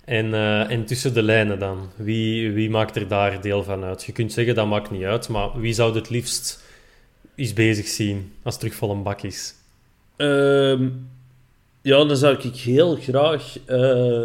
En, 0.05 0.35
eh, 0.35 0.71
en 0.71 0.85
tussen 0.85 1.15
de 1.15 1.23
lijnen 1.23 1.59
dan? 1.59 1.91
Wie, 1.97 2.53
wie 2.53 2.71
maakt 2.71 2.97
er 2.97 3.09
daar 3.09 3.41
deel 3.43 3.65
van 3.65 3.85
uit? 3.85 4.05
Je 4.05 4.13
kunt 4.13 4.33
zeggen, 4.33 4.55
dat 4.55 4.67
maakt 4.67 4.91
niet 4.91 5.05
uit, 5.05 5.29
maar 5.29 5.61
wie 5.61 5.73
zou 5.73 5.95
het 5.95 6.11
liefst 6.11 6.63
eens 7.35 7.53
bezig 7.53 7.87
zien 7.87 8.33
als 8.43 8.55
het 8.55 8.63
terug 8.63 8.77
vol 8.79 8.91
een 8.91 9.03
bak 9.03 9.23
is? 9.23 9.55
Ehm, 10.17 10.89
ja, 11.83 12.05
dan 12.05 12.17
zou 12.17 12.37
ik 12.39 12.55
heel 12.57 12.97
graag 12.97 13.59
eh 13.67 14.25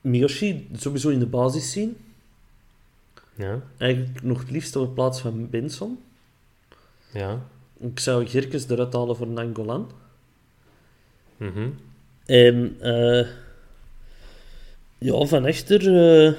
Miyoshi 0.00 0.68
sowieso 0.76 1.08
in 1.08 1.18
de 1.18 1.26
basis 1.26 1.72
zien. 1.72 1.96
Ja, 3.36 3.60
Eigenlijk 3.78 4.22
nog 4.22 4.40
het 4.40 4.50
liefst 4.50 4.76
op 4.76 4.94
plaats 4.94 5.20
van 5.20 5.50
Benson. 5.50 5.98
ja. 7.12 7.42
Ik 7.80 8.00
zou 8.00 8.26
Gerkes 8.26 8.68
eruit 8.68 8.92
halen 8.92 9.16
voor 9.16 9.26
Nangolan. 9.26 9.90
mhm. 11.36 11.68
En 12.26 12.76
eh 12.80 13.26
ja, 14.98 15.24
van 15.24 15.46
echter, 15.46 15.80
eh 15.80 16.32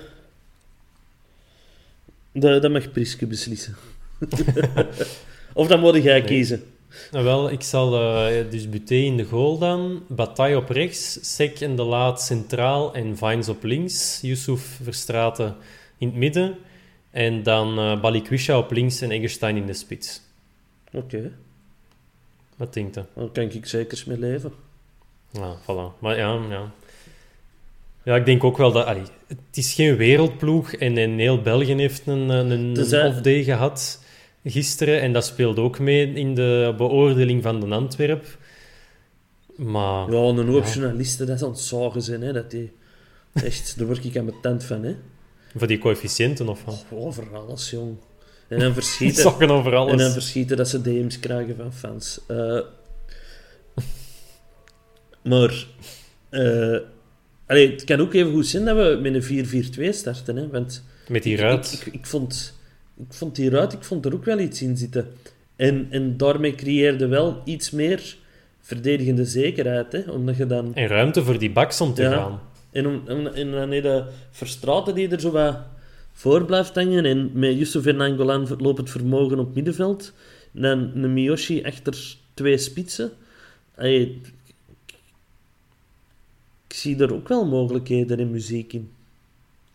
dat, 2.31 2.61
dat 2.61 2.71
mag 2.71 2.91
Priske 2.91 3.27
beslissen. 3.27 3.75
of 5.53 5.67
dan 5.67 5.79
moet 5.79 6.03
jij 6.03 6.21
kiezen. 6.21 6.63
Nou 7.11 7.23
wel, 7.23 7.51
ik 7.51 7.61
zal 7.61 8.17
eh, 8.27 8.51
dus 8.51 8.69
Buté 8.69 8.95
in 8.95 9.17
de 9.17 9.23
goal 9.23 9.57
dan, 9.57 10.03
Bataille 10.07 10.57
op 10.57 10.69
rechts, 10.69 11.35
Sek 11.35 11.59
en 11.59 11.75
De 11.75 11.83
Laat 11.83 12.21
centraal 12.21 12.93
en 12.93 13.17
Vines 13.17 13.49
op 13.49 13.63
links, 13.63 14.19
Yusuf 14.21 14.79
Verstraten 14.83 15.55
in 15.97 16.07
het 16.07 16.17
midden 16.17 16.55
en 17.11 17.43
dan 17.43 17.79
eh 17.79 18.01
Balikwisha 18.01 18.57
op 18.57 18.71
links 18.71 19.01
en 19.01 19.11
Eggestein 19.11 19.57
in 19.57 19.65
de 19.65 19.73
spits. 19.73 20.21
Oké, 20.91 21.31
Wat 22.55 22.73
denkt 22.73 22.97
u? 22.97 23.01
dan 23.13 23.31
kan 23.31 23.43
ik 23.43 23.65
zeker 23.65 24.03
mee 24.07 24.19
leven. 24.19 24.53
Ja, 25.35 25.55
voilà. 25.61 25.99
Maar 25.99 26.17
ja, 26.17 26.39
ja. 26.49 26.71
Ja, 28.03 28.15
ik 28.15 28.25
denk 28.25 28.43
ook 28.43 28.57
wel 28.57 28.71
dat... 28.71 28.85
allee, 28.85 29.03
het 29.27 29.37
is 29.51 29.73
geen 29.73 29.95
wereldploeg 29.95 30.73
en, 30.73 30.97
en 30.97 31.17
heel 31.17 31.41
België 31.41 31.75
heeft 31.75 32.07
een, 32.07 32.29
een, 32.29 32.49
een 32.51 32.73
Dus 32.73 33.45
gehad 33.45 34.03
gisteren. 34.43 35.01
En 35.01 35.13
dat 35.13 35.25
speelde 35.25 35.61
ook 35.61 35.79
mee 35.79 36.13
in 36.13 36.35
de 36.35 36.73
beoordeling 36.77 37.43
van 37.43 37.59
de 37.59 37.65
Antwerp. 37.65 38.37
Maar... 39.55 40.11
Ja, 40.11 40.17
een 40.17 40.47
hoop 40.47 40.65
Ja. 40.65 40.71
journalisten, 40.71 41.27
dat 41.27 41.35
is 41.35 41.43
aan 41.43 41.49
het 41.49 41.59
zagen 41.59 42.01
zijn, 42.01 42.21
hè. 42.21 42.33
Dat 42.33 42.51
die... 42.51 42.71
Echt, 43.33 43.77
daar 43.77 43.87
word 43.87 44.05
ik 44.05 44.17
aan 44.17 44.25
mijn 44.25 44.37
tent 44.41 44.63
van, 44.63 44.83
hè. 44.83 44.95
Voor 45.55 45.67
die 45.67 45.77
coëfficiënten 45.77 46.49
of 46.49 46.63
wat? 46.63 46.85
Over 46.91 47.35
alles, 47.35 47.69
jong. 47.69 47.95
En 48.47 48.59
dan 48.59 48.73
verschieten... 48.81 49.25
over 49.51 49.73
En 49.73 49.79
dan 49.79 49.87
alles. 49.87 50.13
verschieten 50.13 50.57
dat 50.57 50.69
ze 50.69 50.81
DM's 50.81 51.19
krijgen 51.19 51.55
van 51.55 51.73
fans. 51.73 52.19
Eh, 52.27 52.59
maar... 55.27 55.65
allee, 57.47 57.71
het 57.71 57.83
kan 57.83 57.99
ook 57.99 58.13
even 58.13 58.31
goed 58.31 58.47
zijn 58.47 58.65
dat 58.65 58.75
we 58.77 58.99
met 59.01 59.29
een 59.31 59.45
4-4-2 59.93 59.95
starten, 59.95 60.35
hè. 60.35 60.47
Want... 60.47 60.83
Met 61.09 61.23
die 61.23 61.33
Ik, 61.33 61.39
ruit. 61.39 61.83
ik, 61.85 61.93
ik, 61.93 62.05
vond, 62.05 62.59
ik 62.97 63.13
vond 63.13 63.35
die 63.35 63.49
ruit, 63.49 63.73
ik 63.73 63.83
vond 63.83 64.05
er 64.05 64.13
ook 64.13 64.25
wel 64.25 64.39
iets 64.39 64.61
in 64.61 64.77
zitten. 64.77 65.07
En, 65.55 65.87
en 65.89 66.17
daarmee 66.17 66.55
creëerde 66.55 67.07
wel 67.07 67.41
iets 67.45 67.71
meer 67.71 68.15
verdedigende 68.61 69.25
zekerheid, 69.25 69.91
hè. 69.91 69.99
Omdat 70.11 70.37
je 70.37 70.45
dan... 70.45 70.75
En 70.75 70.87
ruimte 70.87 71.23
voor 71.23 71.39
die 71.39 71.51
baks 71.51 71.81
om 71.81 71.93
te 71.93 72.01
Ja. 72.01 72.11
gaan. 72.11 72.39
En, 72.71 72.87
om, 72.87 73.01
en, 73.07 73.33
en 73.33 73.51
dan 73.51 73.71
heb 73.71 73.83
je 73.83 74.03
Verstraten 74.31 74.95
die 74.95 75.09
er 75.09 75.19
zo 75.19 75.31
wat 75.31 75.57
voor 76.13 76.45
blijft 76.45 76.75
hangen. 76.75 77.05
En 77.05 77.29
met 77.33 77.57
Yusuf 77.57 77.85
en 77.85 78.01
Angolan 78.01 78.47
lopend 78.57 78.89
vermogen 78.89 79.39
op 79.39 79.55
middenveld. 79.55 80.13
En 80.53 80.61
dan 80.61 80.91
een 81.03 81.13
Miyoshi 81.13 81.63
achter 81.63 82.15
twee 82.33 82.57
spitsen. 82.57 83.11
Allee, 83.75 84.21
ik 86.67 86.73
zie 86.75 86.97
er 86.97 87.13
ook 87.13 87.27
wel 87.27 87.45
mogelijkheden 87.45 88.19
in 88.19 88.31
muziek 88.31 88.73
in. 88.73 88.89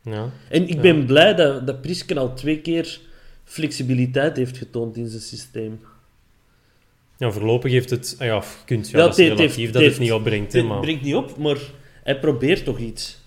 Ja. 0.02 0.30
En 0.48 0.62
ik 0.68 0.74
Ja. 0.74 0.80
ben 0.80 1.06
blij 1.06 1.34
dat, 1.34 1.66
dat 1.66 1.80
Prisken 1.80 2.18
al 2.18 2.34
twee 2.34 2.58
keer 2.60 3.00
flexibiliteit 3.44 4.36
heeft 4.36 4.56
getoond 4.56 4.96
in 4.96 5.08
zijn 5.08 5.22
systeem. 5.22 5.80
ja, 7.16 7.30
voorlopig 7.30 7.72
heeft 7.72 7.90
het... 7.90 8.16
ah 8.18 8.26
ja, 8.26 8.42
kunt, 8.64 8.90
ja, 8.90 8.98
Ja, 8.98 9.04
dat 9.04 9.18
is 9.18 9.24
heeft- 9.26 9.38
relatief 9.38 9.70
dat 9.70 9.82
heeft- 9.82 9.94
het 9.94 10.02
niet 10.02 10.12
opbrengt. 10.12 10.52
Het 10.52 10.64
maar... 10.66 10.80
brengt 10.80 11.02
niet 11.02 11.14
op, 11.14 11.36
maar 11.36 11.56
hij 12.04 12.18
probeert 12.18 12.64
toch 12.64 12.78
iets. 12.78 13.18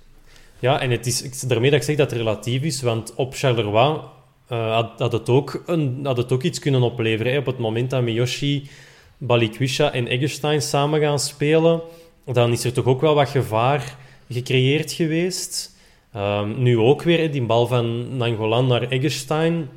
Ja, 0.59 0.82
en 0.82 0.91
het 0.91 1.05
is 1.05 1.39
daarmee 1.41 1.70
dat 1.70 1.80
ik 1.80 1.86
zeg 1.86 1.95
dat 1.95 2.09
het 2.09 2.20
relatief 2.20 2.61
is, 2.61 2.82
want 2.82 3.16
op 3.16 3.34
Charleroi 3.36 3.99
eh, 4.47 4.74
had, 4.74 4.91
had, 4.99 5.11
het 5.11 5.30
ook 5.30 5.64
een, 5.66 5.99
had 6.03 6.18
het 6.18 6.32
ook 6.32 6.43
iets 6.43 6.59
kunnen 6.59 6.82
opleveren. 6.82 7.32
Hè. 7.32 7.38
Op 7.38 7.45
het 7.45 7.57
moment 7.57 7.89
dat 7.89 8.01
Miyoshi, 8.03 8.70
Balikwisha 9.18 9.91
en 9.91 10.07
Eggestein 10.07 10.61
samen 10.61 10.99
gaan 10.99 11.20
spelen, 11.20 11.82
dan 12.26 12.51
is 12.51 12.63
er 12.63 12.74
toch 12.74 12.86
ook 12.86 13.01
wel 13.01 13.15
wat 13.15 13.30
gevaar 13.30 13.97
gecreëerd 14.30 14.91
geweest. 14.91 15.76
Ehm, 16.13 16.61
nu 16.61 16.78
ook 16.78 17.01
weer, 17.01 17.32
die 17.32 17.41
bal 17.41 17.67
van 17.67 18.17
Nangolan 18.17 18.67
naar 18.67 18.82
Eggestein. 18.82 19.69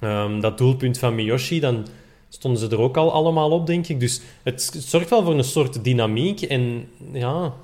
Ehm, 0.00 0.40
dat 0.40 0.58
doelpunt 0.58 0.98
van 0.98 1.14
Miyoshi, 1.14 1.60
dan 1.60 1.86
stonden 2.28 2.60
ze 2.60 2.68
er 2.68 2.80
ook 2.80 2.96
al 2.96 3.12
allemaal 3.12 3.50
op, 3.50 3.66
denk 3.66 3.86
ik. 3.88 4.00
Dus 4.00 4.20
het 4.42 4.70
zorgt 4.78 5.10
wel 5.10 5.24
voor 5.24 5.34
een 5.34 5.44
soort 5.44 5.84
dynamiek. 5.84 6.42
En 6.42 6.88
ja, 7.12 7.54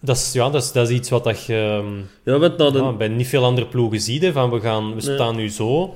dat 0.00 0.16
is, 0.16 0.32
ja, 0.32 0.50
dat 0.50 0.62
is, 0.62 0.72
dat 0.72 0.88
is 0.88 0.96
iets 0.96 1.10
wat 1.10 1.24
dat 1.24 1.44
je 1.44 1.82
ehm, 1.82 2.38
Ja, 2.40 2.48
de, 2.48 2.70
ja, 2.72 2.92
bij 2.92 3.08
niet 3.08 3.28
veel 3.28 3.44
andere 3.44 3.66
ploegen 3.66 4.00
ziet. 4.00 4.22
hè, 4.22 4.32
Van 4.32 4.50
we, 4.50 4.60
gaan, 4.60 4.94
we 4.94 5.00
staan 5.00 5.36
nu 5.36 5.48
zo 5.48 5.94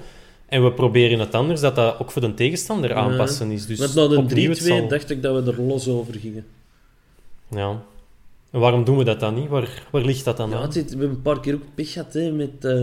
en 0.55 0.65
we 0.65 0.73
proberen 0.73 1.19
het 1.19 1.35
anders, 1.35 1.61
dat 1.61 1.75
dat 1.77 1.99
ook 2.01 2.11
voor 2.11 2.23
de 2.23 2.35
tegenstander 2.35 2.95
aanpassen 2.95 3.51
is. 3.51 3.67
Dus 3.67 3.79
want 3.79 3.95
na 3.95 4.09
de 4.09 4.17
opnieuw, 4.17 4.47
3-2 4.47 4.49
het 4.49 4.59
zal- 4.59 4.89
dacht 4.89 5.11
ik 5.11 5.23
dat 5.23 5.45
we 5.45 5.51
er 5.53 5.63
los 5.63 5.89
over 5.89 6.15
gingen. 6.15 6.45
Ja. 7.51 7.83
En 8.51 8.61
waarom 8.61 8.85
doen 8.85 8.97
we 8.97 9.05
dat 9.05 9.21
dan 9.21 9.35
niet? 9.35 9.49
Waar, 9.49 9.83
waar 9.91 10.03
ligt 10.05 10.25
dat 10.25 10.37
dan 10.37 10.51
Ja, 10.51 10.57
aan? 10.57 10.63
het 10.63 10.75
we 10.75 10.81
hebben 10.89 11.09
een 11.09 11.23
paar 11.23 11.41
keer 11.41 11.55
ook 11.55 11.75
pech 11.75 11.93
gehad 11.93 12.13
hè, 12.13 12.31
met 12.31 12.65
eh 12.65 12.81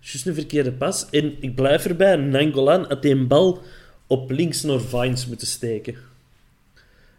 juist 0.00 0.26
een 0.26 0.34
verkeerde 0.34 0.72
pas. 0.72 1.06
En 1.10 1.36
ik 1.40 1.54
blijf 1.54 1.84
erbij, 1.86 2.16
Nangolan 2.16 2.84
had 2.88 3.04
een 3.04 3.26
bal 3.26 3.58
op 4.06 4.30
links 4.30 4.62
naar 4.62 4.80
Vines 4.80 5.26
moeten 5.26 5.46
steken. 5.46 5.94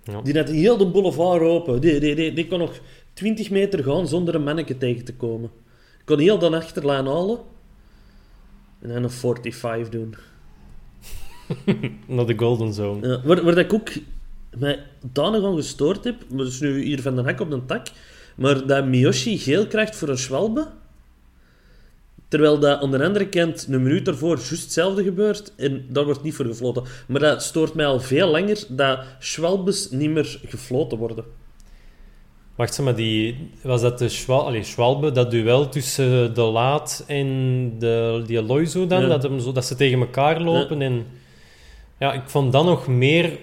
Ja. 0.04 0.22
Die 0.22 0.38
had 0.38 0.50
heel 0.50 0.78
de 0.78 0.86
boulevard 0.86 1.42
open. 1.42 1.82
Die, 1.82 2.00
die, 2.00 2.16
die, 2.16 2.34
die 2.34 2.48
kon 2.48 2.60
nog 2.60 2.80
20 3.14 3.50
meter 3.50 3.84
gaan 3.84 4.08
zonder 4.08 4.36
een 4.36 4.44
manneke 4.44 4.78
tegen 4.78 5.06
te 5.06 5.14
komen. 5.14 5.50
Kon 6.06 6.20
heel 6.20 6.38
de 6.40 6.56
achterlijn 6.56 7.06
halen. 7.06 7.40
En 8.82 8.90
dan 8.90 9.04
een 9.04 9.12
45 9.12 9.90
doen. 9.90 10.16
Naar 12.16 12.26
de 12.26 12.38
Golden 12.38 12.74
Zone. 12.74 13.08
Ja, 13.08 13.22
waar, 13.24 13.44
waar 13.44 13.56
dat 13.56 13.66
ik 13.66 13.74
ook 13.74 13.90
mij 14.58 14.84
danig 15.12 15.44
aan 15.44 15.56
gestoord 15.56 16.04
heb, 16.04 16.16
maar 16.34 16.46
is 16.46 16.60
nu 16.60 16.84
hier 16.84 17.02
van 17.02 17.16
de 17.16 17.22
hak 17.22 17.40
op 17.40 17.50
de 17.50 17.66
tak, 17.66 17.88
maar 18.36 18.68
dat 18.68 18.86
Miyoshi 18.86 19.38
geel 19.38 19.68
krijgt 19.68 19.96
voor 19.96 20.10
een 20.10 20.18
Schwalbe, 20.18 20.68
terwijl 22.28 22.60
dat 22.60 22.82
aan 22.82 22.92
de 22.92 23.04
andere 23.04 23.30
kant 23.30 23.68
een 23.70 23.84
minuut 23.84 24.06
daarvoor 24.06 24.36
juist 24.36 24.64
hetzelfde 24.64 25.04
gebeurt 25.04 25.54
en 25.56 25.86
daar 25.90 26.06
wordt 26.06 26.24
niet 26.24 26.34
voor 26.34 26.46
gefloten. 26.46 26.84
Maar 27.08 27.22
dat 27.22 27.44
stoort 27.44 27.74
mij 27.74 27.86
al 27.86 28.00
veel 28.00 28.28
langer 28.28 28.66
dat 28.70 29.00
Schwalbes 29.20 29.90
niet 29.90 30.10
meer 30.10 30.40
gefloten 30.46 30.98
worden. 30.98 31.26
Wacht, 32.62 32.74
zeg 32.76 32.86
maar, 32.86 32.96
die, 32.96 33.50
was 33.62 33.82
dat 33.82 34.00
de 34.00 34.10
Schwal, 34.10 34.54
Schwalbe, 34.62 35.12
dat 35.12 35.32
duel 35.32 35.70
tussen 35.70 36.34
De 36.34 36.42
Laat 36.42 37.04
en 37.08 37.28
de, 37.80 38.24
die 38.26 38.42
Loizo 38.42 38.88
dan? 38.88 39.02
Ja. 39.02 39.08
Dat, 39.08 39.24
hem 39.24 39.40
zo, 39.40 39.52
dat 39.52 39.66
ze 39.66 39.76
tegen 39.76 40.00
elkaar 40.00 40.42
lopen 40.42 40.82
en... 40.82 41.06
Ja, 42.00 42.14
ik 42.14 42.22
vond 42.26 42.52
dat 42.52 42.66
nog 42.66 42.88
meer... 42.88 43.38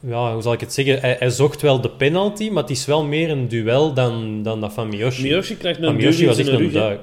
Ja, 0.00 0.32
hoe 0.32 0.42
zal 0.42 0.52
ik 0.52 0.60
het 0.60 0.72
zeggen? 0.72 1.00
Hij, 1.00 1.16
hij 1.18 1.30
zocht 1.30 1.62
wel 1.62 1.80
de 1.80 1.90
penalty, 1.90 2.50
maar 2.50 2.62
het 2.62 2.72
is 2.72 2.86
wel 2.86 3.04
meer 3.04 3.30
een 3.30 3.48
duel 3.48 3.94
dan, 3.94 4.42
dan 4.42 4.60
dat 4.60 4.72
van 4.72 4.88
Miyoshi. 4.88 5.22
Miyoshi 5.22 5.56
krijgt 5.56 5.82
een 5.82 5.96
Miyoshi 5.96 6.26
was 6.26 6.38
echt 6.38 6.48
een 6.48 6.56
rug. 6.58 6.72
duik. 6.72 7.00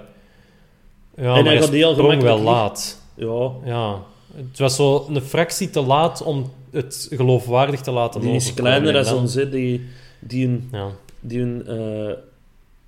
Ja, 1.16 1.34
hij 1.34 1.44
maar 1.44 1.54
hij 1.54 1.86
al 1.86 1.94
sprong 1.94 2.22
wel 2.22 2.40
laat. 2.42 3.02
Ja, 3.16 3.52
Ja, 3.66 4.04
het 4.36 4.60
was 4.60 4.76
zo 4.76 5.06
een 5.10 5.22
fractie 5.22 5.70
te 5.70 5.82
laat 5.82 6.24
om 6.24 6.52
het 6.72 7.08
geloofwaardig 7.12 7.82
te 7.82 7.92
laten 7.92 8.22
die 8.22 8.34
is 8.34 8.54
kleiner 8.54 8.96
En 8.96 9.04
dan 9.04 9.26
dan- 9.26 9.30
hè. 9.34 9.50
Die, 9.50 9.86
die 10.20 10.48
een... 10.48 10.70
Ja, 10.72 10.90
Die 11.20 11.42
een 11.42 11.68
eh, 11.68 12.14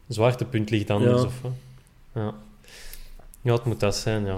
zwaartepunt 0.07 0.69
ligt 0.69 0.89
anders. 0.89 1.21
Ja. 1.21 1.27
Of, 1.27 1.41
wat? 1.41 1.51
ja. 2.13 2.33
ja, 3.41 3.53
het 3.53 3.65
moet 3.65 3.79
dat 3.79 3.95
zijn, 3.95 4.25
ja. 4.25 4.37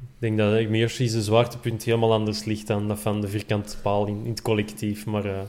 Ik 0.00 0.18
denk 0.18 0.38
dat 0.38 0.68
Miyoshi 0.68 1.08
zijn 1.08 1.22
zwaartepunt 1.22 1.84
helemaal 1.84 2.12
anders 2.12 2.44
ligt 2.44 2.66
dan 2.66 2.88
dat 2.88 2.98
van 3.00 3.20
de 3.20 3.28
vierkante 3.28 3.78
paal 3.78 4.06
in, 4.06 4.20
in 4.24 4.30
het 4.30 4.42
collectief. 4.42 5.06
Maar 5.06 5.24
eh, 5.24 5.40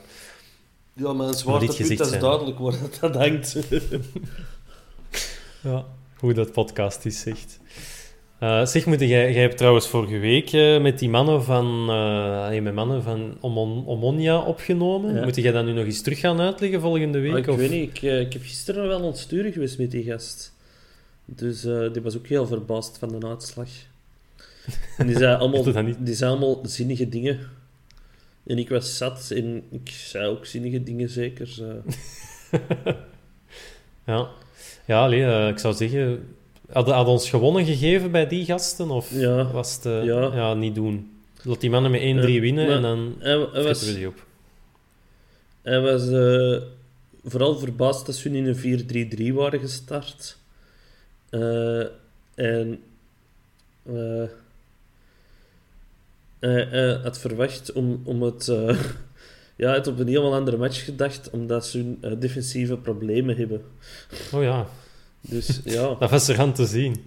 Ja, 0.94 1.14
maar 1.14 1.28
een 1.28 1.34
zwaartepunt, 1.34 1.98
dat 1.98 2.14
is 2.14 2.20
duidelijk 2.20 2.60
waar 2.60 2.76
dat 3.00 3.16
hangt. 3.16 3.58
ja, 5.62 5.86
hoe 6.18 6.34
dat 6.34 6.52
podcast 6.52 7.06
is, 7.06 7.20
zegt. 7.20 7.60
Eh, 8.42 8.66
zeg, 8.66 8.86
moet 8.86 9.00
jij, 9.00 9.08
jij 9.08 9.42
hebt 9.42 9.58
trouwens 9.58 9.88
vorige 9.88 10.18
week 10.18 10.52
eh, 10.54 10.82
met 10.82 11.00
die 11.00 11.10
mannen 11.10 11.44
van, 11.44 11.86
nee, 12.50 12.62
met 12.62 12.74
mannen 12.74 13.04
van 13.04 13.38
Omon, 13.40 13.88
Omonia 13.88 14.40
opgenomen. 14.40 15.16
Ja. 15.16 15.24
Moet 15.24 15.36
jij 15.36 15.52
dat 15.52 15.66
nu 15.66 15.72
nog 15.74 15.86
eens 15.86 16.02
terug 16.02 16.20
gaan 16.20 16.40
uitleggen 16.40 16.82
volgende 16.82 17.20
week? 17.20 17.36
Ik 17.36 17.48
of? 17.48 17.56
weet 17.56 17.70
niet, 17.70 17.90
ik, 17.90 18.02
ik 18.02 18.34
heb 18.34 18.42
gisteren 18.42 18.88
wel 18.88 19.02
ontsturig 19.02 19.54
geweest 19.54 19.78
met 19.78 19.92
die 19.92 20.04
gast. 20.04 20.54
Dus 21.26 21.62
die 21.62 22.02
was 22.02 22.18
ook 22.18 22.28
heel 22.28 22.48
verbaasd 22.48 22.98
van 22.98 23.20
de 23.20 23.28
uitslag. 23.28 23.68
En 24.98 25.08
die 25.08 25.18
zei 25.18 25.36
allemaal, 25.40 25.64
Doe 25.64 25.74
dat 25.74 25.86
niet. 25.86 25.98
die 26.00 26.16
zei 26.16 26.32
allemaal 26.32 26.60
zinnige 26.64 27.10
dingen. 27.10 27.40
En 28.48 28.58
ik 28.58 28.70
was 28.70 28.98
zat 28.98 29.32
en 29.36 29.64
ik 29.72 29.90
zei 29.90 30.28
ook 30.28 30.46
zinnige 30.46 30.84
dingen 30.84 31.10
zeker. 31.10 31.50
Ja, 34.06 34.30
ja 34.86 35.02
allee, 35.04 35.50
ik 35.50 35.60
zou 35.60 35.74
zeggen, 35.74 36.20
had, 36.74 36.90
had 36.90 37.08
ons 37.08 37.30
gewonnen 37.30 37.66
gegeven 37.66 38.12
bij 38.12 38.28
die 38.28 38.46
gasten? 38.46 38.90
Of 38.90 39.12
Ja. 39.20 39.52
was 39.52 39.76
het 39.76 39.86
eh, 39.86 40.04
Ja. 40.04 40.36
ja. 40.36 40.54
niet 40.54 40.76
doen? 40.76 41.12
Laat 41.44 41.62
die 41.62 41.70
mannen 41.70 41.92
met 41.92 42.02
1-3 42.02 42.04
Eh, 42.04 42.40
winnen 42.42 42.68
en 42.70 42.82
dan 42.82 43.16
hij, 43.20 43.32
hij 43.38 43.48
fretten 43.48 43.64
was, 43.64 43.86
we 43.86 43.94
die 43.94 44.08
op. 44.08 44.26
hij 45.62 45.80
was 45.82 46.08
eh, 46.10 46.62
vooral 47.24 47.58
verbaasd 47.58 48.06
dat 48.06 48.16
ze 48.16 48.30
in 48.30 48.46
een 48.48 49.32
4-3-3 49.32 49.34
waren 49.34 49.60
gestart. 49.60 50.38
En 52.36 52.80
hij, 56.40 57.00
had 57.04 57.20
verwacht 57.20 57.72
om, 57.72 58.02
om 58.04 58.22
het... 58.24 58.46
ja, 59.56 59.74
had 59.74 59.88
op 59.88 60.00
een 60.00 60.08
helemaal 60.08 60.34
andere 60.34 60.58
match 60.58 60.86
gedacht, 60.86 61.30
omdat 61.30 61.66
ze 61.68 61.78
hun 61.78 62.20
defensieve 62.20 62.78
problemen 62.78 63.38
hebben. 63.38 63.62
Oh 64.34 64.44
ja, 64.44 64.68
Dus 65.22 65.62
ja... 65.66 65.94
dat 66.00 66.10
was 66.10 66.28
er 66.28 66.40
aan 66.40 66.54
te 66.54 66.66
zien. 66.66 67.04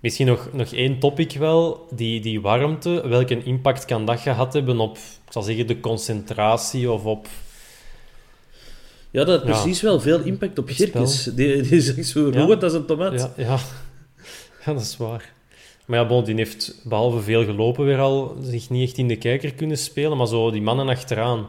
Misschien 0.00 0.26
nog, 0.26 0.48
nog 0.52 0.72
één 0.72 0.98
topic 0.98 1.32
wel, 1.32 1.86
die, 1.90 2.20
die 2.20 2.40
warmte. 2.40 3.08
Welke 3.08 3.42
impact 3.42 3.84
kan 3.84 4.06
dat 4.06 4.20
gehad 4.20 4.52
hebben 4.52 4.78
op, 4.80 4.96
ik 4.96 5.32
zal 5.32 5.42
zeggen, 5.42 5.66
de 5.66 5.80
concentratie 5.80 6.90
of 6.90 7.04
op... 7.04 7.26
Ja, 9.10 9.24
dat 9.24 9.38
had 9.38 9.48
Ja. 9.48 9.60
precies 9.60 9.80
wel 9.80 10.00
veel 10.00 10.20
impact 10.20 10.58
op 10.58 10.68
Girkes. 10.68 11.24
Die, 11.36 11.62
die 11.62 11.76
is 11.76 11.94
echt 11.96 12.08
zo 12.08 12.30
Ja. 12.32 12.40
rood 12.40 12.62
als 12.62 12.72
een 12.72 12.86
tomaat. 12.86 13.12
Ja, 13.20 13.32
ja. 13.36 13.58
ja, 14.64 14.72
dat 14.72 14.80
is 14.80 14.96
waar. 14.96 15.32
Maar 15.86 15.98
ja, 15.98 16.06
bon, 16.06 16.24
die 16.24 16.34
heeft 16.34 16.80
behalve 16.84 17.20
veel 17.20 17.44
gelopen 17.44 17.84
weer 17.84 17.98
al 17.98 18.36
zich 18.42 18.70
niet 18.70 18.88
echt 18.88 18.98
in 18.98 19.08
de 19.08 19.16
kijker 19.16 19.54
kunnen 19.54 19.78
spelen. 19.78 20.16
Maar 20.16 20.26
zo 20.26 20.50
die 20.50 20.62
mannen 20.62 20.88
achteraan. 20.88 21.46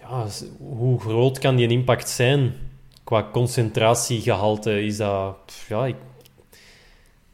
Ja, 0.00 0.26
hoe 0.58 1.00
groot 1.00 1.38
kan 1.38 1.56
die 1.56 1.68
impact 1.68 2.08
zijn 2.08 2.54
qua 3.06 3.28
concentratiegehalte? 3.32 4.84
Is 4.84 4.96
dat... 4.96 5.36
pff, 5.46 5.68
Ja, 5.68 5.86
ik, 5.86 5.96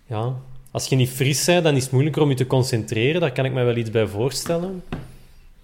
ja, 0.07 0.35
als 0.71 0.87
je 0.87 0.97
niet 0.97 1.09
fris 1.09 1.45
bent, 1.45 1.65
dan 1.65 1.77
is 1.77 1.83
het 1.83 1.93
moeilijker 1.93 2.23
om 2.23 2.29
je 2.29 2.35
te 2.35 2.47
concentreren. 2.47 3.21
Daar 3.21 3.33
kan 3.33 3.45
ik 3.45 3.53
me 3.53 3.63
wel 3.65 3.77
iets 3.77 3.91
bij 3.91 4.07
voorstellen. 4.07 4.83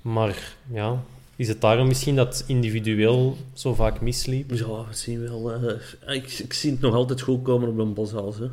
Maar 0.03 0.55
ja, 0.73 1.03
is 1.37 1.49
het 1.49 1.61
daarom 1.61 1.87
misschien 1.87 2.17
dat 2.17 2.45
individueel 2.47 3.37
zo 3.53 3.75
vaak 3.75 4.01
misliep? 4.01 4.51
Ja, 4.51 4.67
we 4.67 4.95
zien 4.95 5.21
wel. 5.29 5.53
eh, 5.53 6.15
ik, 6.17 6.33
ik 6.39 6.53
zie 6.53 6.71
het 6.71 6.81
nog 6.81 6.95
altijd 6.95 7.21
goed 7.21 7.43
komen 7.43 7.69
op 7.69 7.79
een. 7.79 8.39
Hè. 8.39 8.47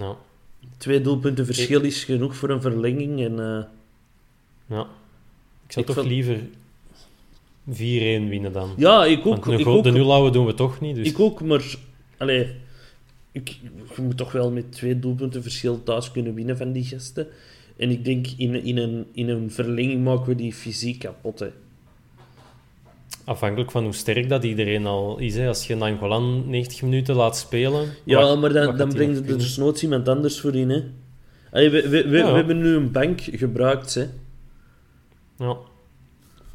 Ja, 0.00 0.16
Twee 0.76 1.00
doelpunten 1.00 1.46
verschil 1.46 1.80
is 1.80 2.04
genoeg 2.04 2.36
voor 2.36 2.50
een 2.50 2.60
verlenging. 2.60 3.20
En, 3.24 3.38
eh, 3.40 3.64
ja. 4.76 4.86
Ik 5.66 5.72
zou 5.72 5.80
Ik 5.80 5.86
toch 5.86 5.94
vond- 5.94 6.06
liever 6.06 6.40
4-1 7.68 7.72
winnen 8.28 8.52
dan. 8.52 8.70
ja, 8.76 9.04
ik 9.04 9.18
ook. 9.26 9.44
Want 9.44 9.44
de, 9.44 9.62
ik 9.62 9.66
ook, 9.66 9.84
de 9.84 10.30
doen 10.32 10.46
we 10.46 10.54
toch 10.54 10.80
niet. 10.80 10.96
Dus... 10.96 11.08
ik 11.08 11.20
ook, 11.20 11.42
maar... 11.42 11.64
Allee, 12.16 12.48
ik, 13.32 13.48
je 13.96 14.02
moet 14.02 14.16
toch 14.16 14.32
wel 14.32 14.50
met 14.50 14.72
twee 14.72 14.98
doelpunten 14.98 15.42
verschil 15.42 15.82
thuis 15.82 16.10
kunnen 16.12 16.34
winnen 16.34 16.56
van 16.56 16.72
die 16.72 16.84
gasten. 16.84 17.26
En 17.76 17.90
ik 17.90 18.04
denk, 18.04 18.26
in, 18.36 18.64
in, 18.64 18.76
een, 18.78 19.06
in 19.12 19.28
een 19.28 19.50
verlenging 19.50 20.04
maken 20.04 20.26
we 20.26 20.34
die 20.34 20.52
fysiek 20.52 20.98
kapot. 20.98 21.38
Hè. 21.38 21.48
Afhankelijk 23.24 23.70
van 23.70 23.84
hoe 23.84 23.92
sterk 23.92 24.28
dat 24.28 24.44
iedereen 24.44 24.86
al 24.86 25.18
is. 25.18 25.34
Hè. 25.34 25.48
Als 25.48 25.66
je 25.66 25.74
Nangolan 25.76 26.50
90 26.50 26.82
minuten 26.82 27.14
laat 27.14 27.36
spelen... 27.36 27.88
Ja, 28.04 28.20
wat- 28.20 28.40
maar 28.40 28.52
dan, 28.52 28.76
dan 28.76 28.88
die 28.88 28.96
breng 28.96 29.08
nog 29.08 29.16
je 29.16 29.22
er 29.22 29.26
kunnen? 29.28 29.38
desnoods 29.46 29.82
iemand 29.82 30.08
anders 30.08 30.40
voor 30.40 30.54
in. 30.54 30.70
Hè. 30.70 30.82
Allee, 31.50 31.70
we, 31.70 31.88
we, 31.88 32.08
we, 32.08 32.16
Ja. 32.16 32.26
we 32.30 32.36
hebben 32.36 32.58
nu 32.58 32.74
een 32.74 32.92
bank 32.92 33.20
gebruikt. 33.20 33.94
Hè. 33.94 34.06
Ja. 35.38 35.56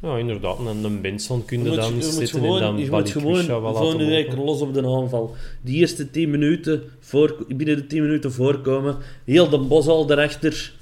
Ja, 0.04 0.18
inderdaad. 0.18 0.58
En 0.58 0.84
een 0.84 1.00
Benson 1.00 1.44
kun 1.44 1.58
Je 1.58 1.64
je 1.64 1.70
moet, 1.70 1.80
dan 1.80 1.96
je 2.18 2.26
gewoon, 2.26 2.56
en 2.56 2.62
dan 2.62 2.78
je 2.78 2.90
moet 2.90 3.10
gewoon 3.10 4.44
los 4.44 4.60
op 4.60 4.74
de 4.74 4.86
aanval. 4.86 5.34
Die 5.62 5.76
eerste 5.76 6.10
10 6.10 6.30
minuten, 6.30 6.82
voor, 7.00 7.44
binnen 7.48 7.76
de 7.76 7.86
10 7.86 8.02
minuten 8.02 8.32
voorkomen, 8.32 8.96
heel 9.24 9.48
de 9.48 9.58
bos 9.58 9.86
al 9.86 10.10
erachter. 10.10 10.72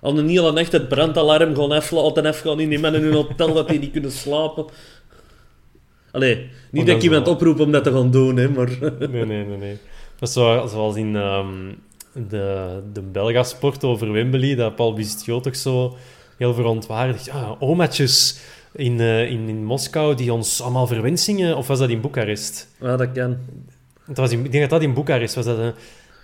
Al 0.00 0.18
een 0.18 0.28
hele 0.28 0.52
nacht 0.52 0.72
het 0.72 0.88
brandalarm 0.88 1.54
gewoon 1.54 1.72
aflaten 1.72 2.26
afgaan 2.26 2.60
in 2.60 2.68
die 2.68 2.78
mannen 2.78 3.00
in 3.00 3.06
hun 3.06 3.16
hotel 3.16 3.54
dat 3.54 3.68
die 3.68 3.78
niet 3.78 3.90
kunnen 3.90 4.12
slapen. 4.12 4.64
Allee, 6.10 6.36
niet 6.70 6.82
Oh, 6.82 6.88
dat 6.88 6.96
ik 6.96 7.02
iemand 7.02 7.24
wel- 7.24 7.34
oproep 7.34 7.60
om 7.60 7.72
dat 7.72 7.84
te 7.84 7.92
gaan 7.92 8.10
doen, 8.10 8.36
hè, 8.36 8.48
maar... 8.48 8.78
Nee, 8.98 9.24
nee, 9.24 9.44
nee. 9.44 9.56
nee. 9.56 9.76
Dat 10.18 10.28
is 10.28 10.34
zo, 10.34 10.66
zoals 10.66 10.96
in 10.96 11.16
ehm, 11.16 11.72
de, 12.28 12.78
de 12.92 13.00
Belgasport 13.00 13.84
over 13.84 14.12
Wembley, 14.12 14.54
dat 14.54 14.74
Paul 14.74 14.92
Bistio 14.92 15.40
toch 15.40 15.56
zo 15.56 15.96
heel 16.38 16.54
verontwaardigd. 16.54 17.30
Omaatjes 17.58 18.38
in, 18.72 19.00
eh, 19.00 19.30
in, 19.30 19.48
in 19.48 19.64
Moskou 19.64 20.14
die 20.14 20.32
ons 20.32 20.60
allemaal 20.60 20.86
verwensingen... 20.86 21.56
Of 21.56 21.66
was 21.66 21.78
dat 21.78 21.88
in 21.88 22.00
Boekarest? 22.00 22.68
Ja, 22.80 22.96
dat 22.96 23.12
kan. 23.12 23.36
Het 24.04 24.16
was 24.16 24.30
in, 24.30 24.44
ik 24.44 24.50
denk 24.50 24.62
dat 24.62 24.80
dat 24.80 24.88
in 24.88 24.94
Boekarest 24.94 25.34
was. 25.34 25.44
Dat, 25.44 25.58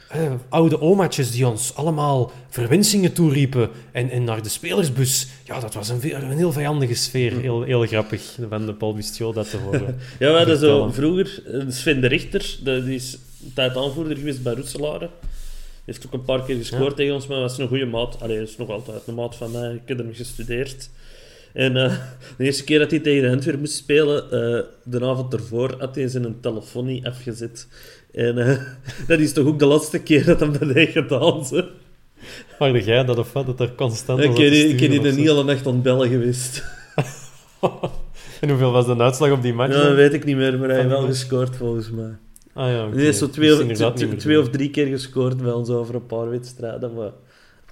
eh, 0.09 0.33
oude 0.49 0.81
omaatjes 0.81 1.31
die 1.31 1.47
ons 1.47 1.75
allemaal 1.75 2.33
verwensingen 2.49 3.12
toeriepen. 3.12 3.71
En, 3.93 4.11
en 4.11 4.25
naar 4.25 4.43
de 4.43 4.49
spelersbus. 4.49 5.29
Ja, 5.45 5.61
dat 5.61 5.75
was 5.75 5.89
een, 5.89 6.15
een 6.15 6.37
heel 6.37 6.53
vijandige 6.53 6.95
sfeer. 6.95 7.41
Heel, 7.41 7.62
heel 7.62 7.87
grappig 7.87 8.39
van 8.49 8.67
de 8.67 8.75
Paul 8.75 8.95
Bistio 8.95 9.33
dat 9.33 9.51
te 9.51 9.57
horen. 9.57 9.99
Ja, 10.19 10.31
we 10.31 10.37
hadden 10.37 10.59
zo 10.59 10.91
vroeger 10.91 11.43
Sven 11.69 12.01
de 12.01 12.07
Richter, 12.07 12.57
dat 12.62 12.85
is 12.85 13.19
een 13.45 13.53
tijd 13.55 13.77
aanvoerder 13.77 14.17
geweest 14.17 14.43
bij 14.43 14.55
Roeselare. 14.55 15.11
Heeft 15.85 16.07
ook 16.07 16.12
een 16.12 16.24
paar 16.24 16.43
keer 16.43 16.57
gescoord 16.57 16.91
Ja. 16.91 16.95
tegen 16.95 17.14
ons, 17.14 17.26
maar 17.26 17.41
was 17.41 17.59
een 17.59 17.68
goede 17.68 17.87
maat. 17.87 18.20
Allee, 18.20 18.43
is 18.43 18.57
nog 18.57 18.70
altijd 18.70 19.07
een 19.07 19.14
maat 19.14 19.37
van 19.37 19.51
mij. 19.51 19.74
Ik 19.74 19.80
heb 19.89 19.99
hem 19.99 20.14
gestudeerd. 20.14 20.91
En 21.53 21.76
eh, 21.76 21.97
de 22.37 22.45
eerste 22.45 22.64
keer 22.64 22.78
dat 22.78 22.91
hij 22.91 23.01
tegen 23.01 23.30
Antwerpen 23.30 23.61
moest 23.61 23.74
spelen, 23.74 24.22
eh, 24.24 24.62
de 24.82 25.05
avond 25.05 25.32
ervoor, 25.32 25.74
had 25.78 25.95
hij 25.95 26.09
zijn 26.09 26.41
telefoon 26.41 26.87
niet 26.87 27.07
afgezet. 27.07 27.68
En 28.12 28.39
eh, 28.39 28.59
dat 29.09 29.18
is 29.18 29.32
toch 29.32 29.47
ook 29.47 29.59
de 29.59 29.66
laatste 29.66 29.99
keer 29.99 30.24
dat 30.24 30.41
hij 30.41 30.51
dat 30.51 30.72
heeft 30.72 30.93
gedaan. 30.93 31.45
Zo. 31.45 31.64
Waarde 32.59 32.85
jij 32.85 33.05
dat 33.05 33.18
of 33.18 33.32
wat? 33.32 33.47
Dat 33.47 33.61
er 33.61 33.74
constant 33.74 34.20
Ik 34.20 34.37
die 34.37 34.78
sturen 34.78 35.03
de 35.03 35.20
hele 35.20 35.45
nacht 35.45 35.66
aan 35.66 35.82
bellen 35.82 36.09
geweest. 36.09 36.62
En 38.41 38.49
hoeveel 38.51 38.72
was 38.72 38.87
de 38.87 38.97
uitslag 38.97 39.30
op 39.30 39.43
die 39.43 39.53
match? 39.53 39.74
Ja, 39.74 39.82
dat 39.82 39.95
weet 39.95 40.12
ik 40.12 40.24
niet 40.24 40.37
meer, 40.37 40.59
maar 40.59 40.68
hij 40.68 40.76
heeft 40.76 40.89
wel 40.89 41.07
gescoord 41.07 41.57
volgens 41.57 41.91
mij. 41.91 42.11
Ah 42.55 42.71
ja. 42.71 42.91
Die 42.91 43.01
heeft 43.01 43.19
zo 43.19 43.31
twee, 43.31 43.67
is 43.67 43.81
of, 43.81 43.95
twee, 43.95 44.41
of 44.41 44.51
drie 44.51 44.71
keer 44.71 44.87
gescoord 44.87 45.37
bij 45.37 45.53
ons 45.53 45.69
over 45.69 45.95
een 45.95 46.07
paar 46.07 46.31
wedstrijden. 46.31 46.95
Maar 46.95 47.11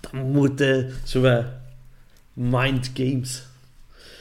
dat 0.01 0.13
moet, 0.13 0.59
hè. 0.59 0.87
Zo. 1.05 1.45
Mind 2.33 2.91
games. 2.95 3.43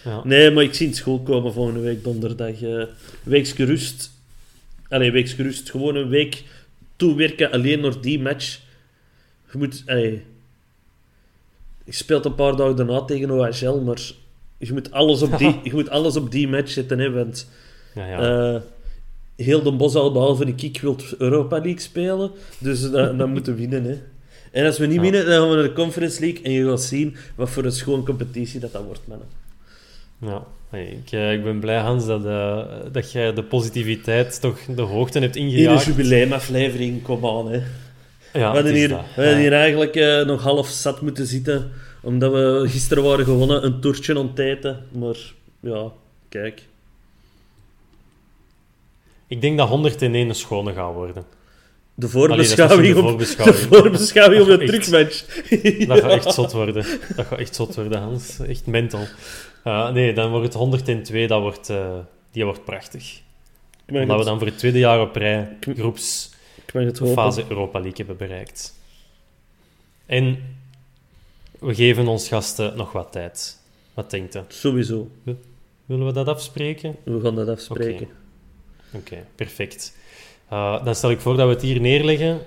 Ja. 0.03 0.21
Nee, 0.23 0.51
maar 0.51 0.63
ik 0.63 0.73
zie 0.73 0.87
het 0.87 0.95
school 0.95 1.21
komen 1.21 1.53
volgende 1.53 1.79
week 1.79 2.03
donderdag. 2.03 2.61
eh 2.61 2.83
weeks 3.23 3.51
gerust. 3.51 4.11
Allee, 4.89 5.11
weeks 5.11 5.33
gerust. 5.33 5.69
Gewoon 5.69 5.95
een 5.95 6.09
week 6.09 6.43
toewerken 6.95 7.51
alleen 7.51 7.79
naar 7.79 8.01
die 8.01 8.19
match. 8.19 8.59
Je 9.51 9.57
moet... 9.57 9.83
Allee, 9.85 10.23
je 11.85 11.93
speelt 11.93 12.25
een 12.25 12.35
paar 12.35 12.55
dagen 12.55 12.75
daarna 12.75 13.01
tegen 13.01 13.31
OHL, 13.31 13.79
maar 13.79 14.01
je 14.57 14.73
moet 14.73 14.91
alles 14.91 15.21
op 15.21 15.37
die, 15.37 15.59
je 15.63 15.73
moet 15.73 15.89
alles 15.89 16.15
op 16.15 16.31
die 16.31 16.47
match 16.47 16.71
zetten, 16.71 16.99
hè, 16.99 17.11
want... 17.11 17.49
Ja, 17.93 18.05
ja. 18.05 18.53
Eh, 18.53 18.61
heel 19.43 19.61
de 19.63 19.71
bos 19.71 19.95
al, 19.95 20.11
behalve 20.11 20.45
de 20.45 20.55
kick, 20.55 20.79
wil 20.81 20.95
Europa 21.17 21.55
League 21.55 21.79
spelen. 21.79 22.31
Dus 22.57 22.91
dat, 22.91 23.17
dat 23.17 23.27
moeten 23.27 23.53
we 23.55 23.59
winnen. 23.59 23.83
Hè. 23.83 23.97
En 24.51 24.65
als 24.65 24.77
we 24.77 24.85
niet 24.85 24.95
Ja. 24.95 25.01
winnen, 25.01 25.25
dan 25.25 25.33
gaan 25.39 25.49
we 25.49 25.55
naar 25.55 25.63
de 25.63 25.73
Conference 25.73 26.19
League. 26.21 26.43
En 26.43 26.51
je 26.51 26.65
gaat 26.69 26.81
zien 26.81 27.15
wat 27.35 27.49
voor 27.49 27.63
een 27.65 27.71
schoon 27.71 28.05
competitie 28.05 28.59
dat, 28.59 28.71
dat 28.71 28.83
wordt, 28.85 29.01
mannen. 29.07 29.27
ja. 30.17 30.43
Ik, 30.79 31.11
eh, 31.11 31.33
ik 31.33 31.43
ben 31.43 31.59
blij, 31.59 31.77
Hans, 31.77 32.05
dat, 32.05 32.25
eh, 32.25 32.63
dat 32.91 33.11
jij 33.11 33.33
de 33.33 33.43
positiviteit 33.43 34.41
toch 34.41 34.59
de 34.75 34.81
hoogte 34.81 35.19
hebt 35.19 35.35
In 35.35 35.43
een 35.43 35.49
ingejaagd. 35.49 35.85
jubileumaflevering, 35.85 37.01
kom 37.01 37.25
aan. 37.25 37.51
Hè. 37.51 37.57
Ja, 37.57 37.63
we, 38.33 38.39
hadden 38.55 38.73
hier, 38.73 38.89
dat. 38.89 38.99
we 38.99 39.05
hadden 39.15 39.33
Ja. 39.33 39.39
hier 39.39 39.53
eigenlijk 39.53 39.95
eh, 39.95 40.25
nog 40.25 40.41
half 40.43 40.67
zat 40.67 41.01
moeten 41.01 41.25
zitten. 41.25 41.71
Omdat 42.01 42.31
we 42.31 42.63
gisteren 42.69 43.03
waren 43.03 43.25
gewonnen, 43.25 43.65
een 43.65 43.79
toertje 43.79 44.29
eten. 44.35 44.79
Maar 44.91 45.15
ja, 45.59 45.91
kijk. 46.29 46.61
Ik 49.31 49.41
denk 49.41 49.57
dat 49.57 49.67
101 49.69 50.29
een 50.29 50.35
schone 50.35 50.73
gaat 50.73 50.93
worden. 50.93 51.23
De 51.95 52.05
Allee, 52.07 52.11
voorbeschouwing, 52.11 52.79
misschien 52.81 53.05
de 53.05 53.11
op, 53.11 53.19
de 53.19 53.25
voorbeschouwing. 53.25 53.67
voorbeschouwing 53.75 54.41
op 54.41 54.47
de 54.47 54.57
Echt. 54.57 54.65
terugmatch. 54.85 55.25
Dat 55.87 55.99
gaat 55.99 56.11
echt 56.11 56.33
zot 56.33 56.51
worden. 56.51 56.85
Dat 57.15 57.25
gaat 57.25 57.39
echt 57.39 57.55
zot 57.55 57.75
worden, 57.75 58.01
Hans. 58.01 58.39
Echt 58.39 58.65
mental. 58.65 59.05
Uh, 59.65 59.91
nee, 59.91 60.13
dan 60.13 60.29
wordt 60.29 60.45
het 60.45 60.53
102, 60.53 61.27
dat 61.27 61.41
wordt, 61.41 61.69
eh, 61.69 61.93
die 62.31 62.43
wordt 62.45 62.63
prachtig. 62.65 63.21
Omdat 63.87 64.17
we 64.19 64.25
dan 64.25 64.37
voor 64.37 64.47
het 64.47 64.57
tweede 64.57 64.79
jaar 64.79 65.01
op 65.01 65.15
rij 65.15 65.57
Ik- 65.59 65.77
groeps... 65.77 66.29
ik 66.55 66.63
Ik 66.67 66.73
mag 66.73 66.83
het 66.83 66.95
de 66.97 67.03
hopen. 67.05 67.23
fase 67.23 67.43
Europa 67.49 67.79
League 67.79 67.97
hebben 68.05 68.17
bereikt. 68.27 68.73
En 70.05 70.37
we 71.59 71.75
geven 71.75 72.07
ons 72.07 72.27
gasten 72.27 72.77
nog 72.77 72.91
wat 72.91 73.11
tijd. 73.11 73.59
Wat 73.93 74.09
denkt 74.11 74.35
u? 74.35 74.39
Sowieso. 74.47 75.09
Willen 75.85 76.05
we 76.05 76.11
dat 76.13 76.27
afspreken? 76.27 76.95
We 77.03 77.19
gaan 77.21 77.35
dat 77.35 77.47
afspreken. 77.47 78.07
Oké, 78.93 79.25
perfect. 79.35 79.93
Uh, 80.53 80.85
dan 80.85 80.95
stel 80.95 81.11
ik 81.11 81.19
voor 81.19 81.37
dat 81.37 81.47
we 81.47 81.53
het 81.53 81.61
hier 81.61 81.81
neerleggen. 81.81 82.39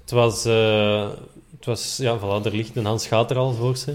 Het 0.00 0.10
was, 0.10 0.46
uh, 0.46 1.08
het 1.56 1.64
was 1.64 1.96
ja, 1.96 2.18
voilà, 2.18 2.44
er 2.44 2.56
ligt 2.56 2.76
een 2.76 2.84
Hans 2.84 3.06
gaat 3.06 3.30
er 3.30 3.36
al 3.36 3.52
voor 3.52 3.76
ze. 3.76 3.94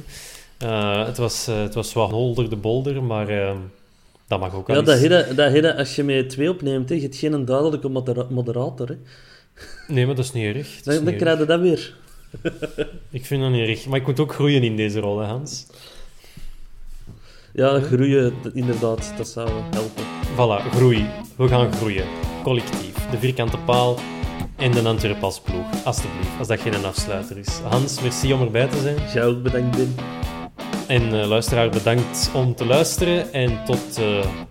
Uh, 0.63 1.05
het, 1.05 1.17
was, 1.17 1.45
het 1.45 1.73
was 1.73 1.93
wat 1.93 2.09
holder 2.09 2.49
de 2.49 2.55
bolder, 2.55 3.03
maar 3.03 3.55
dat 4.27 4.39
mag 4.39 4.53
ook 4.53 4.67
wel 4.67 4.75
Ja, 4.75 4.81
dat 4.81 4.97
hele, 4.97 5.33
dat 5.35 5.51
hele, 5.51 5.75
als 5.75 5.95
je 5.95 6.03
met 6.03 6.29
twee 6.29 6.49
opneemt, 6.49 6.89
hè, 6.89 6.95
je 6.95 7.01
hebt 7.01 7.15
geen 7.15 7.45
duidelijke 7.45 7.89
modera 7.89 8.25
moderator. 8.29 8.87
Hè. 8.87 8.95
Nee, 9.87 10.05
maar 10.05 10.15
dat 10.15 10.25
is 10.25 10.31
niet 10.31 10.55
erg. 10.55 10.81
Dan, 10.81 10.93
is 10.93 10.99
dan 10.99 11.09
niet 11.09 11.21
krijg 11.21 11.39
je 11.39 11.45
dat 11.45 11.59
weer. 11.59 11.95
Ik 13.09 13.25
vind 13.25 13.41
dat 13.41 13.51
niet 13.51 13.67
erg. 13.67 13.85
Maar 13.85 13.99
ik 13.99 14.05
moet 14.05 14.19
ook 14.19 14.33
groeien 14.33 14.63
in 14.63 14.75
deze 14.75 14.99
rol, 14.99 15.19
hè, 15.19 15.25
Hans. 15.25 15.65
Ja, 17.53 17.79
groeien, 17.79 18.33
inderdaad, 18.53 19.13
dat 19.17 19.27
zou 19.27 19.49
helpen. 19.71 20.04
Voilà, 20.35 20.61
groei. 20.71 21.05
We 21.35 21.47
gaan 21.47 21.73
groeien. 21.73 22.05
Collectief. 22.43 23.09
De 23.11 23.17
vierkante 23.17 23.57
paal 23.57 23.95
en 24.55 24.71
de 24.71 24.81
Antwerp 24.81 25.23
als 25.23 25.39
ploeg. 25.39 25.65
Alsjeblieft, 25.85 26.39
als 26.39 26.47
dat 26.47 26.59
geen 26.59 26.85
afsluiter 26.85 27.37
is. 27.37 27.59
Hans, 27.69 28.01
merci 28.01 28.33
om 28.33 28.41
erbij 28.41 28.67
te 28.67 28.81
zijn. 28.81 28.95
Jij 29.13 29.25
ook 29.25 29.43
bedankt, 29.43 29.77
Ben. 29.77 29.95
En 30.87 31.13
uh, 31.13 31.27
luisteraar, 31.27 31.69
bedankt 31.69 32.31
om 32.33 32.55
te 32.55 32.65
luisteren. 32.65 33.33
En 33.33 33.63
tot 33.65 33.99
uh, 33.99 34.05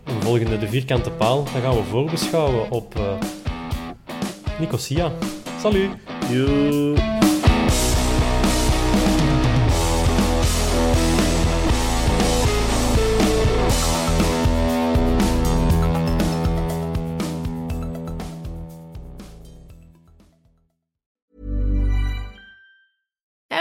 een 0.05 0.23
volgende 0.23 0.59
De 0.59 0.69
Vierkante 0.69 1.11
Paal. 1.11 1.45
Dan 1.53 1.63
gaan 1.63 1.75
we 1.75 1.83
voorbeschouwen 1.91 2.71
op 2.71 2.95
uh, 2.99 3.03
Nicosia. 4.59 5.13
Salut! 5.61 5.91
Joe. 6.31 7.14